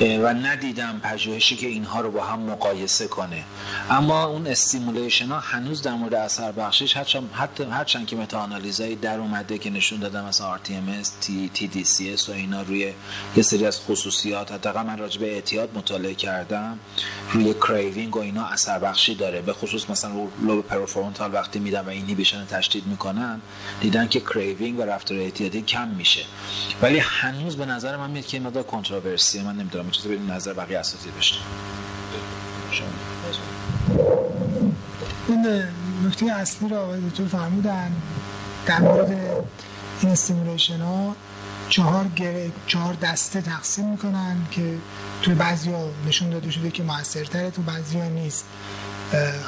[0.00, 3.44] و ندیدم پژوهشی که اینها رو با هم مقایسه کنه.
[3.90, 6.96] اما اون stimulation ها هنوز در مورد اثر بخشش
[7.32, 11.08] حتی هرچند که متا آنالیزای در اومده که نشون دادم مثلا RTMS
[11.54, 12.92] TDCS و اینا روی
[13.36, 16.78] یه سری از خصوصیات حداقل من راجع به اعتیاد مطالعه کردم
[17.32, 19.40] روی craving و اینا اثر بخشی داره.
[19.40, 23.40] به خصوص مثلا رو لوب prefrontal وقتی میدم و inhibition تشدید می‌کنن
[23.80, 26.24] دیدن که craving و رفتار اعتیادی کم میشه.
[26.82, 30.52] ولی هنوز به نظر من میاد که مقدار controversy ه من نمی‌دونم چیزی به نظر
[30.52, 31.38] بقیه اساتید داشته.
[35.28, 35.62] این
[36.06, 37.92] نکته اصلی رو آقای دکتر فرمودن.
[38.66, 39.10] در مورد
[40.00, 41.16] این stimulation ها
[41.68, 44.78] چهار گروه چهار دسته تقسیم می‌کنن که
[45.22, 48.44] توی بعضی ها نشون داده شده که موثرتره تو بعضی ها نیست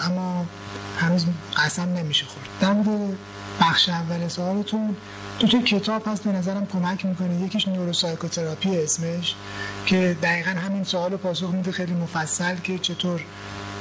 [0.07, 0.47] اما
[0.99, 1.27] هنوز
[1.57, 2.49] قسم نمیشه خورد.
[2.61, 3.17] در مورد
[3.61, 4.97] بخش اول سوالتون
[5.41, 7.41] دو تا کتاب هست به نظرم کمک می‌کنه.
[7.41, 9.35] یکیش نوروسایکوتراپی اسمش
[9.87, 13.21] که دقیقا همین سوال پاسخ میده خیلی مفصل که چطور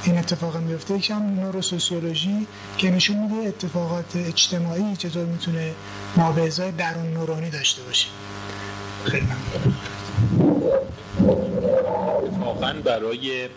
[0.04, 2.46] این اتفاق میفته یکم نوروسوسیولوژی
[2.78, 5.72] که نشون میده اتفاقات اجتماعی چطور می‌تونه
[6.16, 8.08] مابعضای درون نورانی داشته باشه.
[9.04, 9.26] خیلی
[12.40, 13.48] واقعا برای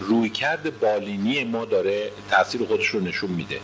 [0.00, 3.60] رویکرد بالینی ما داره تاثیر خودش رو نشون میده.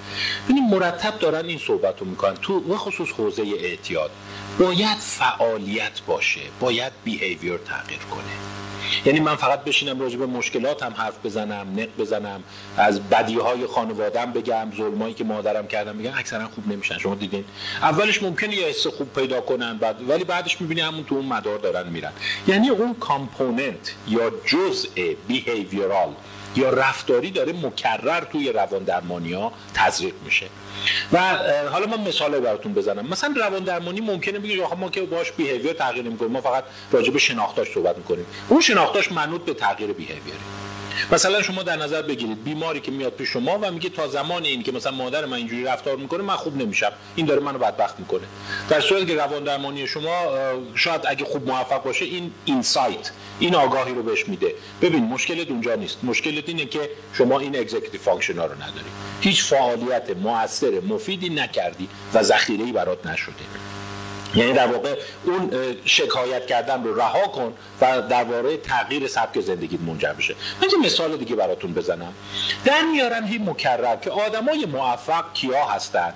[0.49, 2.35] یعنی مرتب دارن این صحبت رو می‌کنن.
[2.35, 4.11] تو و خصوص حوزه اعتیاد
[4.59, 8.56] باید فعالیت باشه باید بیهیویر تغییر کنه.
[9.05, 12.43] یعنی من فقط بشینم راجع به مشکلاتم حرف بزنم نق بزنم
[12.77, 16.99] از بدی های خانوادم بگم ظلمایی که مادرم کردم بگم اکثرا خوب نمیشن.
[16.99, 17.45] شما دیدین؟
[17.83, 21.59] اولش ممکنه یه حس خوب پیدا کنن بعد ولی بعدش می‌بینی همون تو اون مدار
[21.59, 22.13] دارن میرن.
[22.49, 24.89] یعنی اون کامپوننت یا جزء
[25.29, 26.09] بیهیویرال
[26.57, 30.47] یا رفتاری داره مکرر توی روان درمانی ها تزریق میشه.
[31.13, 31.19] و
[31.73, 33.09] حالا من مثال براتون بزنم.
[33.09, 37.11] مثلا روان درمانی ممکنه بگید آخه ما که باش بیهیویر تغییر نمی‌کنیم ما فقط راجع
[37.11, 38.27] به شناختاش صحبت می‌کنیم.
[38.49, 40.39] اون شناختاش منوط به تغییر بیهیویره
[41.13, 44.63] مثلا شما در نظر بگیرید بیماری که میاد پیش شما و میگه تا زمان این
[44.63, 46.93] که مثلا مادر من اینجوری رفتار می‌کنه من خوب نمیشم.
[47.17, 48.27] این داره منو بدبخت می‌کنه.
[48.69, 50.29] در صورتی که روان درمانی شما
[50.75, 54.55] شاید اگه خوب موفق باشه این insight این آگاهی رو بهش میده.
[54.83, 55.99] ببین مشکلت اونجا نیست.
[56.03, 58.91] مشکلت اینه که شما این executive function رو نداری.
[59.21, 63.35] هیچ فعالیت موثر مفیدی نکردی و ذخیره ای برات نشده.
[64.37, 64.95] یعنی در واقع
[65.25, 65.51] اون
[65.85, 70.35] شکایت کردن رو رها کن و درباره تغییر سبک زندگیت منجر بشه.
[70.63, 72.13] من یه مثال دیگه براتون بزنم.
[72.65, 76.13] در میارن هی مکرر که آدمای موفق کیا هستن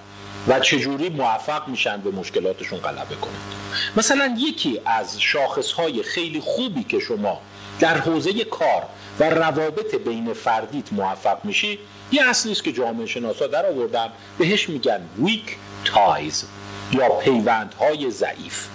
[0.48, 3.54] و چجوری موفق میشن به مشکلاتشون غلبه کنند
[3.96, 7.40] مثلا یکی از شاخصهای خیلی خوبی که شما
[7.80, 8.82] در حوزه کار
[9.20, 11.78] و روابط بین فردیت موفق میشی
[12.12, 16.44] یه اصلی است که جامعه شناسا در آوردن بهش میگن weak ties
[16.92, 18.68] یا پیوندهای ضعیف.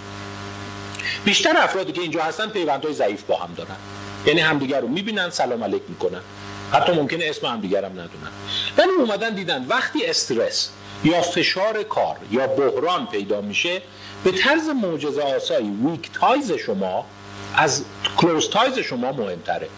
[1.24, 3.76] بیشتر افرادی که اینجا هستن پیوندهای ضعیف با هم دارن.
[4.26, 6.20] یعنی همدیگر رو می‌بینن سلام علیک می‌کنن.
[6.72, 8.30] حتی ممکنه اسم همدیگر هم ندونن.
[8.78, 10.70] ولی اومدن دیدن وقتی استرس
[11.04, 13.82] یا فشار کار یا بحران پیدا میشه
[14.24, 17.06] به طرز معجزه آسایی weak ties شما
[17.54, 17.84] از
[18.16, 19.68] close ties شما مهمتره.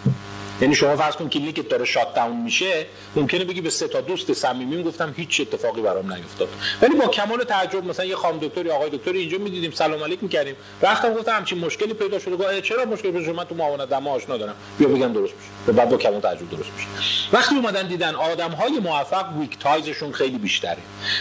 [0.61, 2.87] یعنی شما فرض کن کلینیکت داره shut down میشه
[3.17, 6.49] ممکنه بگی به سه تا دوست صمیمی گفتم هیچ اتفاقی برام نیفتاد.
[6.83, 10.23] ولی با کمال تعجب مثلا یه خانم دکتر یا آقای دکتر اینجا می‌دیدیم سلام علیک
[10.23, 12.37] می‌کردیم رفتم گفتم همچین مشکلی پیدا شده.
[12.37, 14.55] گفت چرا مشکل پیدا شده؟ من تو معاونت دما آشنا دارم.
[14.79, 15.73] بیا بگم درست میشه.
[15.79, 16.89] بعد با کمال تعجب درست میشه.
[17.33, 20.79] وقتی اومدن دیدن آدم های موفق weak ties شون خیلی بیشتره.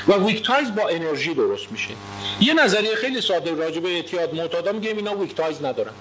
[0.07, 1.93] و weak ties با انرژی درست میشه.
[2.41, 5.91] یه نظریه خیلی ساده راجع به اعتیاد معتادا میگه اینا weak ties ندارن.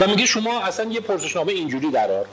[0.00, 2.26] و میگه شما اصلا یه پرسشنامه اینجوری در آر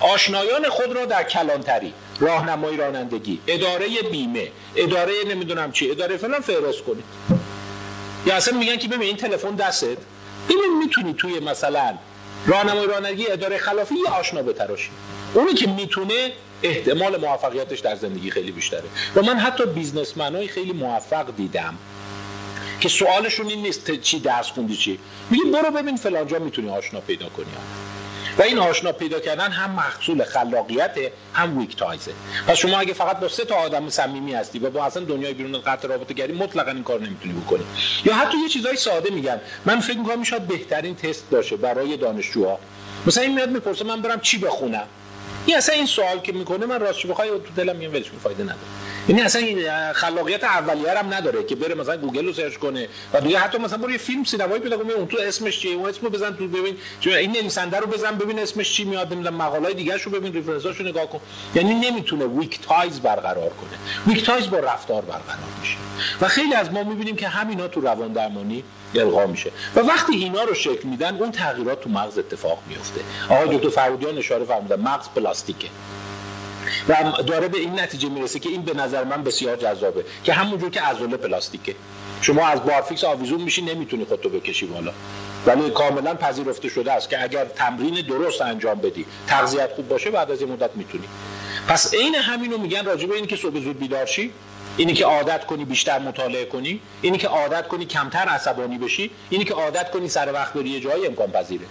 [0.00, 6.82] آشنایان خود را در کلانتری راهنمایی رانندگی اداره بیمه اداره نمی‌دونم چی اداره فلان فهرست
[6.82, 7.04] کنید.
[8.26, 9.98] یا اصلا میگن که ببین این تلفن دستت.
[10.48, 11.94] ببین می‌تونی توی مثلا
[12.46, 14.90] راهنمایی رانندگی اداره خلافی یه آشنا بتراشی.
[15.34, 16.32] اونی که می‌تونه
[16.62, 18.84] احتمال موفقیتش در زندگی خیلی بیشتره.
[19.16, 21.74] و من حتی بیزنسمنای خیلی موفق دیدم.
[22.80, 24.98] که سوالشون این نیست چی درس خوندی چی.
[25.30, 27.46] میگه برو ببین فلانجا می‌تونی آشنا پیدا کنی
[28.38, 30.96] و این آشنا پیدا کردن هم محصول خلاقیت
[31.34, 32.12] هم ویک تایزه
[32.46, 35.58] پس شما اگه فقط با سه تا آدم صمیمی هستی و با اصلا دنیای بیرون
[35.58, 37.64] قطع رابطه گری مطلقا این کار نمی‌تونی بکنی.
[38.04, 39.40] یا حتی یه چیزای ساده میگن.
[39.64, 42.58] من فکر می‌کنم شاید بهترین تست باشه برای دانشجوها.
[43.06, 44.86] مثلا این میاد می‌پرسه من برم چی بخونم؟
[45.46, 48.58] این اصلا این سوال که می‌کنه من راستش بخوای تو دلم میگم ولش فایده نداره.
[49.08, 53.20] یعنی اصلا این خلاقیت اولیه هم نداره که بره مثلا گوگل رو search کنه و
[53.20, 56.08] دیگه حتی مثلا برو یه فیلم سینمایی پیدا کنه اون تو اسمش چیه اون اسمو
[56.08, 60.10] بزن تو ببین این نویسنده رو بزن ببین اسمش چی میاد نمی‌دونم مقاله‌های دیگه رو
[60.10, 61.20] ببین reference اشو نگاه کن.
[61.54, 63.78] یعنی نمی‌تونه weak ties برقرار کنه.
[64.14, 65.76] weak ties با رفتار برقرار میشه
[66.20, 68.64] و خیلی از ما می‌بینیم که همینا تو روان درمانی
[69.00, 69.50] القا میشه.
[69.76, 73.00] و وقتی اینا رو شکل میدن اون تغییرات تو مغز اتفاق میفته.
[73.30, 75.68] آقای دکتر فرودیان اشاره فرمودن مغز پلاستیکه.
[76.88, 80.70] و داره به این نتیجه می‌رسه که این به نظر من بسیار جذابه که همونجور
[80.70, 81.74] که عضله پلاستیکه.
[82.20, 84.92] شما از بارفیکس آویزون میشی نمی‌تونی خودتو بکشی بالا.
[85.46, 90.30] ولی کاملا پذیرفته شده است که اگر تمرین درست انجام بدی تغذیت خوب باشه بعد
[90.30, 91.04] از این مدت می‌تونی.
[91.68, 94.32] پس عین همینو میگن راجع به اینی که صبح زود بیدار شی.
[94.76, 99.44] اینی که عادت کنی بیشتر مطالعه کنی اینی که عادت کنی کمتر عصبانی بشی اینی
[99.44, 101.64] که عادت کنی سر وقت بری یه جایی امکان پذیره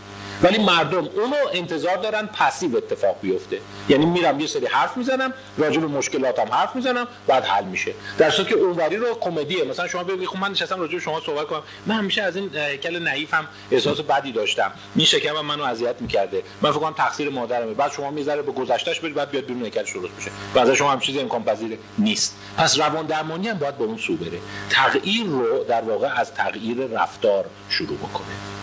[0.44, 3.60] ولی مردم اونو انتظار دارن پسیو اتفاق بیفته.
[3.90, 7.94] یعنی میرم یه سری حرف می‌زنم راجع به مشکلاتم حرف می‌زنم بعد حل میشه.
[8.18, 9.64] در صورتی که اونوری رو کمدیه.
[9.64, 11.64] مثلا شما بگید خب من نشستم راجع به شما صحبت کنم.
[11.86, 14.72] من همیشه از این هیکل نحیفم احساس بدی داشتم.
[14.96, 16.44] این شکم منو اذیت می‌کرده.
[16.62, 17.74] من فکر کنم تقصیر مادرمه.
[17.74, 20.32] بعد شما می‌ذاره به گذشتهش برید بعد بیاد بیرون هیکلش درست بشه.
[20.54, 22.36] بعد شما هم چیزی امکان پذیر نیست.
[22.58, 24.40] پس روان درمانی هم باید به اون سو بره.
[24.70, 28.63] تغییر رو در واقع از تغییر رفتار شروع بکنه.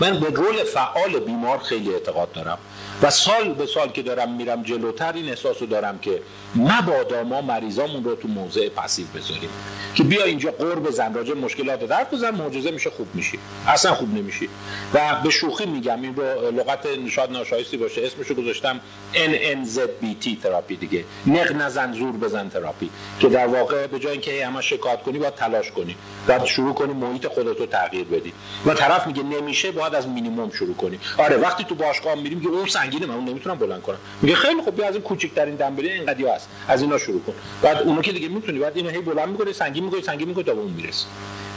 [0.00, 2.58] من به role فعال بیمار خیلی اعتقاد دارم.
[3.02, 6.22] و سال به سال که دارم میرم جلوتر این احساس رو دارم که
[6.54, 9.50] مبادا ما مریضامون رو تو موضع passive بذاریم.
[9.94, 13.38] که بیا اینجا غر بزن راجع مشکلات درد بزن معجزه میشه خوب میشی.
[13.66, 14.48] اصلا خوب نمیشی.
[14.94, 18.80] و به شوخی میگم این رو لغت نشاید ناشایستی باشه اسمشو گذاشتم
[19.14, 21.04] NNZBT therapy دیگه.
[21.26, 22.90] نق نزن زور بزن تراپی
[23.20, 25.96] که در واقع به جای اینکه همه شکایت کنی باید تلاش کنی.
[26.26, 28.32] بعد شروع کنی محیط خودت رو تغییر بدی.
[28.66, 30.98] و طرف میگه نمیشه باید از مینیمم شروع کنی.
[31.18, 33.96] آره وقتی تو باشگاه میریم که اون سنگینه من نمی‌تونم بلند کنم.
[34.22, 37.32] میگه خیلی خوب بیا از این کوچیک‌ترین دمبلی اینقدی هست از اینا شروع کن.
[37.62, 40.54] بعد اونو که دیگه می‌تونی بعد اینو هی بلند می‌کنی سنگین می‌کنی سنگین می‌کنی تا
[40.54, 41.06] به اون می‌رسی.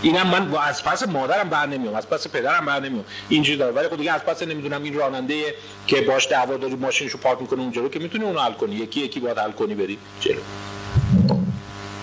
[0.01, 3.05] اینم من از پس مادرم بر نمیام از پس پدرم بر نمیام.
[3.29, 3.71] اینجوری داره.
[3.75, 5.55] ولی خب دیگه از پس نمی‌دونم این راننده
[5.87, 8.75] که باش دعوا داری ماشینشو پارک می‌کنه اونجا که می‌تونی اونو حل کنی.
[8.75, 10.39] یکی یکی باید حل کنی بری جلو.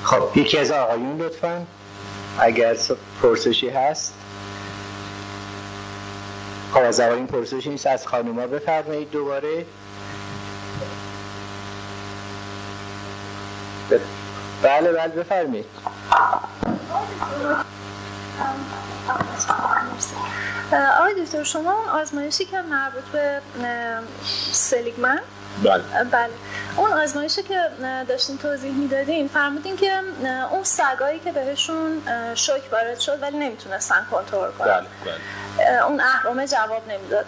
[0.02, 1.66] خب یکی از آقایون لطفا.
[2.38, 2.76] اگر
[3.22, 4.14] پرسشی هست؟
[6.74, 9.66] خب از آقایون پرسشی نیست از خانوما بفرمایید دوباره.
[14.62, 15.66] بله بله بفرمایید.
[20.98, 23.40] آقای دکتر شما آزمایشی که مربوط به
[24.52, 25.20] سلیگمن
[25.62, 26.04] بله.
[26.12, 26.30] بله.
[26.76, 27.60] اون آزمایشی که
[28.08, 29.92] داشتین توضیح می‌دادین فرمودین که
[30.50, 32.02] اون سگایی که بهشون
[32.34, 34.66] شوک وارد شد ولی نمی‌تونستن کنترل کنن.
[34.66, 35.84] بله بله.
[35.84, 37.26] اون اهرامه جواب نمی‌داد.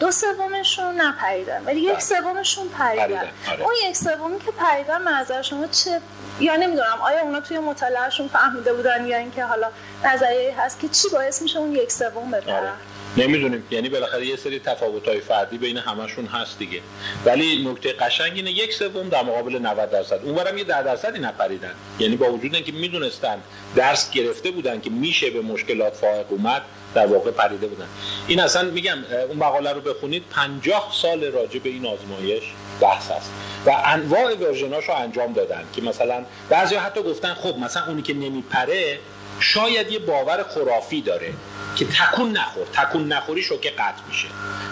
[0.00, 2.00] دو سومشون نپریدن ولی یک بله.
[2.00, 3.06] سومشون پریدن.
[3.06, 3.62] پریدن، آره.
[3.62, 6.00] اون یک سومی که پریدن منظر شما چه
[6.40, 9.68] یا نمی‌دونم آیا اونا توی مطالعهشون فهمیده بودن یا اینکه حالا
[10.04, 12.72] نظریه هست که چی باعث میشه اون یک سوم آره.
[13.16, 13.64] نمی‌دونیم.
[13.70, 16.80] یعنی بالاخره یه سری تفاوت‌های فردی بین همشون هست دیگه.
[17.24, 20.20] ولی نکته قشنگ اینه یک سوم در مقابل 90 درصد.
[20.24, 21.74] اونورم یه 10 درصدی نپریدن.
[21.98, 23.38] یعنی با وجود اینکه می‌دونستن
[23.76, 26.62] درس گرفته بودن که میشه به مشکلات فائق اومد
[26.94, 27.86] در واقع پریده بودن.
[28.26, 32.42] این اصلا میگم اون مقاله رو بخونید 50 سال راجع به این آزمایش
[32.80, 33.30] بحث است.
[33.66, 38.98] و انواع ورژناش انجام دادن که مثلا بعضی حتی گفتن خب مثلا اونی که نمیپره
[39.40, 41.32] شاید یه باور خرافی داره
[41.76, 44.28] که تکون نخور تکون نخوری شوکه قطع میشه.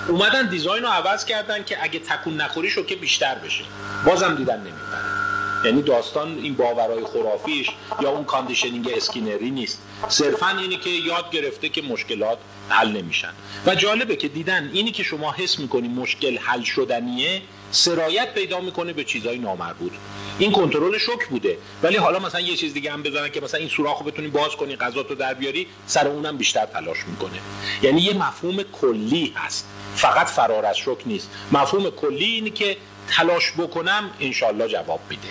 [0.09, 3.65] اومدن design رو عوض کردن که اگه تکون نخوری شوکه بیشتر بشه.
[4.07, 5.28] بازم دیدن نمیپره
[5.65, 7.71] یعنی داستان این باورهای خرافیش
[8.01, 9.83] یا اون conditioning اسکینری نیست.
[10.09, 13.33] صرفا اینی که یاد گرفته که مشکلات حل نمیشن.
[13.67, 18.93] و جالبه که دیدن اینی که شما حس می‌کنی مشکل حل شدنیه سرایت پیدا می‌کنه
[18.93, 19.93] به چیزهای نامربوط.
[20.39, 21.59] این کنترل شوک بوده.
[21.83, 24.77] ولی حالا مثلا یه چیز دیگه هم بزنن که مثلا این سوراخو بتونی باز کنی
[24.77, 27.39] غذاتو در بیاری سر اونم بیشتر تلاش می‌کنه.
[27.83, 29.69] یعنی یه مفهوم کلی هست.
[29.95, 31.31] فقط فرار از شوک نیست.
[31.53, 32.77] مفهوم کلی اینه که
[33.09, 35.29] تلاش بکنم انشالله جواب میده.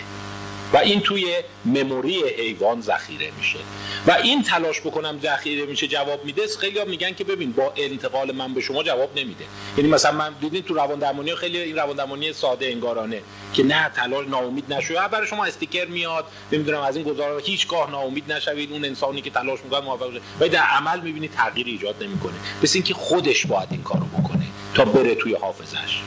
[0.73, 1.35] و این توی
[1.65, 3.59] مموری حیوان ذخیره میشه.
[4.07, 8.31] و این تلاش بکنم ذخیره میشه جواب میده خیلی ها میگن که ببین با انتقال
[8.31, 9.45] من به شما جواب نمیده.
[9.77, 13.21] یعنی مثلا من دیدین تو روان درمانی خیلی این روان درمانی ساده انگارانه
[13.53, 15.07] که نه تلاش ناامید نشو.
[15.11, 18.71] برای شما استیکر میاد نمی‌دونم از این گزارا هیچگاه ناامید نشوید.
[18.71, 20.21] اون انسانی که تلاش می‌کنه موفق شه.
[20.39, 22.33] و در عمل می‌بینید تغییری ایجاد نمی‌کنه.
[22.63, 26.01] پس اینکه خودش باید این کارو بکنه تا بره توی حافظش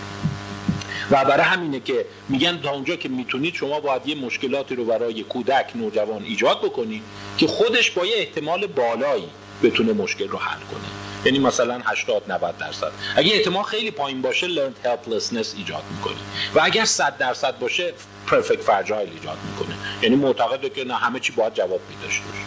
[1.10, 5.22] و برای همینه که میگن تا اونجا که می‌تونید شما باید یه مشکلاتی رو برای
[5.22, 7.02] کودک نوجوان ایجاد بکنید
[7.38, 9.28] که خودش با یه احتمال بالایی
[9.62, 10.88] بتونه مشکل رو حل کنه.
[11.24, 12.92] یعنی مثلا 80 90 درصد.
[13.16, 16.16] اگه احتمال خیلی پایین باشه learned helplessness ایجاد می‌کنه.
[16.54, 17.92] و اگر 100 درصد باشه
[18.28, 19.76] perfect fragile ایجاد می‌کنه.
[20.02, 22.44] یعنی معتقده که نه همه چی باید جواب میداشته باشه.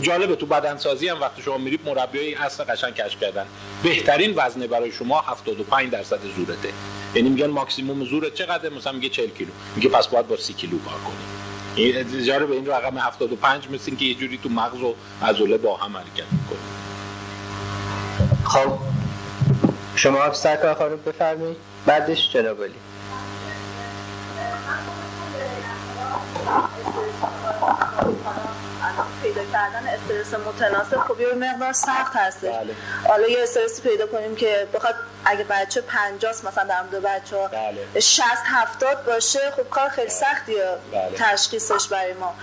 [0.00, 3.46] جالبه تو بدنسازی هم وقتی شما میرید مربیای اصل قشنگ کشف کردن.
[3.82, 6.68] بهترین وزنه برای شما 75 درصد زورته.
[7.14, 9.50] یعنی میگن ماکسیموم زورت چقدر؟ مثلا میگه 40 کیلو.
[9.76, 11.14] میگه پس باید با 30 کیلو کار کنی
[11.76, 15.76] این اجاره به این رقم 75 مثل اینکه یه جوری تو مغز و عضله با
[15.76, 16.58] هم حرکت می‌کنه.
[18.44, 18.78] خب.
[19.96, 21.56] شما سرکار خانم بفرمایید.
[21.86, 22.74] بعدش جناب علی.
[29.22, 32.74] پیدا کردن استرس متناسب خب یه مقدار سخت هستش بله.
[33.08, 34.94] حالا یه استرسی پیدا کنیم که بخواد
[35.24, 38.00] اگه بچه 50 مثلا در مورد بچه ها بله.
[38.00, 41.10] 60 70 باشه خب کار خیلی سختیه بله.
[41.16, 42.34] تشخیصش برای ما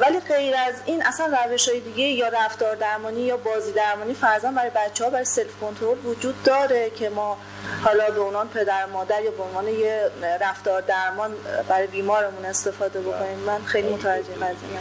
[0.00, 4.50] ولی غیر از این اصلا روش های دیگه یا رفتار درمانی یا بازی درمانی فرضاً
[4.50, 7.38] برای بچه ها برای سلف کنترل وجود داره که ما
[7.84, 10.10] حالا به عنوان پدر مادر یا به عنوان یه
[10.40, 11.30] رفتار درمان
[11.68, 14.78] برای بیمارمون استفاده بکنیم من خیلی متوجه قضیه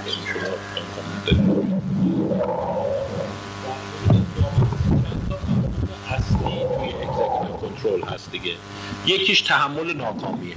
[7.61, 8.51] کنترل هست دیگه.
[9.05, 10.55] یکیش تحمل ناکامیه.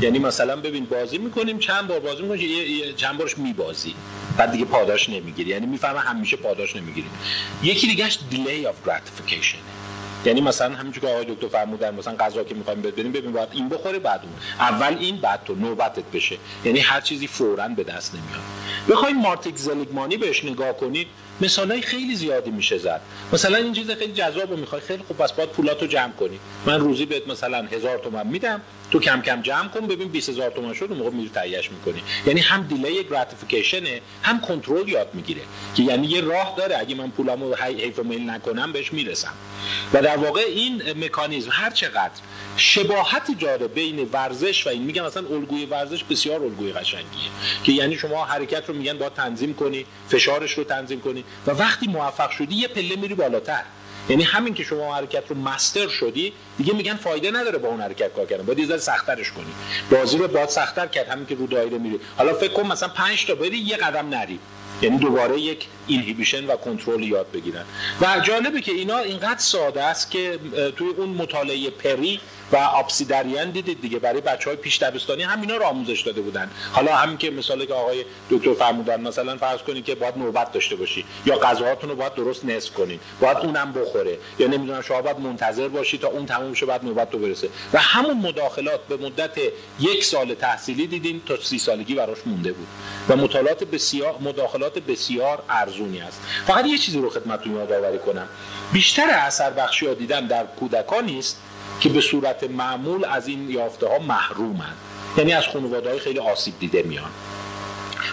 [0.00, 3.94] یعنی مثلا ببین بازی می‌کنیم چند بار بازی می‌کنیم یه- چند بارش میبازی.
[4.38, 5.50] بعد دیگه پاداش نمی‌گیری.
[5.50, 7.08] یعنی می‌فهمه همیشه پاداش نمی‌گیری.
[7.62, 9.75] یکی دیگهش delay of gratification.
[10.26, 13.68] یعنی مثلا همینجور که آقای دکتر فرمودن مثلا غذا که می‌خوایم بدیم ببین باید این
[13.68, 14.32] بخوره بعد اون.
[14.60, 15.54] اول این بعد تو.
[15.54, 16.38] نوبتت بشه.
[16.64, 18.40] یعنی هر چیزی فوراً به دست نمیاد.
[18.88, 21.06] بخواید مارتین سلیگمانی بهش نگاه کنید.
[21.40, 23.00] مثالای خیلی زیادی میشه زد.
[23.32, 26.38] مثلا این چیز خیلی جذاب می‌خوای خیلی خوب پس باید پولاتو جمع کنی.
[26.66, 28.60] من روزی بهت مثلا هزار تومن میدم
[28.90, 32.02] تو کم کم جمع کن ببین 20000 هزار تومن شد اون موقع میری تهیهش می‌کنی.
[32.26, 35.40] یعنی هم delay gratification ه هم کنترل یاد می‌گیره.
[35.74, 39.32] که یعنی یه راه داره اگه من پولامو هی- حیف و میل نکنم بهش می‌رسم.
[39.92, 42.10] و در واقع این مکانیزم هر چقدر
[42.56, 44.82] شباهتی داره بین ورزش و این.
[44.82, 47.30] میگم مثلا الگوی ورزش بسیار الگوی قشنگیه.
[47.64, 51.86] که یعنی شما حرکت رو میگن باید تنظیم کنی فشارش رو تنظیم کنی و وقتی
[51.86, 53.62] موفق شدی یه پله میری بالاتر.
[54.08, 58.14] یعنی همین که شما حرکت رو مستر شدی دیگه میگن فایده نداره با اون حرکت
[58.14, 58.44] کار کردن.
[58.44, 59.52] باید یه ذره سخت‌ترش کنی.
[59.90, 61.08] بازی رو باید سخت‌تر کرد.
[61.08, 62.00] همین که رو دایره میری.
[62.16, 64.38] حالا فکر کن مثلا 5 تا بری یه قدم نری.
[64.82, 67.64] یعنی دوباره یک اینهیبیشن و کنترل یاد بگیرن.
[68.00, 70.38] و جالبه که اینا اینقدر ساده است که
[70.76, 72.20] توی اون مطالعه پری
[72.52, 73.98] و آبسیدریان دیدید دیگه.
[73.98, 76.50] برای بچه های پیش دبستانی همینا رو آموزش داده بودن.
[76.72, 80.76] حالا همین که مثالی که آقای دکتر فرمودن مثلا فرض کنید که باید نوبت داشته
[80.76, 84.18] باشی یا غذاهاتون رو باید درست نصف کنید باید اونم بخوره.
[84.38, 87.48] یا نمی‌دونم شما باید منتظر باشی تا اون تموم شه بعد نوبت تو برسه.
[87.72, 89.38] و همون مداخلات به مدت
[89.80, 92.66] یک سال تحصیلی دیدین تا سی سالگی براش مونده بود.
[93.08, 96.20] و مطالعات بسیار مداخلات بسیار ارزونی است.
[96.46, 98.28] فقط یه چیزی رو خدمتتون یادآوری کنم.
[98.72, 101.42] بیشتر اثر بخشی ها دیدن در کودکانی است
[101.80, 104.76] که به صورت معمول از این یافته ها محرومند.
[105.16, 107.10] یعنی از خانواده های خیلی آسیب دیده میان.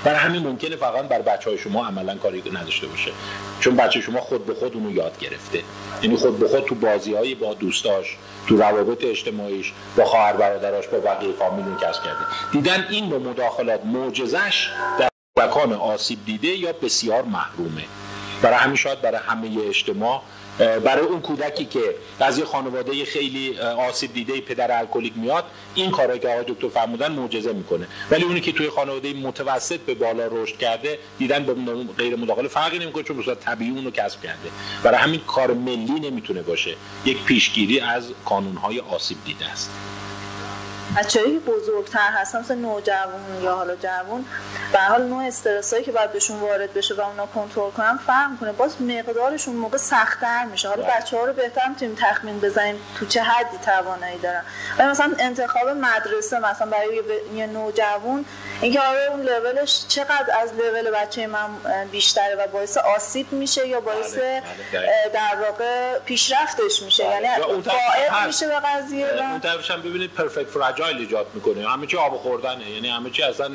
[0.04, 3.12] برای همین ممکنه فقط بر بچه های شما عملا کاری نداشته باشه.
[3.60, 5.64] چون بچه شما خود به خود اونو یاد گرفته.
[6.04, 8.18] یعنی خود به خود تو بازی های با دوستاش
[8.48, 12.26] تو روابط اجتماعیش با خواهر برادراش با بقیه فامیل کسب کرده.
[12.52, 14.70] دیدن این نوع مداخلات معجزش
[15.00, 17.84] در کودکان آسیب دیده یا بسیار محرومه.
[18.42, 20.22] برای همین شاید برای همه اجتماع
[20.60, 25.44] برای اون کودکی که از یه خانواده خیلی آسیب دیده پدر الکلیک میاد
[25.76, 27.88] این کارایی که آقای دکتر فرمودن معجزه می‌کنه.
[28.12, 31.54] ولی اونی که توی خانواده متوسط به بالا رشد کرده دیدن به
[31.98, 34.50] غیر مداخله فرقی نمی‌کنه چون به طبیعی اونو کسب کرده.
[34.84, 36.76] برای همین کار ملی نمی‌تونه باشه.
[37.06, 39.72] یک پیشگیری از کانونهای آسیب دیده است.
[40.98, 44.26] بچه‌ای بزرگتر هستن مثل نوجوان یا حالا جوان
[44.72, 48.52] به حال نوع استرسایی که باید بهشون وارد بشه و اونا کنترل کنن فرق کنه.
[48.52, 50.68] باز مقدارشون موقع سختتر میشه.
[50.68, 50.94] حالا بله.
[50.98, 54.42] بچه ها رو بهتر می‌تونیم تخمین بزنیم تو چه حدی توانایی دارن.
[54.80, 57.02] ولی مثلا انتخاب مدرسه مثلا برای
[57.36, 58.26] یه نوجوان
[58.62, 61.50] اینکه آره اون لولش چقدر از لول بچه من
[61.92, 64.44] بیشتره و باعث آسیب میشه یا باعث بله،
[64.74, 67.04] بله، در واقع پیشرفتش میشه.
[67.04, 67.28] یعنی
[67.64, 70.50] فائق میشه به قضیه اون طرفش هم ببینید پرفکت
[70.84, 71.70] فراجایل ایجاد می‌کنه.
[71.70, 72.70] همه چی آب خوردنه.
[72.70, 73.50] یعنی همه چی اصلا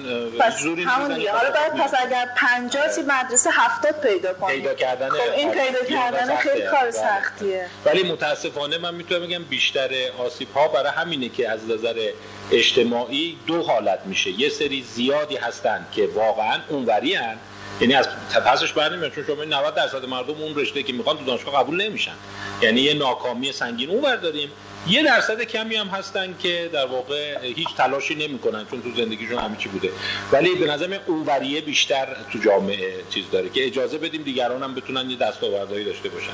[0.63, 0.97] زوری نیست.
[0.97, 4.57] حالا باید پس اگر 50 تی مدرسه 70 پیدا کنیم.
[4.57, 6.91] پیدا کردن خب این پیدا کردن خیلی کار بله.
[6.91, 7.67] سختیه.
[7.85, 9.89] ولی متاسفانه من می‌تونم بگم بیشتر
[10.19, 12.11] آسیب ها برای همینه که از نظر
[12.53, 14.31] اجتماعی دو حالت میشه.
[14.31, 17.37] یه سری زیادی هستن که واقعا اونوری هن.
[17.81, 18.09] یعنی از
[18.47, 22.15] پسش بر چون شما 90 درصد مردم اون رشته که می‌خوان تو دانشگاه قبول نمیشن.
[22.63, 24.51] یعنی یه ناکامی سنگین اون داریم.
[24.89, 29.57] یه درصد کمی هم هستن که در واقع هیچ تلاشی نمی‌کنن چون تو زندگیشون همه
[29.57, 29.91] چی بوده.
[30.33, 35.11] ولی به نظر اونوریه بیشتر تو جامعه چیز داره که اجازه بدیم دیگران هم بتونن
[35.11, 36.33] یه دستاوردهایی داشته باشن.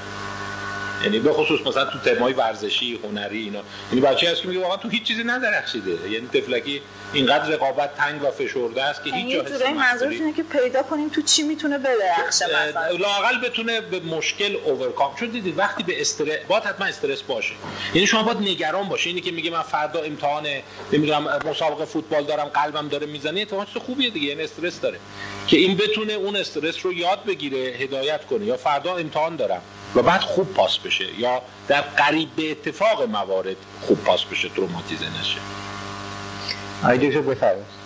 [1.05, 3.61] یعنی به خصوص مثلا تو تمای ورزشی هنری اینا.
[3.93, 6.81] یعنی بچه هست که میگه واقعا تو هیچ چیزی ندرخشیده یعنی تفلکی
[7.13, 11.09] اینقدر رقابت تنگ و فشرده است که هیچ جا حس منظورش اینه که پیدا کنیم
[11.09, 12.91] تو چی می‌تونه بدرخشه مثلا.
[12.91, 17.55] لاقل بتونه به مشکل اوورکام چون دیدید وقتی به استرس باید حتما استرس باشه.
[17.95, 20.47] یعنی شما باید نگران باشه اینی که میگه من فردا امتحان
[20.93, 24.27] نمی‌دونم مسابقه فوتبال دارم قلبم داره می‌زنه اتفاق خوبیه دیگه.
[24.27, 24.99] یعنی استرس داره.
[25.47, 28.45] که این بتونه اون استرس رو یاد بگیره هدایت کنه.
[28.45, 29.63] یا فردا امتحان دارم.
[29.95, 35.07] و بعد خوب پاس بشه یا در قریب به اتفاق موارد خوب پاس بشه تروماتیزه
[35.21, 35.39] نشه.
[36.85, 37.85] آیدی بفرمایید.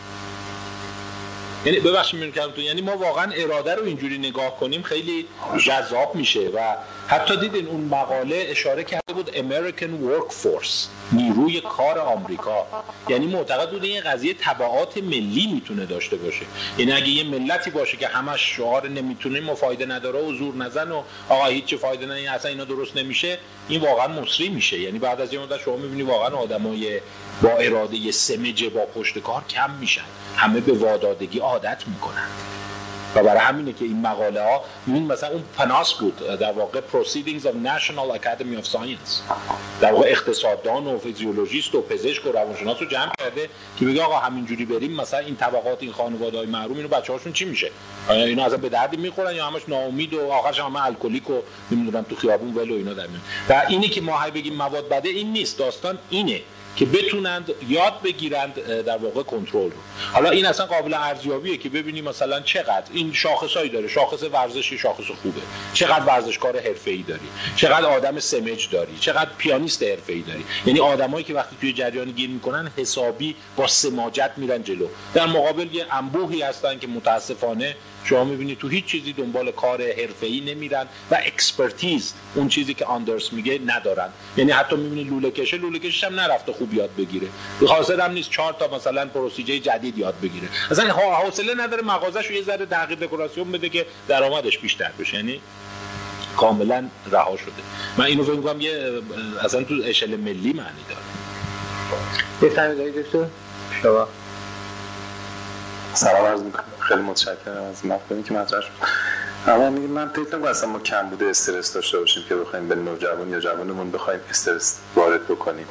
[1.65, 5.27] یعنی ببخشید تو یعنی ما واقعا اراده رو اینجوری نگاه کنیم خیلی
[5.67, 6.75] جذاب میشه و
[7.09, 12.67] حتی دیدین اون مقاله اشاره کرده بود American Workforce نیروی کار آمریکا.
[13.09, 16.47] یعنی معتقد بود این قضیه تبعات ملی می‌تونه داشته باشه.
[16.79, 21.03] یعنی اگه یه ملتی باشه که همش شعار نمی‌تونه مفایده نداره و زور نزن و
[21.29, 24.81] آقا هیچ فایده نه اصلا اینا درست نمیشه این واقعا مصری میشه.
[24.81, 27.01] یعنی بعد از یه مدت شما می‌بینی واقعا آدمای
[27.43, 30.05] با اراده سمج با پشت کار کم میشن.
[30.37, 32.29] همه به وادادگی عادت می‌کنن.
[33.19, 37.43] و برای همینه که این مقاله ها این مثلا اون پناس بود در واقع Proceedings
[37.43, 39.33] of National Academy of Science.
[39.81, 44.19] در واقع اقتصاددان و فیزیولوژیست و پزشک و روانشناس رو جمع کرده که میگه آقا
[44.19, 47.71] همینجوری بریم مثلا این طبقات این خانواده های محروم اینو بچه هاشون چی میشه؟
[48.09, 51.41] آیا اینا اصلا به دردی می‌خورن یا همش ناامید و آخرش همه الکلیک و
[51.71, 53.07] نمی‌دونم تو خیابون ولو اینا در
[53.49, 55.59] و اینی که ما بگیم مواد بده این نیست.
[55.59, 56.41] داستان اینه.
[56.79, 59.81] که بتونند یاد بگیرند در واقع کنترل رو.
[60.13, 63.89] حالا این اصلا قابل ارزیابیه که ببینیم مثلا چقدر این شاخصایی داره.
[63.89, 65.41] شاخص ورزشی شاخص خوبه.
[65.73, 67.29] چقدر ورزشکار حرفه‌ای داری.
[67.57, 68.99] چقدر آدم سمج داری.
[69.01, 70.45] چقدر پیانیست حرفه‌ای داری.
[70.67, 74.87] یعنی آدمایی که وقتی توی جریان گیر می‌کنن حسابی با سماجت میرن جلو.
[75.15, 77.77] در مقابل یه انبوهی هستن که متاسفانه
[78.09, 83.33] شما می‌بینید تو هیچ چیزی دنبال کار حرفه‌ای نمیرن و expertise اون چیزی که اندرس
[83.33, 84.09] میگه ندارن.
[84.37, 87.29] یعنی حتی می‌بینید لوله کشه لوله کشش هم نرفته خوب یاد بگیره.
[87.69, 90.49] حاصل هم نیست چهار تا مثلا پروسیجر جدید یاد بگیره.
[90.71, 95.17] اصلا حوصله نداره مغازه‌شو یه ذره تغییر دکوراسیون بده که درآمدش بیشتر بشه.
[95.17, 95.41] یعنی
[96.37, 97.53] کاملا رها شده.
[97.97, 98.93] من اینو فکر می‌کنم یه
[99.45, 101.03] اصلا تو اشل ملی معنی داره.
[102.43, 103.25] بفرمایید دکتر.
[103.83, 104.09] شما.
[105.95, 106.65] سلام عرض می‌کنم.
[106.89, 108.71] خیلی متشکرم از مفهومی که مطرح شد.
[109.47, 112.75] اما میگم من فکر نمی‌کنم اصلا ما کم بوده استرس داشته باشیم که بخوایم به
[112.75, 115.67] نوجوان یا جوانمون بخوایم استرس وارد بکنیم.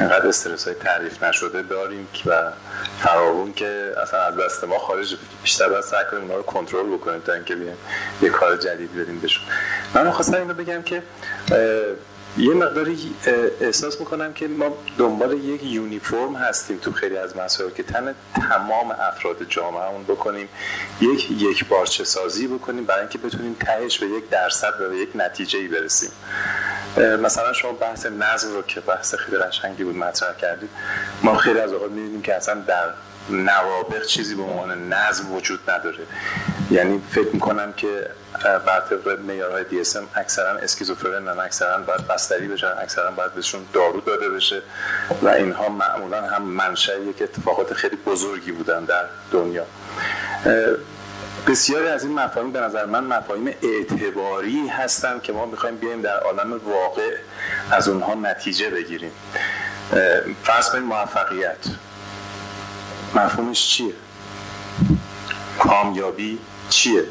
[0.00, 2.52] اینقدر استرس های تعریف نشده داریم و
[2.98, 7.20] فراوون که اصلا از دست ما خارج بیشتر باید سعی کنیم اونا رو کنترل بکنیم
[7.20, 7.76] تا اینکه بیایم
[8.22, 9.44] یه کار جدید بریم بهشون.
[9.94, 11.02] من خواستم اینو بگم که
[12.38, 13.14] یه مقداری
[13.60, 18.90] احساس می‌کنم که ما دنبال یک یونیفرم هستیم تو خیلی از مسائل که تن تمام
[18.90, 20.48] افراد جامعه اون بکنیم
[21.00, 25.08] یک یک بارچه سازی بکنیم برای اینکه بتونیم تهش به یک درصد و به یک
[25.14, 26.10] نتیجه ای برسیم
[27.22, 30.70] مثلا شما بحث نظم رو که بحث خیلی قشنگی بود مطرح کردید
[31.22, 32.88] ما خیلی از اوقات می‌بینیم که اصلا در
[33.30, 35.98] نوابق چیزی به عنوان نظم وجود نداره.
[36.70, 38.10] یعنی فکر می‌کنم که
[38.42, 44.00] بر طبق معیارهای اس ام اکثرا اسکیزوفرن اکثرا باید بستری بشن اکثرا باید بهشون دارو
[44.00, 44.62] داده بشه
[45.22, 49.66] و اینها معمولا هم منشأ یک اتفاقات خیلی بزرگی بودن در دنیا.
[51.46, 56.18] بسیاری از این مفاهیم به نظر من مفاهیم اعتباری هستن که ما می‌خوایم بیایم در
[56.20, 57.16] عالم واقع
[57.70, 59.12] از اونها نتیجه بگیریم.
[60.42, 61.66] فرض کنید موفقیت.
[63.14, 63.92] مفهومش چیه؟
[65.58, 66.38] کامیابی
[66.68, 67.04] چیه؟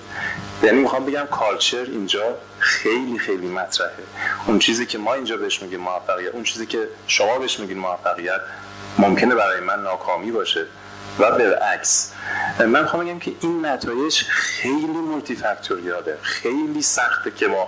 [0.64, 4.03] یعنی می‌خوام بگم کالچر اینجا خیلی خیلی مطرحه.
[4.48, 8.41] اون چیزی که ما اینجا بهش میگیم موفقیت اون چیزی که شما بهش میگین موفقیت
[8.98, 10.65] ممکنه برای من ناکامی باشه
[11.19, 12.14] و بالعکس
[12.60, 17.68] من می‌خوام بگم که این نتایج خیلی مولتی فاکتوریاله خیلی سخته که ما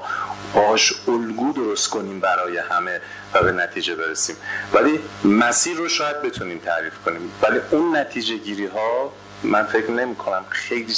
[0.53, 3.01] باش الگو درست کنیم برای همه
[3.33, 4.35] و به نتیجه برسیم.
[4.73, 7.31] ولی مسیر رو شاید بتونیم تعریف کنیم.
[7.41, 9.13] ولی اون نتیجه گیری ها
[9.43, 10.93] من فکر نمی کنم خیلی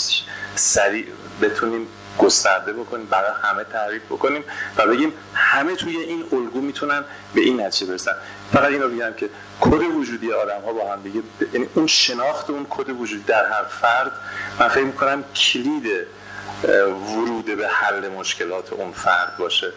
[0.55, 1.05] سریع
[1.41, 1.88] بتونیم
[2.19, 4.43] گسترده بکنیم برای همه تعریف بکنیم
[4.77, 7.03] و بگیم همه توی این الگو می‌تونن
[7.34, 8.11] به این نتیجه برسن.
[8.53, 9.30] فقط این رو بگم که
[9.61, 11.22] کد وجودی آدم ها با هم دیگه
[11.53, 14.11] یعنی اون شناخت اون کد وجودی در هر فرد
[14.60, 15.88] من فکر می‌کنم کلید
[16.64, 19.72] ورود به حل مشکلات اون فرد باشه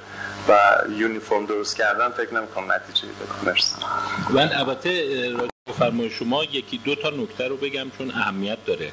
[0.49, 0.59] و
[0.91, 3.09] یونیفرم درست کردن فکر نمی‌کنم نتیجه
[3.43, 3.55] بده
[4.31, 5.33] من البته
[5.79, 8.91] فرمای شما یکی دو تا نکته رو بگم چون اهمیت داره.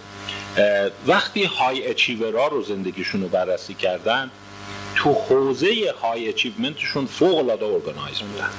[1.08, 4.32] وقتی های اچیورا رو زندگیشون رو بررسی کردن
[4.96, 8.50] تو حوزه های اچیومنتشون فوق العاده ارگانایز بودن.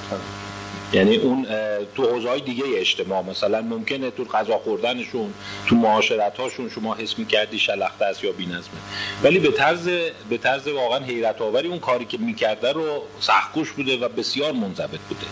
[0.93, 1.47] یعنی اون
[1.95, 5.33] تو حوزه های دیگه اجتماع مثلا ممکنه تو غذا خوردنشون
[5.67, 8.79] تو معاشرت هاشون شما حس می‌کردی شلخته است یا بی‌نظمه.
[9.23, 9.89] ولی به طرز
[10.29, 14.99] به طرز واقعا حیرت آوری اون کاری که می‌کرده رو سختگوش بوده و بسیار منضبط
[15.09, 15.25] بوده.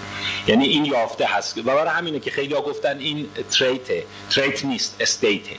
[0.48, 1.58] یعنی این یافته هست.
[1.58, 3.88] و برای همینه که خیلی ها گفتن این تریت
[4.30, 5.56] تریت نیست استیته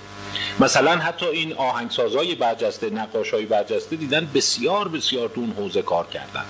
[0.61, 6.45] مثلا حتی این آهنگسازهای برجسته نقاشای برجسته دیدن بسیار بسیار تو اون حوزه کار کردن.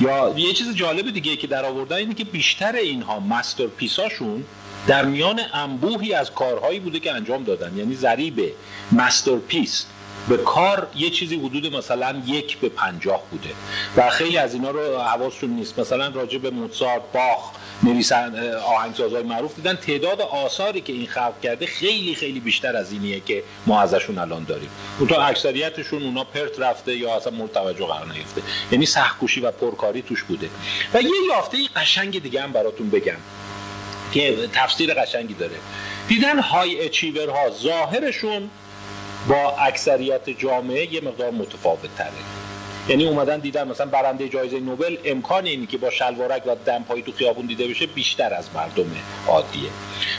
[0.00, 4.44] یا یه چیز جالب دیگه که در آوردن اینه که بیشتر اینها مستر پیساشون
[4.86, 7.76] در میان انبوهی از کارهایی بوده که انجام دادن.
[7.76, 8.52] یعنی ضریب
[8.92, 9.86] مستر پیس
[10.28, 13.50] به کار یه چیزی حدود مثلا یک به پنجاه بوده.
[13.96, 15.78] و خیلی از اینا رو حواسشون نیست.
[15.78, 17.50] مثلا راجع به موتسارت باخ
[17.82, 19.74] نویسن آهنگسازهای معروف دیدن.
[19.76, 24.44] تعداد آثاری که این خلق کرده خیلی خیلی بیشتر از اینیه که ما ازشون الان
[24.44, 24.68] داریم.
[24.98, 28.42] اون تا اکثریتشون اونا پرت رفته یا اصلا مورد توجه قرار نگرفته.
[28.72, 30.48] یعنی سختکوشی و پرکاری توش بوده.
[30.94, 33.16] و یه یافته قشنگ دیگه هم براتون بگم
[34.12, 35.56] که تفسیر قشنگی داره.
[36.08, 38.50] دیدن های اچیورها ظاهرشون
[39.28, 42.45] با اکثریت جامعه یه مقدار متفاوت تره
[42.88, 47.12] یعنی اومدن دیدن مثلا برنده جایزه نوبل امکان اینی که با شلوارک و دمپایی تو
[47.12, 48.86] خیابون دیده بشه بیشتر از مردم
[49.28, 49.70] عادیه.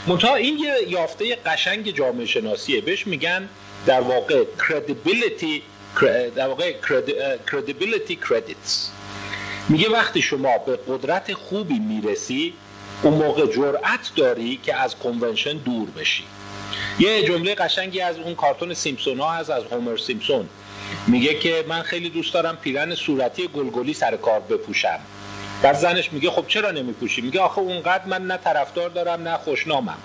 [0.06, 2.80] منتها این یه یافته قشنگ جامعه شناسیه.
[2.80, 3.48] بهش میگن
[3.86, 5.60] در واقع credibility
[6.36, 6.74] در واقع
[7.46, 8.70] credibility credits.
[9.68, 12.54] میگه وقتی شما به قدرت خوبی می‌رسی
[13.02, 16.24] اون موقع جرأت داری که از کنونشن دور بشی.
[16.98, 20.48] یه جمله قشنگی از اون کارتون سیمپسون ها هست از هومر سیمپسون.
[21.06, 24.98] میگه که من خیلی دوست دارم پیرن صورتی گلگلی سر کار بپوشم.
[25.62, 29.98] بعد زنش میگه خب چرا نمیپوشی؟ میگه آخه اونقدر من نه طرفدار دارم نه خوشنامم.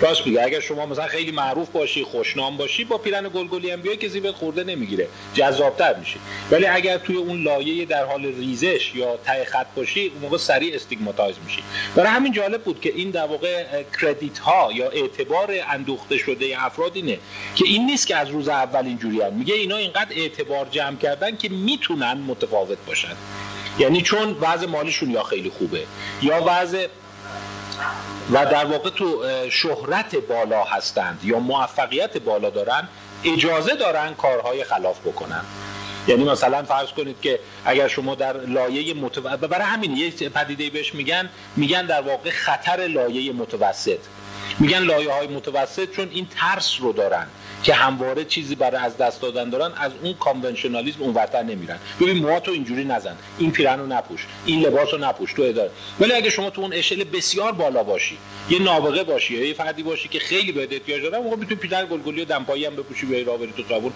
[0.00, 3.96] راست میگه اگر شما مثلا خیلی معروف باشی خوشنام باشی با پیرن گلگلی هم بیای
[3.96, 6.18] که زیبت خورده نمی‌گیره جذابتر میشی
[6.50, 10.74] ولی اگر توی اون لایه در حال ریزش یا ته خط باشی اون موقع سریع
[10.74, 11.62] stigmatize میشی.
[11.96, 16.92] برای همین جالب بود که این در واقع credit ها یا اعتبار اندوخته شده افراد
[16.94, 17.18] اینه
[17.54, 19.20] که این نیست که از روز اول اینجوری.
[19.30, 23.16] میگه اینا اینقدر اعتبار جمع کردن که می‌تونن متفاوت باشن.
[23.78, 25.82] یعنی چون وضع مالیشون یا خیلی خوبه
[26.22, 26.86] یا وضع
[28.30, 32.88] و در واقع تو شهرت بالا هستند یا موفقیت بالا دارن
[33.24, 35.44] اجازه دارن کارهای خلاف بکنن.
[36.08, 40.94] یعنی مثلا فرض کنید که اگر شما در لایه متوسط برای همین یه پدیده بهش
[40.94, 43.98] میگن میگن در واقع خطر لایه متوسط.
[44.58, 47.26] میگن لایه های متوسط چون این ترس رو دارن.
[47.64, 51.78] که همواره چیزی برای از دست دادن دارن از اون کانونشنالیسم اونورتر نمیرن.
[52.00, 53.16] ببین موهاتو اینجوری نزن.
[53.38, 54.26] این پیرن نپوش.
[54.46, 55.32] این لباس رو نپوش.
[55.32, 55.70] تو اداره.
[56.00, 58.18] ولی اگه شما تو اون اشل بسیار بالا باشی
[58.50, 62.22] یه نابغه باشی یه فردی باشی که خیلی بهت احتیاج داره موقع می‌تونی پیرن گلگلی
[62.22, 63.92] و دمپایی هم بپوشی بیای راه بری تو خیابون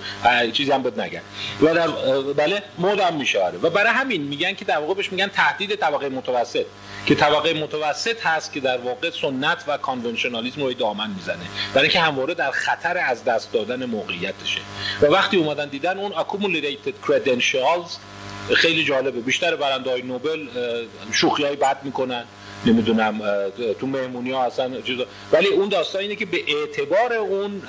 [0.53, 1.21] چیزی هم بد نگن.
[1.61, 1.89] و در
[2.37, 3.59] بله مود هم میشه آره.
[3.59, 6.65] و برای همین میگن که در واقع بهش میگن تهدید طبقه متوسط.
[7.07, 11.37] که طبقه متوسط هست که در واقع سنت و کانونشنالیسم رو دامن می‌زنه.
[11.75, 14.61] برای اینکه همواره در خطر از دست دادن موقعیتشه.
[15.03, 17.91] و وقتی اومدن دیدن اون accumulated credentials
[18.55, 19.21] خیلی جالبه.
[19.21, 20.47] بیشتر برنده های نوبل
[21.13, 22.25] شوخی های بد می‌کنن.
[22.67, 23.21] نمی‌دونم
[23.81, 25.05] تو مهمونی ها اصلا چیزا.
[25.33, 27.63] ولی اون داستان اینه که به اعتبار اون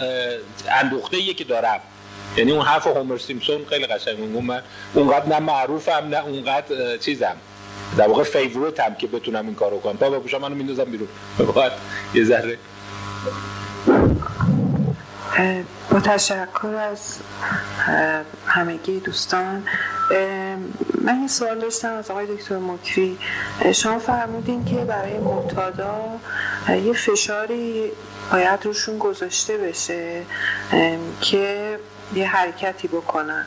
[0.72, 1.80] اندوخته که دارم.
[2.38, 4.62] یعنی اون حرف هومر سیمپسون خیلی قشنگ میگم من
[4.94, 7.36] اونقدر نه معروفم نه اونقدر چیزم.
[7.98, 9.98] در واقع favorite هم که بتونم این کارو کنم.
[9.98, 11.08] تا بپوشم منو میندازم بیرون.
[11.38, 11.72] فقط
[12.14, 12.58] یه ذره.
[15.92, 17.18] با تشکر از
[18.48, 19.68] همگی دوستان.
[21.02, 23.18] من یه سوال داشتم از آقای دکتر مکری.
[23.74, 26.20] شما فرمودین که برای معتادا
[26.86, 27.92] یه فشاری
[28.32, 30.22] باید روشون گذاشته بشه
[31.22, 31.80] که
[32.16, 33.46] یه حرکتی بکنن.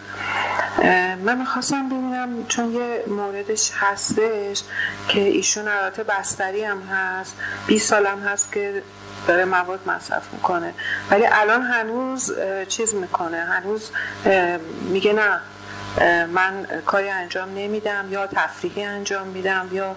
[1.24, 4.62] من می‌خواستم ببینم چون یه موردش هستش
[5.08, 7.36] که ایشون البته بستری هم هست
[7.66, 8.82] 20 سالم هست که
[9.26, 10.74] داره مواد مصرف می‌کنه.
[11.10, 12.32] ولی الان هنوز
[12.68, 13.36] چیز می‌کنه.
[13.36, 13.90] هنوز
[14.82, 15.40] میگه نه.
[16.32, 19.96] من کاری انجام نمیدم یا تفریحی انجام میدم یا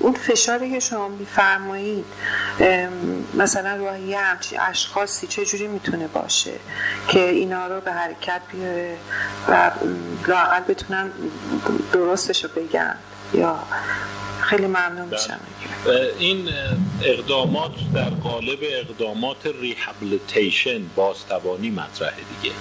[0.00, 2.04] اون فشاری که شما میفرمایید
[3.34, 6.52] مثلا روی یه همچی اشخاصی چجوری می‌تونه باشه
[7.08, 8.96] که اینا رو به حرکت بیاره
[9.48, 9.70] و
[10.26, 11.10] لاقل بتونن
[11.92, 12.96] درستش رو بگن
[13.34, 13.58] یا
[14.44, 15.40] خیلی ممنون میشم.
[16.18, 16.48] این
[17.02, 22.54] اقدامات در قالب اقدامات ریهابلیتیشن بازتوانی مطرحه دیگه.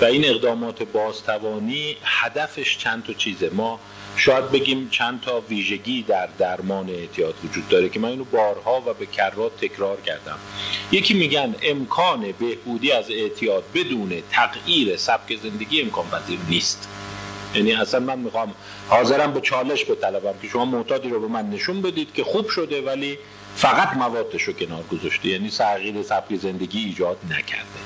[0.00, 3.50] و این اقدامات بازتوانی هدفش چند تا چیزه.
[3.52, 3.80] ما
[4.16, 8.94] شاید بگیم چند تا ویژگی در درمان اعتیاد وجود داره که من اینو بارها و
[8.94, 10.38] به کرات تکرار کردم.
[10.92, 16.88] یکی میگن امکان بهبودی از اعتیاد بدون تغییر سبک زندگی امکان پذیر نیست.
[17.54, 18.54] یعنی اصلا من می‌خوام
[18.88, 22.82] حاضرم به چالش بطلبم که شما معتادی رو به من نشون بدید که خوب شده
[22.82, 23.18] ولی
[23.56, 25.28] فقط موادش رو کنار گذاشته.
[25.28, 27.80] یعنی تغییر سبک زندگی ایجاد نکرده.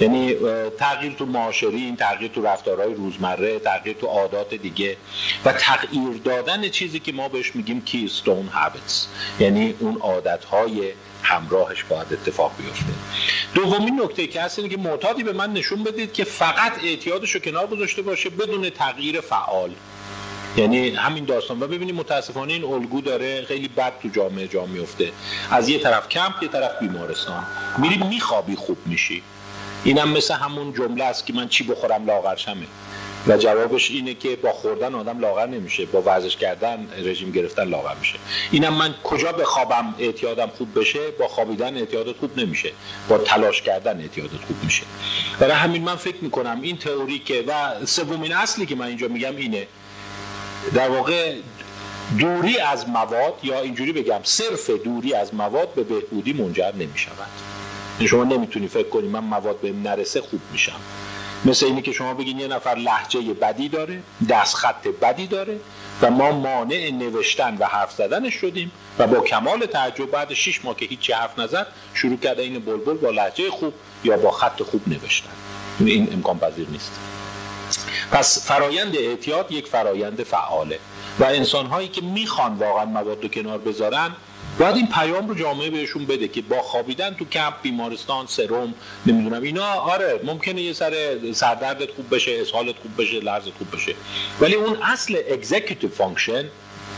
[0.00, 0.34] یعنی
[0.78, 4.96] تغییر تو معاشرین تغییر تو رفتارهای روزمره تغییر تو عادات دیگه
[5.44, 9.06] و تغییر دادن چیزی که ما بهش میگیم کیستون هابیتس
[9.40, 10.92] یعنی اون عادتهای
[11.22, 12.92] همراهش باید اتفاق بیفته.
[13.54, 17.40] دومین نکته که هست اینه که معتادی به من نشون بدید که فقط اعتیادش رو
[17.40, 19.70] کنار گذاشته باشه بدون تغییر فعال.
[20.56, 21.62] یعنی همین داستان.
[21.62, 25.12] و ببینید متاسفانه این الگو داره خیلی بد تو جامعه جا میفته.
[25.50, 27.46] از یه طرف کمپ یه طرف بیمارستان.
[27.78, 29.22] میری میخوابی خوب میشی.
[29.84, 32.66] اینم مثل همون جمله است که من چی بخورم لاغرشمه.
[33.28, 37.94] و جوابش اینه که با خوردن آدم لاغر نمیشه با ورزش کردن رژیم گرفتن لاغر
[37.94, 38.18] میشه.
[38.50, 42.72] اینم من کجا بخوابم اعتیادم خوب بشه؟ با خوابیدن اعتیادت خوب نمیشه.
[43.08, 44.82] با تلاش کردن اعتیادت خوب میشه.
[45.38, 49.36] برای همین من فکر می‌کنم این تئوری که و سومین اصلی که من اینجا میگم
[49.36, 49.66] اینه.
[50.74, 51.34] در واقع
[52.18, 57.28] دوری از مواد یا اینجوری بگم صرف دوری از مواد به بهبودی منجر نمی شود
[58.06, 60.80] شما نمی‌تونی فکر کنی من مواد بهم نرسه خوب میشم.
[61.44, 65.60] مثل اینی که شما بگین یه نفر لحجه بدی داره دست خط بدی داره
[66.02, 70.76] و ما مانع نوشتن و حرف زدنش شدیم و با کمال تعجب بعد 6 ماه
[70.76, 73.74] که هیچی حرف نزد شروع کرده این بلبل با لحجه خوب
[74.04, 75.30] یا با خط خوب نوشتن.
[75.80, 76.92] این امکان پذیر نیست.
[78.12, 80.78] پس فرایند اعتیاد یک فرایند فعاله
[81.18, 84.10] و انسان هایی که می‌خوان واقعا مواد رو کنار بذارن
[84.58, 88.74] باید این پیام رو جامعه بهشون بده که با خوابیدن تو کمپ بیمارستان سرم
[89.06, 90.92] نمی‌دونم اینا آره ممکنه یه سر
[91.32, 93.94] سردردت خوب بشه اسهالت خوب بشه لرزت خوب بشه.
[94.40, 96.44] ولی اون اصل executive function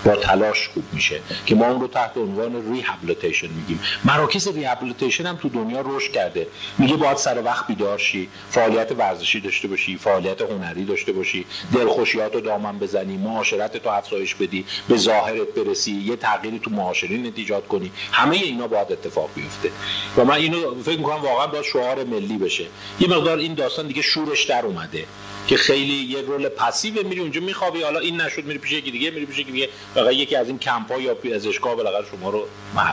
[0.04, 3.80] با تلاش خوب میشه که ما اون رو تحت عنوان rehabilitation میگیم.
[4.04, 6.46] مراکز rehabilitation هم تو دنیا رشد کرده.
[6.78, 12.34] میگه باید سر وقت بیدار شی فعالیت ورزشی داشته باشی فعالیت هنری داشته باشی دلخوشیات
[12.34, 17.68] رو دامن بزنی معاشرت تو افزایش بدی به ظاهرت برسی یه تغییری تو معاشرین ایجاد
[17.68, 17.92] کنی.
[18.12, 19.70] همه اینا باید اتفاق بیفته.
[20.16, 22.64] و من اینو فکر می‌کنم واقعا باید شعار ملی بشه.
[23.00, 25.04] یه مقدار این داستان دیگه شورش در اومده
[25.48, 29.10] که خیلی یه رول پسیو میری اونجا میخوابی حالا این نشد میری پیش یکی دیگه
[29.10, 29.68] میری پیش یکی دیگه.
[29.94, 32.46] فقط یکی از این کمپ ها یا پزشکا بالاخره شما رو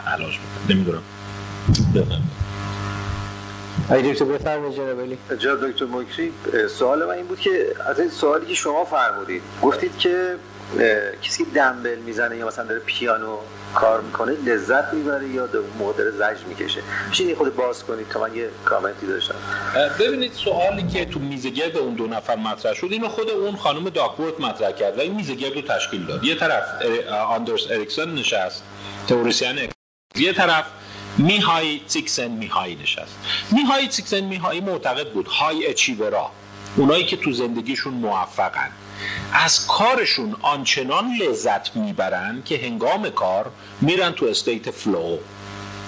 [0.07, 0.76] علاج می‌کنه.
[0.76, 1.03] نمی‌دونم.
[3.90, 5.18] آقای دکتر بفرمایید جناب علی.
[5.40, 6.34] جناب دکتر مکری
[6.69, 10.36] سوال من این بود که از این سوالی که شما فرمودید گفتید که
[11.22, 13.38] کسی که دنبل می‌زنه یا مثلا داره پیانو
[13.76, 16.81] کار می‌کنه لذت می‌بره یا در موقع داره می‌کشه.
[17.10, 19.35] میشه خود باز کنید تا من یه کامنتی داشتم.
[19.99, 24.39] ببینید سوالی که تو میزگرد اون دو نفر مطرح شد اینو خود اون خانم داکورت
[24.39, 26.23] مطرح کرد و این میزگرد رو تشکیل داد.
[26.23, 26.64] یه طرف
[27.27, 28.64] آندرس اریکسون نشست
[29.07, 29.69] تئوریسین
[30.15, 30.65] یه طرف
[31.18, 33.18] میهای چیکسنت میهایی نشست.
[33.52, 36.32] میهای چیکسنت میهایی معتقد بود high achiever ا.
[36.76, 38.72] اونایی که تو زندگیشون موفقن.
[39.34, 43.52] از کارشون آنچنان لذت می‌برن که هنگام کار
[43.82, 45.18] میرن تو state flow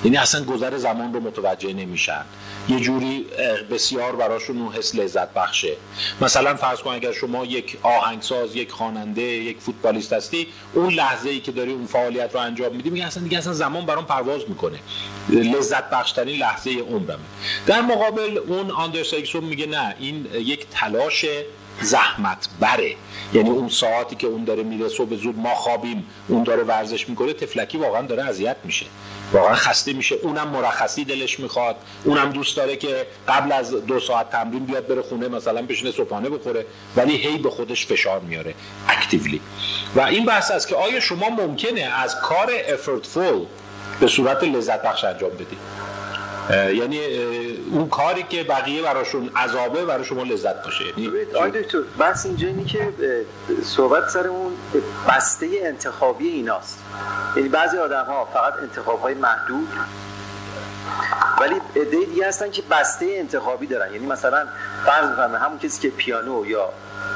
[0.03, 2.21] یعنی اصلا گذر زمان رو متوجه نمیشن.
[2.69, 3.25] یه جوری
[3.71, 5.73] بسیار براشون اون حس لذت بخشه.
[6.21, 11.39] مثلا فرض کن اگر شما یک آهنگساز یک خواننده یک فوتبالیست هستی اون لحظه ای
[11.39, 14.79] که داری اون فعالیت رو انجام میدی میگه اصلا دیگه اصلا زمان برام پرواز می‌کنه.
[15.29, 17.19] لذت بخشترین لحظه عمرم
[17.65, 21.25] در مقابل اون آندرس میگه نه این یک تلاش
[21.81, 22.95] زحمت بره
[23.33, 27.33] یعنی اون ساعتی که اون داره میره صبح زود ما خوابیم اون داره ورزش می‌کنه
[27.33, 28.85] تفلکی واقعا داره اذیت میشه.
[29.33, 30.15] واقعا خسته میشه.
[30.15, 31.75] اونم مرخصی دلش می‌خواد.
[32.03, 36.29] اونم دوست داره که قبل از دو ساعت تمرین بیاد بره خونه مثلا بشینه صبحانه
[36.29, 38.53] بخوره ولی هی به خودش فشار میاره
[38.89, 39.41] اکتیولی
[39.95, 43.45] و این بحث است که آیا شما ممکنه از کار افورتفول
[43.99, 45.57] به صورت لذت بخش انجام بدید
[46.51, 46.99] یعنی
[47.71, 50.99] اون کاری که بقیه براشون عذابه برای شما لذت باشه.
[50.99, 52.93] یعنی دکتر بس اینجا اینی که
[53.63, 54.53] صحبت سر اون
[55.09, 56.79] بسته انتخابی ایناست.
[57.35, 59.67] یعنی بعضی آدم ها فقط انتخاب های محدود
[61.41, 63.93] ولی عده دیگه هستن که بسته انتخابی دارن.
[63.93, 64.47] یعنی مثلا
[64.85, 66.69] فرض بفرمایید همون کسی که پیانو یا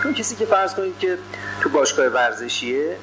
[0.04, 1.18] اون کسی که فرض کنید که
[1.62, 2.98] تو باشگاه ورزشیه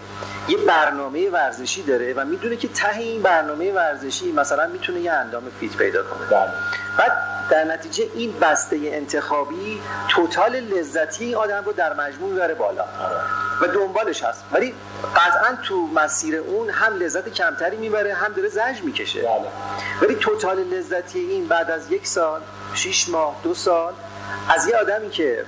[0.48, 5.43] یه برنامه ورزشی داره و می‌دونه که ته این برنامه ورزشی مثلا می‌تونه یه اندام
[5.61, 6.27] فیت پیدا کنه.
[6.27, 6.51] بله.
[6.98, 7.12] بعد
[7.51, 12.85] در نتیجه این بسته انتخابی توتال لذتی این آدم رو در مجموع می‌بره بالا.
[13.61, 14.44] و دنبالش هست.
[14.52, 14.74] ولی
[15.16, 19.23] قطعا تو مسیر اون هم لذت کمتری می‌بره هم داره زج می‌کشه.
[19.23, 19.48] بله.
[20.02, 22.40] ولی توتال لذتی این بعد از یک سال
[22.74, 23.93] شیش ماه دو سال
[24.48, 25.44] از یه آدمی که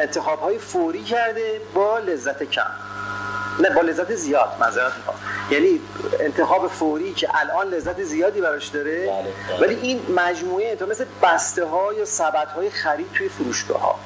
[0.00, 2.70] انتخاب های فوری کرده با لذت کم.
[3.60, 5.16] نه با لذت زیاد معذرت می‌خوام.
[5.50, 5.80] یعنی
[6.20, 9.60] انتخاب فوری که الان لذت زیادی براش داره بله.
[9.60, 13.98] ولی این مجموعه انتخاب مثل بسته ها یا سبد های خرید توی فروشگاه ها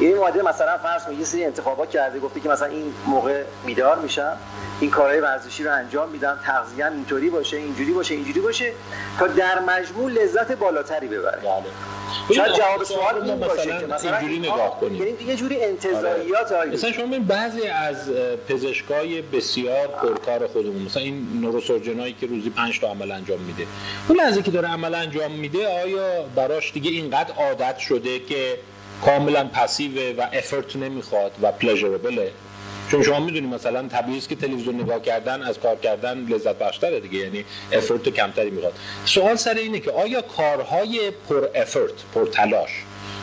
[0.00, 3.98] یعنی ماده مثلا فرض کنید یه سری انتخابات کرده گفته که مثلا این موقع بیدار
[3.98, 4.36] میشم
[4.80, 8.72] این کارهای ورزشی رو انجام میدم تغذیه اینطوری باشه اینجوری باشه اینجوری باشه
[9.18, 11.42] تا در مجموع لذت بالاتری ببره.
[12.34, 15.02] شاید جواب سوال این باشه که مثلا اینجوری نگاه کنیم.
[15.02, 16.70] یعنی یه جوری انتظاریات آره.
[16.70, 18.10] مثلا شما ببین بعضی از
[18.48, 23.66] پزشکای بسیار پرکار خودمون مثلا این نوروسورجنایی که روزی 5 تا عمل انجام میده.
[24.08, 28.58] اون لحظه که داره عمل انجام میده آیا براش دیگه اینقدر عادت شده که
[29.02, 32.30] کاملا پسیو و افرت نمی‌خواد و پلژربله
[32.90, 37.18] چون شما می‌دونید مثلا طبیعی که تلویزیون نگاه کردن از کار کردن لذت بخشتره دیگه
[37.18, 38.72] یعنی افرت کمتری می‌خواد.
[39.04, 42.70] سوال سر اینه که آیا کارهای پر افرت پر تلاش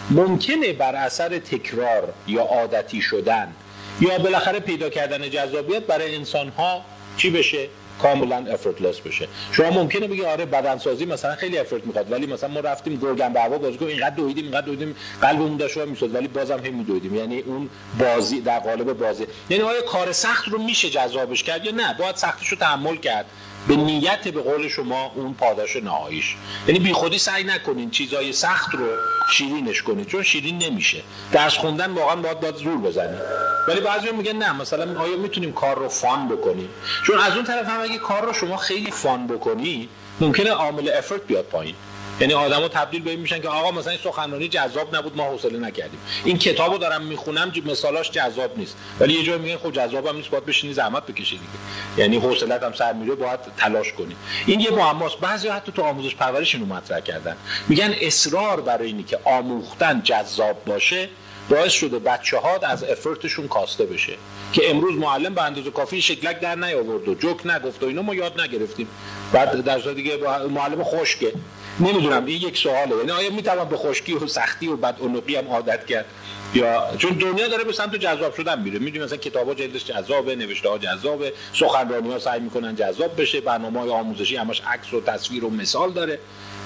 [0.10, 3.54] ممکنه بر اثر تکرار یا عادتی شدن
[4.02, 6.82] یا بالاخره پیدا کردن جذابیت برای انسان ها
[7.18, 7.68] چی بشه؟
[8.02, 9.28] کاملا افورتلس بشه.
[9.52, 13.42] شما ممکنه بگی آره بدنسازی مثلا خیلی افورت می‌خواد ولی مثلا ما رفتیم گرگن به
[13.42, 17.40] هوا بازی کنیم اینقدر دویدیم اینقدر دویدیم قلبمون داشت می‌شد ولی بازم هم میدویدیم یعنی
[17.40, 17.70] اون
[18.00, 19.28] بازی در قالب بازی.
[19.50, 23.26] یعنی آیا کار سخت رو میشه جذابش کرد یا نه؟ باید سختش رو تحمل کرد.
[23.68, 26.36] به نیت به قول شما اون پاداش نهاییش.
[26.68, 28.88] یعنی بی خودی سعی نکنین چیزای سخت رو
[29.32, 31.02] شیرینش کنید چون شیرین نمیشه.
[31.32, 33.20] درس خوندن واقعا باید باید زور بزنید
[33.68, 36.70] ولی بعضی میگن نه مثلا آیا می‌تونیم کار رو فان بکنیم؟
[37.08, 39.90] چون از اون طرف هم اگه کار رو شما خیلی فان بکنی
[40.20, 41.76] ممکنه عامل افورت بیاد پایین.
[42.22, 45.60] یعنی آدمو تبدیل به این میشن که آقا مثلا این سخنرانی جذاب نبود ما حوصله
[45.60, 46.00] نکردیم.
[46.26, 48.78] این کتابو دارم می‌خونم مثالاش جذاب نیست.
[49.00, 51.50] ولی یه جایی میگن خب جذابم نیست باید بشینی زحمت بکشی دیگه.
[51.98, 54.16] یعنی حوصلت هم سر میره باید تلاش کنی.
[54.46, 55.20] این یه معماست.
[55.20, 57.36] بعضی حتی تو آموزش پرورش اینو مطرح کردن.
[57.68, 61.10] میگن اصرار برای اینی که آموختن جذاب باشه
[61.52, 64.14] باعث شده بچه ها از افرتشون کاسته بشه.
[64.54, 68.16] که امروز معلم به اندازه کافی شکلک در نیاورد و جوک نگفت و اینا ما
[68.16, 68.88] یاد نگرفتیم.
[69.34, 70.18] بعد در دیگه
[70.50, 71.34] معلم خشکه.
[71.80, 72.96] نمی‌دونم این یک سواله.
[72.96, 74.96] یعنی آیا می‌توان به خشکی و سختی و بد
[75.38, 76.06] هم عادت کرد؟
[76.54, 78.80] یا چون دنیا داره به سمت جذاب شدن میره.
[78.80, 83.80] می‌دونی مثلا کتابا جلدش جذابه نوشته ها جذابه سخنرانی ها سعی می‌کنن جذاب بشه برنامه
[83.80, 86.20] های آموزشی همش عکس و تصویر و مثال داره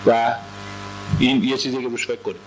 [0.06, 0.36] و
[1.20, 2.40] این یه چیزی که روش فکر کنیم.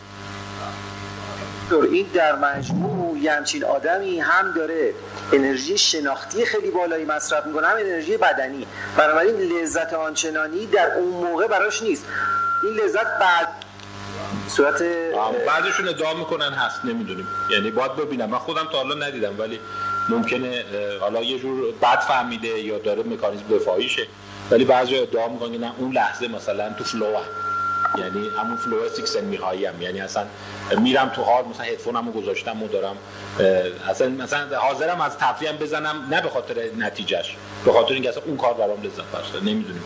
[1.73, 4.95] این در مجموع یه همچین آدمی هم داره
[5.33, 8.67] انرژی شناختی خیلی بالایی مصرف می‌کنه هم انرژی بدنی.
[8.97, 12.05] بنابراین لذت آنچنانی در اون موقع براش نیست.
[12.63, 13.49] این لذت بعد
[14.49, 14.83] صورت
[15.47, 17.29] بعضشون ادعا می‌کنن هست نمی‌دونیم.
[17.51, 18.31] یعنی باید ببینم.
[18.31, 19.61] من خودم تا حالا ندیدم ولی
[20.09, 20.65] ممکنه
[21.01, 24.07] حالا یه جور بد فهمیده یا داره مکانیزم دفاعیشه.
[24.51, 27.48] ولی بعضی ادعا می‌کنن نه اون لحظه مثلا تو flow ام.
[27.99, 30.25] یعنی همون flow چیکسنت میهایم یعنی اصلا
[30.79, 32.97] میرم تو حال مثلا هدفونمو گذاشتم و دارم
[33.91, 38.37] اصلا مثلا حاضرم از تفریحم بزنم نه به خاطر نتیجهش به خاطر اینکه اصلا اون
[38.37, 39.83] کار برام لذت بخش نمی‌دونید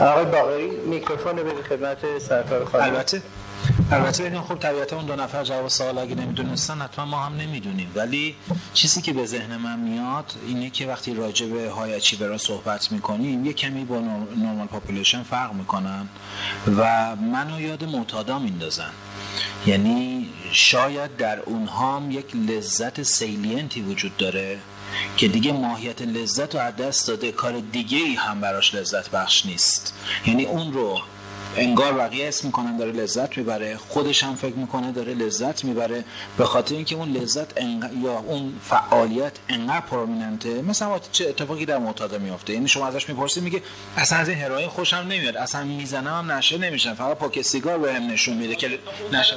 [0.00, 2.84] آقای باقری میکروفون رو به خدمت سرکار خانم.
[2.84, 3.22] البته
[3.92, 7.90] البته ببینید خب طبیعتا اون دو نفر جواب سوال اگه نمی‌دونستن حتما ما هم نمی‌دونیم.
[7.94, 8.34] ولی
[8.74, 12.92] چیزی که به ذهن من میاد اینه که وقتی راجع به high achiever ا صحبت
[12.92, 13.98] می‌کنیم یه کمی با
[14.36, 16.08] normal population فرق می‌کنن
[16.76, 18.90] و منو یاد معتادا میندازن.
[19.66, 24.58] یعنی شاید در اونها هم یک لذت سیلینتی وجود داره
[25.16, 29.46] که دیگه ماهیت لذت رو از دست داده کار دیگه ای هم براش لذت بخش
[29.46, 29.94] نیست.
[30.26, 31.00] یعنی اون رو
[31.56, 33.76] انگار بقیه اسم می‌کنن داره لذت می‌بره.
[33.76, 36.04] خودش هم فکر می‌کنه داره لذت می‌بره.
[36.38, 37.62] به خاطر اینکه اون لذت
[38.02, 43.42] یا اون فعالیت انقدر پرومیننته مثلا چه اتفاقی در معتاده میفته یعنی شما ازش می‌پرسید
[43.42, 43.62] میگه
[43.96, 45.36] اصلا از این هروئین خوشم نمیاد.
[45.36, 46.94] اصلا می‌زنم هم نشه نمیشم.
[46.94, 48.78] فقط پاک سیگار بهم نشون میده که
[49.12, 49.34] نشه.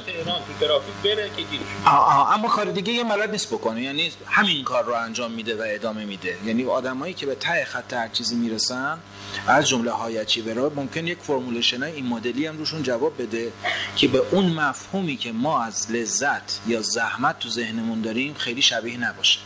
[2.34, 3.82] اما کار دیگه یه ملت نیست بکنه.
[3.82, 6.36] یعنی همین کار رو انجام میده و ادامه میده.
[6.46, 8.98] یعنی آدمایی که به ته خط هر چیزی می‌رسن
[9.46, 13.52] از جمله هایچی برا ممکن یک فرمولیشن این مدلی هم روشون جواب بده
[13.96, 18.96] که به اون مفهومی که ما از لذت یا زحمت تو ذهنمون داریم خیلی شبیه
[18.96, 19.38] نباشه.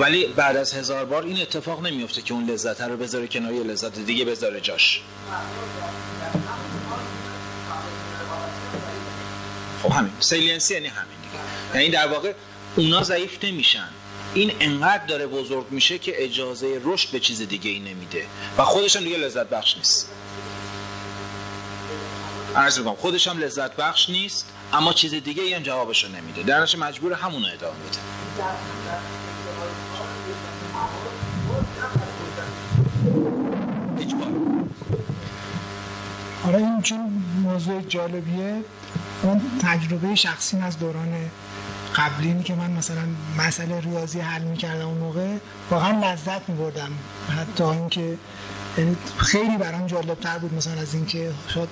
[0.00, 3.62] ولی بعد از هزار بار این اتفاق نمیفته که اون لذت رو بذاره کنار یه
[3.62, 5.02] لذت دیگه بذاره جاش.
[9.82, 10.12] خب همین.
[10.20, 11.80] سیلینسی یعنی همین دیگه.
[11.80, 12.32] یعنی در واقع
[12.76, 13.88] اونا ضعیف نمیشن.
[14.34, 18.26] این انقدر داره بزرگ میشه که اجازه رشد به چیز دیگه ای نمیده.
[18.58, 20.10] و خودش هم دیگه لذت بخش نیست.
[22.56, 26.42] عرض می‌کنم خودش هم لذت بخش نیست اما چیز دیگه ای هم جوابشو نمیده.
[26.42, 27.98] در مجبور همون ادامه بده.
[36.44, 38.60] حالا این چون موضوع جالبیه
[39.22, 41.14] اون تجربه شخصی از دوران
[41.96, 43.02] قبلی که من مثلا
[43.38, 45.36] مسئله ریاضی حل می‌کردم اون موقع
[45.70, 46.90] واقعا لذت میبردم.
[47.38, 48.18] حتی اینکه
[48.78, 51.68] یعنی خیلی برام جالب تر بود مثلا از اینکه شاید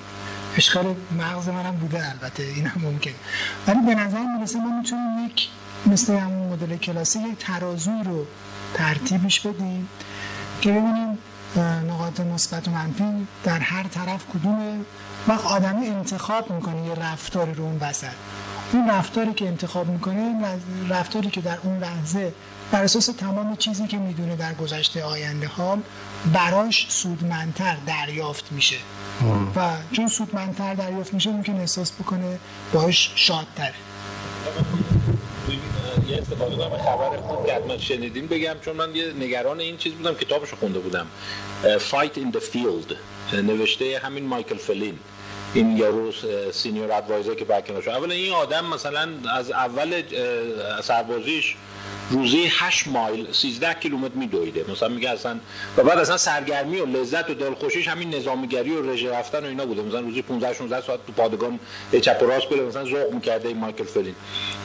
[0.57, 3.11] اشکال مغز منم بوده البته این هم ممکن.
[3.67, 5.49] ولی به نظر می‌رسه ما می‌تونیم یک
[5.87, 8.27] مثل همون مدل کلاسی یک ترازو رو
[8.75, 9.89] ترتیبش بدیم
[10.61, 11.19] که ببینیم
[11.57, 14.81] نقاط مثبت و منفی در هر طرف کدومه.
[15.29, 18.07] وقت آدمی انتخاب می‌کنه یه رفتاری رو اون وسط.
[18.73, 20.35] اون رفتاری که انتخاب می‌کنه
[20.89, 22.33] رفتاری که در اون لحظه
[22.73, 25.83] بر اساس تمام چیزی که می‌دونه در گذشته آینده حال
[26.33, 28.77] براش سودمندتر دریافت میشه.
[29.57, 29.61] و
[29.93, 32.39] چون سودمندتر دریافت میشه ممکن احساس بکنه
[32.73, 33.75] باش شادتره.
[36.09, 38.27] یه استفاده خبر خوب که حتما شنیدین.
[38.27, 41.07] بگم چون من یه نگران این چیز بودم کتابشو خونده بودم.
[41.63, 42.95] Fight in the Field.
[43.35, 44.99] نوشته همین مایکل فلین.
[45.55, 46.13] این یارو
[46.53, 50.03] سینیور ادوایزر که بکنه شد اولا این آدم مثلا از اول
[50.83, 51.57] سربازیش
[52.11, 54.65] روزی 8 مایل 13 کیلومتر میدویده.
[54.69, 55.41] مثلا میگه اصلا
[55.77, 59.67] و بعد اصلا سرگرمی و لذت و دلخوشیش همین نظامیگری و رژه رفتن و اینا
[59.67, 59.83] بوده.
[59.83, 61.59] مثلا روزی 15 16 ساعت تو پادگان
[62.01, 64.15] چپ و راست بره مثلا ذوق می‌کرده این مایکل فلین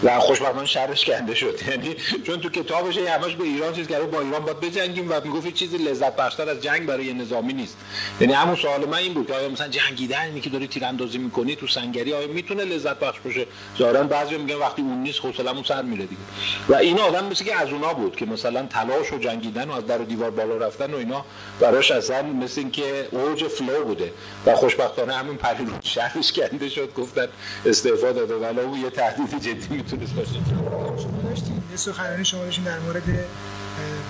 [0.04, 1.60] و خوشبختانه شرش کنده شد.
[1.70, 5.54] یعنی چون تو کتابش همش به ایران چیز کرده با ایران باید بجنگیم و می‌گفت
[5.54, 7.78] چیزی لذت بخشتر از جنگ برای نظامی نیست.
[8.22, 11.56] یعنی همون سوال من این بود که آیا مثلا جنگیدن اینی که داری تیراندازی می‌کنی
[11.56, 13.46] تو سنگری آیا می‌تونه لذت بخش باشه؟
[13.78, 16.22] ظاهرا بعضی میگن وقتی اون نیست حوصله‌مون سر میره دیگه.
[16.70, 19.86] و این آدم مثل که از اونا بود که مثلا تلاش و جنگیدن و از
[19.86, 21.26] در و دیوار بالا رفتن و اینا
[21.60, 24.14] براش اصلا مثل اینکه اوج flow بوده.
[24.46, 27.28] و خوشبختانه همین پری شهرش کنده شد گفتن
[27.66, 28.36] استعفا داده.
[28.36, 30.32] ولی او یه تهدید جدی می‌تونست باشه.
[30.32, 33.04] شما داشتین؟ یه سخنرانی شما داشتین در مورد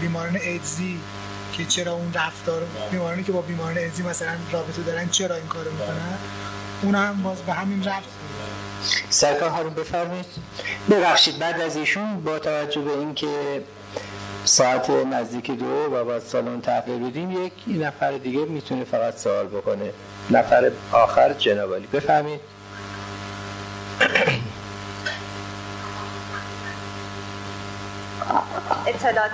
[0.02, 1.00] بیماران ایدزی
[1.58, 2.62] که چرا اون رفتار
[2.92, 6.18] بیمارانی که با بیماران ایدزی مثلا رابطه دارن چرا این کارو می‌کنن؟
[6.82, 8.10] اون هم باز به همین رفت
[9.10, 10.26] سرکار هارون بفرمایید.
[10.92, 13.64] ببخشید بعد از ایشون با توجه به اینکه
[14.46, 19.94] ساعت نزدیک دو و با سالن تحقیل بدیم یک نفر دیگه می‌تونه فقط سوال بکنه.
[20.30, 22.40] نفر آخر جنابالی بفهمید
[28.88, 29.32] اطلاعات.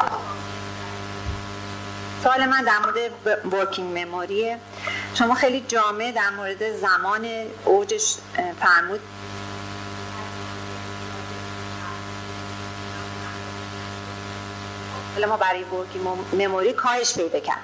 [2.24, 3.12] سوال من در مورد
[3.54, 4.58] ورکینگ مموریه
[5.16, 7.28] شما خیلی جامعه در مورد زمان
[7.66, 8.16] اوجش
[8.62, 9.00] فرمود.
[15.20, 16.00] محصول ما برای ورکی
[16.34, 17.58] مموری کاهش پیدا کرد.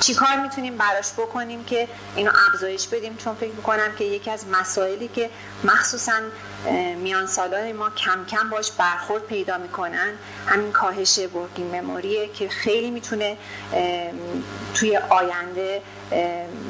[0.00, 4.46] چی کار می‌تونیم براش بکنیم که اینو افزایش بدیم؟ چون فکر می‌کنم که یکی از
[4.52, 5.30] مسائلی که
[5.64, 6.12] مخصوصا
[6.96, 10.12] میان سالان ما کم کم باش برخورد پیدا می‌کنن.
[10.46, 13.36] همین کاهش ورکینگ مموریه که خیلی می‌تونه
[14.74, 15.82] توی آینده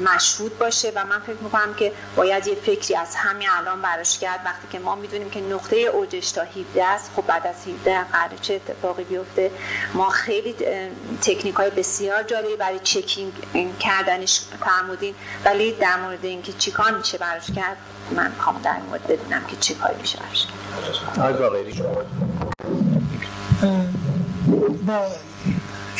[0.03, 4.39] مشهود باشه و من فکر می‌کنم که باید یه فکری از همین الان براش کرد.
[4.45, 8.37] وقتی که ما می‌دونیم که نقطه اوجش تا 17 است خب بعد از 17 قرار
[8.41, 9.51] چه اتفاقی بیفته.
[9.93, 10.53] ما خیلی
[11.21, 13.33] تکنیک های بسیار جالبی برای چکینگ
[13.79, 15.15] کردنش فرمودین.
[15.45, 17.77] ولی در مورد اینکه چیکار میشه براش کرد
[18.15, 21.37] من می‌خوام در مورد ببینم که چه کاری میشه کرد
[24.87, 25.07] با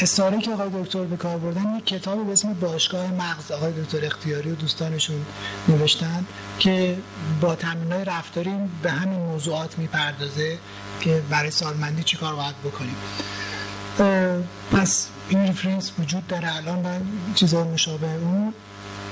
[0.01, 4.05] استعاره که آقای دکتر به کار بردن یک کتاب به اسم باشگاه مغز آقای دکتر
[4.05, 5.25] اختیاری و دوستانشون
[5.67, 6.25] نوشتن
[6.59, 6.97] که
[7.41, 8.51] با تمرین های رفتاری
[8.83, 10.57] به همین موضوعات می‌پردازه
[11.01, 12.95] که برای سالمندی چی کار باید بکنیم.
[14.71, 16.89] پس این ریفرنس وجود داره الان و
[17.35, 18.53] چیزای مشابه اون.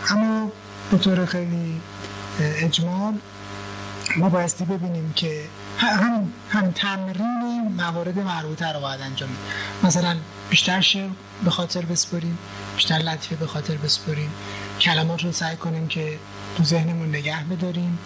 [0.09, 0.51] اما
[0.91, 1.81] به طور خیلی
[2.41, 3.13] اجمال
[4.17, 5.43] ما بایستی ببینیم که
[5.77, 9.29] هم, هم تمرین موارد مربوطه رو باید انجام
[9.83, 10.15] مثلا
[10.49, 11.09] بیشتر شعر
[11.43, 12.37] به خاطر بسپریم
[12.79, 14.31] بیشتر لطیفه به خاطر بسپریم.
[14.79, 16.19] کلمات رو سعی کنیم که
[16.57, 17.99] تو ذهنمون نگه بداریم.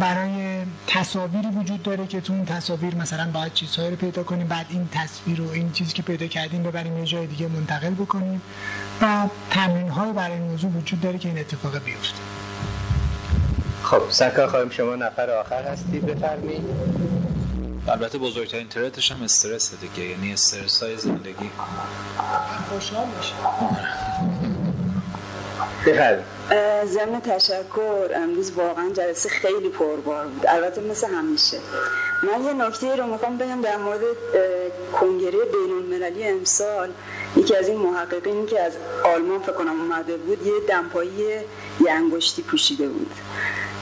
[0.00, 4.66] برای تصاویری وجود داره که تو اون تصاویر مثلا باید چیزهایی رو پیدا کنیم بعد
[4.68, 8.42] این تصویر و این چیزی که پیدا کردیم ببریم یه جای دیگه منتقل بکنیم.
[9.02, 12.35] و تمرین های برای این موضوع وجود داره که این اتفاق بیفته.
[13.86, 16.64] خب سرکار خواهیم شما نفر آخر هستید بفرمایید.
[17.88, 21.50] البته بزرگترین اینترنتش هم استرس دیگه یعنی استرس های زندگی.
[22.70, 23.34] خوشحال میشه
[26.84, 30.46] ضمن تشکر امروز واقعا جلسه خیلی پربار بود.
[30.48, 31.58] البته مثل همیشه.
[32.22, 34.00] من یه نکته رو می‌خوام بگم در مورد
[35.00, 36.90] کنگره بین المللی امسال.
[37.36, 38.72] یکی از این محققینی که از
[39.04, 41.10] آلمان فکر کنم اومده بود یه دمپایی
[41.80, 43.10] یه انگشتی پوشیده بود.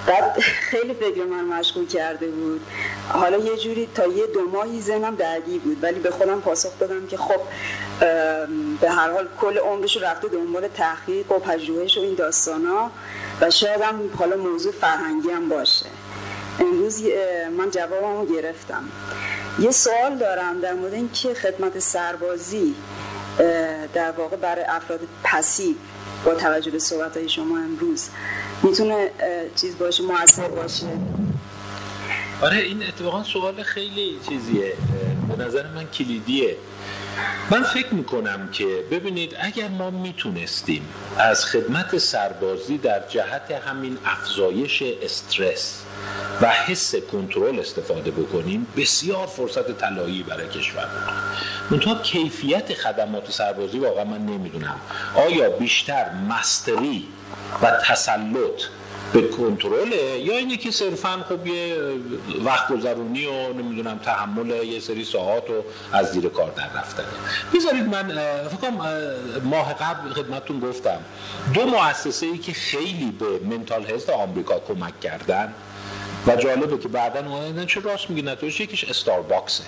[0.07, 0.39] بعد
[0.71, 2.61] خیلی فکر من مشغول کرده بود.
[3.09, 7.07] حالا یه جوری تا یه دو ماهی زنم درگی بود ولی به خودم پاسخ دادم
[7.07, 7.41] که خب
[8.81, 12.91] به هر حال کل عمرش رفته دنبال تحقیق و پژوهش و این داستانا
[13.41, 15.87] و شاید هم حالا موضوع فرهنگی هم باشه.
[16.61, 17.03] امروز
[17.59, 18.85] من جوابمو گرفتم.
[19.59, 22.75] یه سوال دارم در مورد اینکه خدمت سربازی
[23.95, 25.75] در واقع برای افراد پسیو
[26.25, 28.09] با توجه به صحبت های شما امروز
[28.65, 29.11] می‌تونه
[29.57, 30.87] چیز باشه موثر باشه.
[32.43, 34.73] آره این اتفاقا سوال خیلی چیزیه
[35.29, 36.57] به نظر من کلیدیه.
[37.51, 40.83] من فکر می‌کنم که ببینید اگر ما می‌تونستیم
[41.19, 45.83] از خدمت سربازی در جهت همین افزایش استرس
[46.43, 51.15] و حس کنترل استفاده بکنیم بسیار فرصت طلایی برای کشور بود
[51.71, 54.81] منتها کیفیت خدمات سربازی واقعا من نمی‌دونم.
[55.15, 57.07] آیا بیشتر مستری
[57.63, 58.63] و تسلط
[59.13, 61.77] به کنترل یا اینه که صرفا خب یه
[62.45, 67.07] وقت گذرونی و نمی‌دونم تحمل یه سری ساعات و از زیر کار در رفتنه
[67.55, 68.09] بذارید من
[68.49, 68.71] فکر
[69.45, 70.99] ماه قبل خدمتتون گفتم
[71.55, 75.55] دو مؤسسه ای که خیلی به منتال هست آمریکا کمک کردن
[76.27, 79.65] و جالبه که بعدا اومدن چه راست میگی نتوش یکیش استارباکسه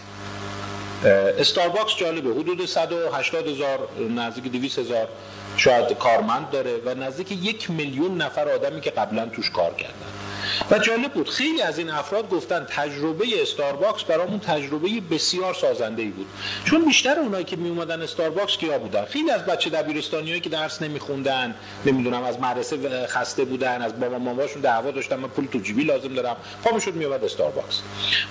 [1.39, 5.09] استارباکس جالبه حدود 180 هزار نزدیک 200 هزار
[5.57, 10.26] شاید کارمند داره و نزدیک یک میلیون نفر آدمی که قبلا توش کار کردن.
[10.71, 11.29] و جالب بود.
[11.29, 16.27] خیلی از این افراد گفتن تجربه استارباکس برامون تجربه بسیار سازنده ای بود.
[16.65, 19.05] چون بیشتر اونایی که می اومدن استارباکس کیا بودن.
[19.05, 21.55] خیلی از بچه دبیرستانیایی که درس نمیخوندن
[21.87, 26.15] نمی‌دونم از مدرسه خسته بودن از بابا ماماشون دعوا داشتن من پول تو جیبی لازم
[26.15, 27.81] دارم پا شد میومد استارباکس.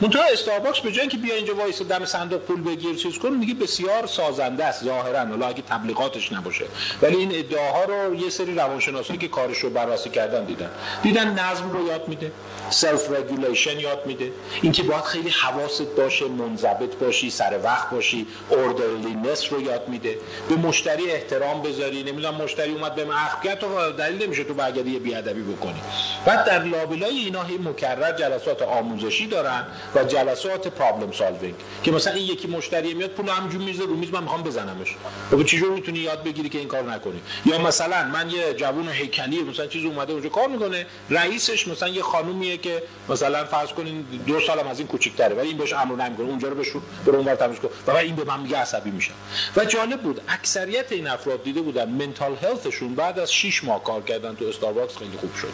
[0.02, 3.54] منتها استارباکس به جای اینکه بیا اینجا وایس دم صندوق پول بگیر چیز کن میگه
[3.54, 5.20] بسیار سازنده است ظاهرا.
[5.20, 6.66] حالا اگه تبلیغاتش نباشه.
[7.02, 10.70] ولی این ادعاها رو یه سری روانشناسی که کارش رو بررسی کردن دیدن.
[11.04, 12.32] دیدن نظم رو یاد میده.
[12.70, 14.32] self regulation یاد میده.
[14.62, 20.18] اینکه باید خیلی حواست باشه منضبط باشی سر وقت باشی orderliness رو یاد میده.
[20.50, 22.04] به مشتری احترام بذاری.
[22.04, 25.82] نمی‌دونم مشتری اومد به اخلاقیت تو دلیل نمیشه تو برگردی یه بیادبی بکنی.
[26.26, 32.14] بعد در لابلای اینا هی مکرر جلسات آموزشی دارن و جلسات problem solving که مثلا
[32.14, 34.96] این یکی مشتری میاد پول همینجوری می‌ریزه رو میز من می‌خوام بزنمش.
[35.32, 39.44] خب چجور می‌تونی یاد بگیری که این کار نکنی؟ یا مثلا من یه جوون هیکلی
[39.44, 44.40] مثلا چیز اومده اونجا کار می‌کنه رئیسش مثلا یه خانومیه که مثلا فرض کنین دو
[44.40, 45.36] سالم از این کوچیک‌تره.
[45.36, 47.70] ولی این بهش امر نمی‌کنه اونجا رو بشور برو اونور تمیز کن.
[47.88, 49.14] و این به من میگه عصبی میشم
[49.58, 50.22] و جالب بود.
[50.28, 54.98] اکثریت این افراد دیده بودن منتال هلتشون بعد از 6 ماه کار کردن تو استارباکس
[54.98, 55.50] خیلی خوب شده.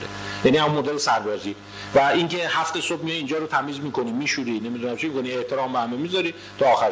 [0.45, 1.55] یعنی هم مدل سربازی.
[1.95, 5.79] و اینکه هفته صبح میای اینجا رو تمیز می‌کنی میشوری نمی‌دونم چی کنی احترام به
[5.79, 6.91] همه می‌ذاری تا آخر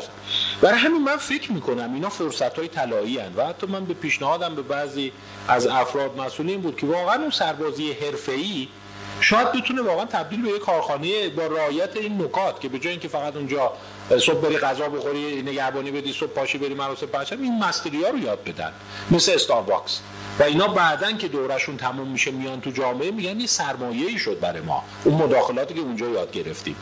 [0.61, 4.61] برای همین من فکر می‌کنم اینا فرصت های طلایی و حتی من به پیشنهادم به
[4.61, 5.11] بعضی
[5.47, 8.67] از افراد مسئولین بود که واقعا اون سربازی حرفه‌ای
[9.21, 13.07] شاید بتونه واقعا تبدیل به یک کارخانه با رعایت این نکات که به جای اینکه
[13.07, 13.73] فقط اونجا
[14.19, 18.19] صبح بری غذا بخوری نگهبانی بدی صبح پاشی بری مراسم پرچم این مستری ها رو
[18.19, 18.71] یاد بدن.
[19.11, 19.99] مثل استارباکس
[20.39, 24.39] و اینا بعدا که دورشون تموم میشه میان تو جامعه میگن یه سرمایه ای شد
[24.39, 24.83] برای ما.
[25.03, 26.75] اون مداخلاتی که اونجا یاد گرفتیم.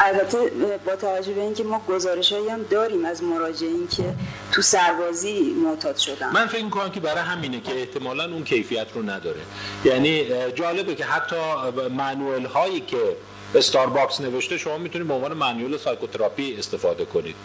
[0.00, 0.38] البته
[0.86, 4.14] با توجه به اینکه ما گزارش هم داریم از مراجعین که
[4.52, 6.32] تو سربازی معتاد شدن.
[6.32, 9.40] من فکر می‌کنم که برای همینه که احتمالا اون کیفیت رو نداره.
[9.84, 11.36] یعنی جالبه که حتی
[11.96, 13.16] manual هایی که
[13.54, 17.36] استارباکس نوشته شما می‌تونید به عنوان manual psychotherapy استفاده کنید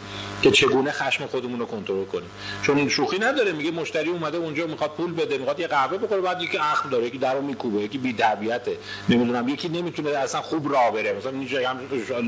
[0.42, 2.30] که چگونه خشم خودمون رو کنترل کنیم.
[2.64, 6.42] چون شوخی نداره میگه مشتری اومده اونجا می‌خواد پول بده می‌خواد یه قهوه بخوره بعد
[6.42, 8.78] یکی اخم داره یکی درو میکوبه یکی بی تربیته
[9.10, 11.14] نمی‌دونم یکی نمی‌تونه اصلا خوب راه بره.
[11.14, 11.80] مثلا اینجا هم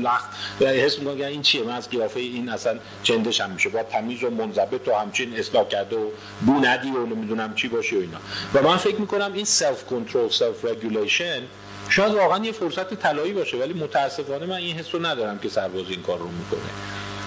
[0.02, 0.28] لخت.
[0.60, 3.68] حس می‌کنه این چیه؟ من از قیافه این اصلا چندشم میشه.
[3.68, 6.10] با تمیز و منضبط و همچین اصلاح کرده و
[6.46, 8.18] بو ندی و نمی‌دونم چی باشه و اینا.
[8.54, 11.42] و من فکر می‌کنم این self control self regulation
[11.90, 15.90] شاید واقعا یه فرصت طلایی باشه ولی متاسفانه من این حس رو ندارم که سرباز
[15.90, 16.70] این کار رو می‌کنه.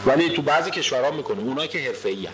[0.06, 1.40] ولی تو بعضی کشورها می‌کنه.
[1.40, 2.28] اونایی که حرفه‌ای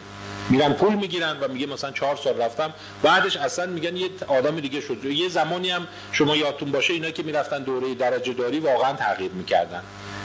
[0.50, 2.74] میرن پول می‌گیرن و میگه مثلا چهار سال رفتم
[3.04, 5.06] بعدش اصلا میگن یه آدم دیگه شد.
[5.06, 9.82] یه زمانی هم شما یادتون باشه اینا که می‌رفتن دوره درجه داری واقعا تغییر می‌کردن.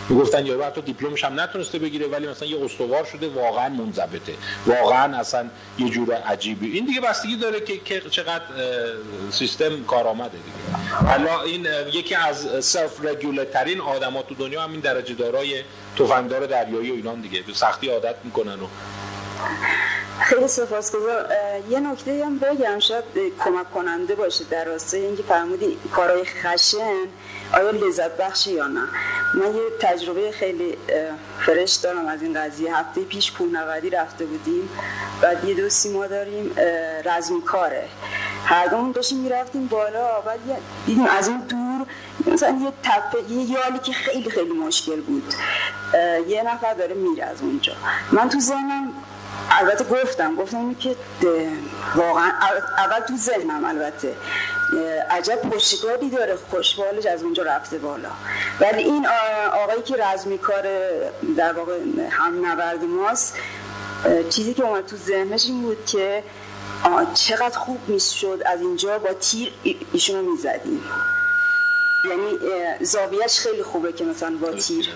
[0.08, 4.34] می‌گفتن یا حتی دیپلمش هم نتونسته بگیره ولی مثلا یه استوار شده واقعا منضبطه.
[4.66, 5.46] واقعا اصلا
[5.78, 6.72] یه جور عجیبی.
[6.72, 8.44] این دیگه بستگی داره که چقدر
[9.30, 10.78] سیستم کارآمده دیگه.
[11.08, 15.62] حالا این یکی از سلف رگولر ترین آدما تو دنیا همین درجه دارای
[15.98, 17.42] تفنگدار دریایی و اینان دیگه.
[17.42, 18.66] به سختی عادت می‌کنن و
[20.20, 21.26] خیلی سپاسگزار
[21.70, 23.04] یه نکته هم بگم شاید
[23.44, 27.06] کمک کننده باشه در راستای اینکه فرمودی کارهای خشن.
[27.52, 28.80] آیا لذت بخشه یا نه؟
[29.34, 30.76] من یه تجربه خیلی
[31.46, 32.76] فرش دارم از این قضیه.
[32.76, 34.68] هفته پیش کوهنوردی رفته بودیم.
[35.22, 36.50] بعد یه دوستی ما داریم
[37.04, 37.88] رزمی کاره
[38.44, 40.20] هر دومون داشتیم می‌رفتیم بالا.
[40.20, 40.38] بعد
[40.86, 41.86] دیدیم از اون دور
[42.34, 45.34] مثلا یه تپه یه یالی که خیلی خیلی مشکل بود.
[46.28, 47.72] یه نفر داره میره از اونجا.
[48.12, 48.92] من تو ذهنم
[49.50, 50.96] البته گفتم گفتم که
[51.94, 52.32] واقعا
[52.78, 54.14] اول تو ذهنم البته.
[55.10, 58.08] عجب پشتکاری داره خوشبالش از اونجا رفته بالا.
[58.60, 59.06] ولی این
[59.62, 60.62] آقایی که رزمی کار
[61.36, 61.78] در واقع
[62.10, 63.36] هم نورد ماست
[64.30, 66.22] چیزی که اومد تو ذهنش این بود که
[67.14, 69.52] چقدر خوب می‌شد از اینجا با تیر
[69.92, 70.84] ایشونو می‌زدیم.
[72.10, 72.38] یعنی
[72.84, 74.88] زاویهش خیلی خوبه که مثلا با تیر.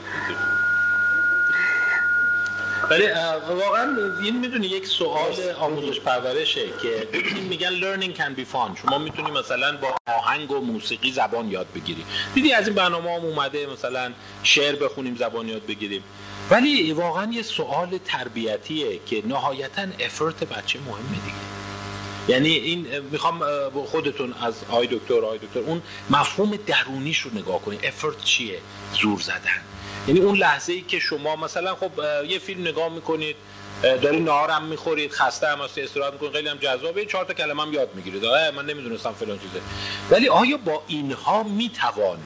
[2.90, 3.06] ولی
[3.48, 7.08] واقعا این می‌دونی یک سوال آموزش پرورشه که
[7.48, 8.80] میگن learning can be fun.
[8.82, 12.04] شما می‌تونی مثلا با آهنگ و موسیقی زبان یاد بگیری.
[12.34, 16.02] دیدی از این برنامه هم اومده مثلا شعر بخونیم زبان یاد بگیریم.
[16.50, 21.48] ولی واقعا یه سوال تربیتیه که نهایتا افرت بچه مهمه دیگه.
[22.28, 23.42] یعنی این می‌خوام
[23.86, 28.58] خودتون از آی دکتر آی دکتر اون مفهوم درونیش رو نگاه کنید افرت چیه؟
[29.02, 29.60] زور زدن.
[30.08, 31.90] یعنی اون لحظه ای که شما مثلا خب
[32.28, 33.36] یه فیلم نگاه می‌کنید
[33.82, 37.72] داری نهارم می‌خورید خسته هم هستی استراحت می‌کنید خیلی هم جذابه چهار تا کلمه هم
[37.72, 38.24] یاد می‌گیرید.
[38.56, 39.60] من نمی‌دونستم فلان چیزه.
[40.10, 42.18] ولی آیا با اینها می‌توان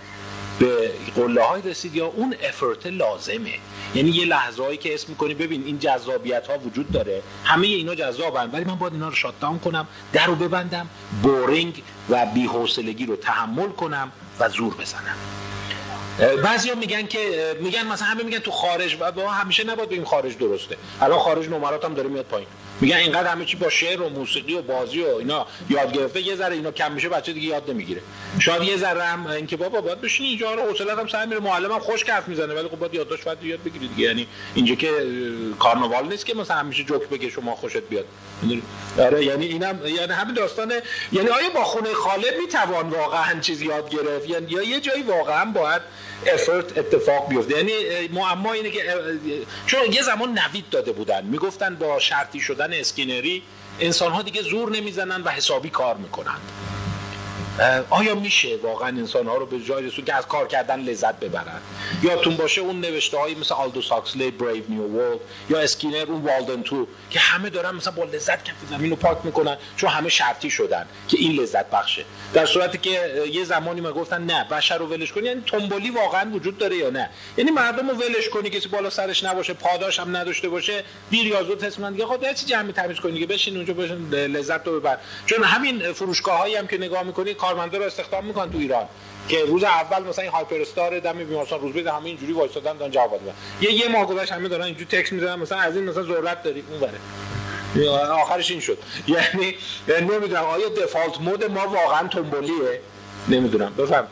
[0.59, 3.55] به قله های رسید یا اون افرت لازمه؟
[3.95, 7.95] یعنی یه لحظه هایی که اسم می‌کنی ببین این جذابیت ها وجود داره همه اینا
[7.95, 10.89] جذابن ولی من باید اینا رو شات داون کنم در رو ببندم
[11.23, 15.17] بورینگ و بی‌حوصلگی رو تحمل کنم و زور بزنم.
[16.19, 20.39] بعضیا میگن که میگن مثلا همه میگن تو خارج و با همیشه نباید بگیم خارج
[20.39, 20.77] درسته.
[21.01, 22.49] الان خارج نمرات هم داره میاد پایین.
[22.83, 26.37] میگن اینقدر همه چی با شعر و موسیقی و بازی و اینا یاد گرفته یه
[26.37, 28.01] ذره اینا کم میشه بچه دیگه یاد نمی‌گیره.
[28.39, 31.41] شاید یه ذره هم اینکه بابا باید بشین اینجا رو حوصله هم سر میره.
[31.41, 34.89] معلمم خوش حرف می‌زنه ولی خب باید یادداشت باید یاد بگیری یعنی اینجا که
[35.59, 38.05] کارناوال نیست که مثلا همیشه جوک بگه شما خوشت بیاد.
[38.99, 40.83] آره یعنی اینم یعنی همین داستانه
[41.13, 45.45] یعنی آیا با خونه خاله می‌توان واقعا چیز یاد گرفت؟ یعنی یا یه جایی واقعا
[45.45, 45.83] باید
[46.27, 47.57] افرت اتفاق بیفته.
[47.57, 47.73] یعنی
[48.13, 48.95] معما اینه که
[49.67, 51.25] چون یه زمان نوید داده بودن.
[51.25, 53.43] می‌گفتن با شرطی شدن اسکینری
[53.81, 56.37] انسان ها دیگه زور نمی‌زنن و حسابی کار می‌کنن.
[57.91, 61.61] آیا میشه واقعا انسان ها رو به جایی رسوند که از کار کردن لذت ببرن؟
[62.03, 65.21] یادتون باشه اون نوشته هایی مثل آلدوس هاکسلی Brave New World
[65.51, 69.19] یا اسکینر اون Walden Two که همه دارن مثلا با لذت کف زمین رو پاک
[69.25, 72.05] می‌کنن چون همه شرطی شدن که این لذت بخشه.
[72.35, 76.31] در صورتی که یه زمانی ما گفتن نه بشر رو ولش کنی یعنی تنبلی واقعا
[76.31, 80.17] وجود داره یا نه؟ یعنی مردم رو ولش کنی کسی بالا سرش نباشه پاداش هم
[80.17, 84.11] نداشته باشه دیر یا زود دیگه خود چی جمع تمیز کنی که بشین اونجا بشین
[84.11, 84.99] لذت رو ببر.
[85.27, 88.87] چون همین فروشگاه هایی هم که نگاه می‌کنی کارمندا رو استخدام می‌کنن تو ایران
[89.29, 93.21] که روز اول مثلا این هایپر استار دم بیمارستان روز همه اینجوری وایسادن دارن جواب
[93.23, 93.35] میدن.
[93.61, 96.65] یه یه ماه گذشت همه دارن اینجوری تکس می‌زنن مثلا از این مثلا ذرت داری
[96.71, 96.99] اون بره
[98.11, 98.79] آخرش این شد.
[99.07, 99.57] یعنی
[99.89, 102.81] نمی‌دونم آیا دفالت مود ما واقعا تنبلیه؟
[103.29, 103.75] نمی‌دونم.
[103.75, 104.07] بفهم.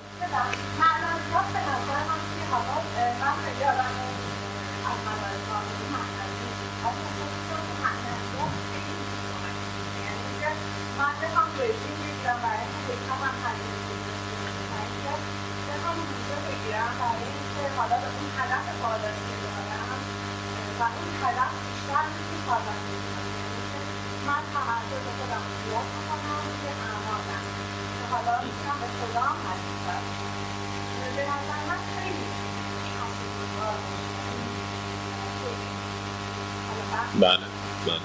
[37.20, 37.46] بله
[37.86, 38.00] بله.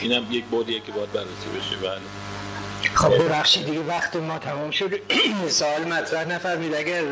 [0.00, 1.76] اینم یک بودیه که باید بررسی بشه.
[1.76, 2.00] بله.
[2.94, 4.90] خب ببخشید دیگه وقت ما تمام شد.
[5.48, 7.04] سوال مطرح نفرمید اگر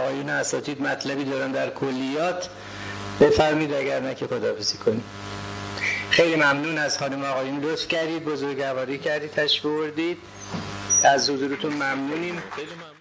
[0.00, 2.48] آقایون اساتید مطلبی دارن در کلیات
[3.20, 5.04] بفرمید اگر نه که خداحافظی کنید
[6.10, 7.60] خیلی ممنون از خانم آقایون.
[7.60, 9.30] لطف کردید بزرگواری کردید
[9.64, 10.18] بردید.
[11.04, 12.42] از حضورتون ممنونیم.
[12.56, 12.95] خیلی.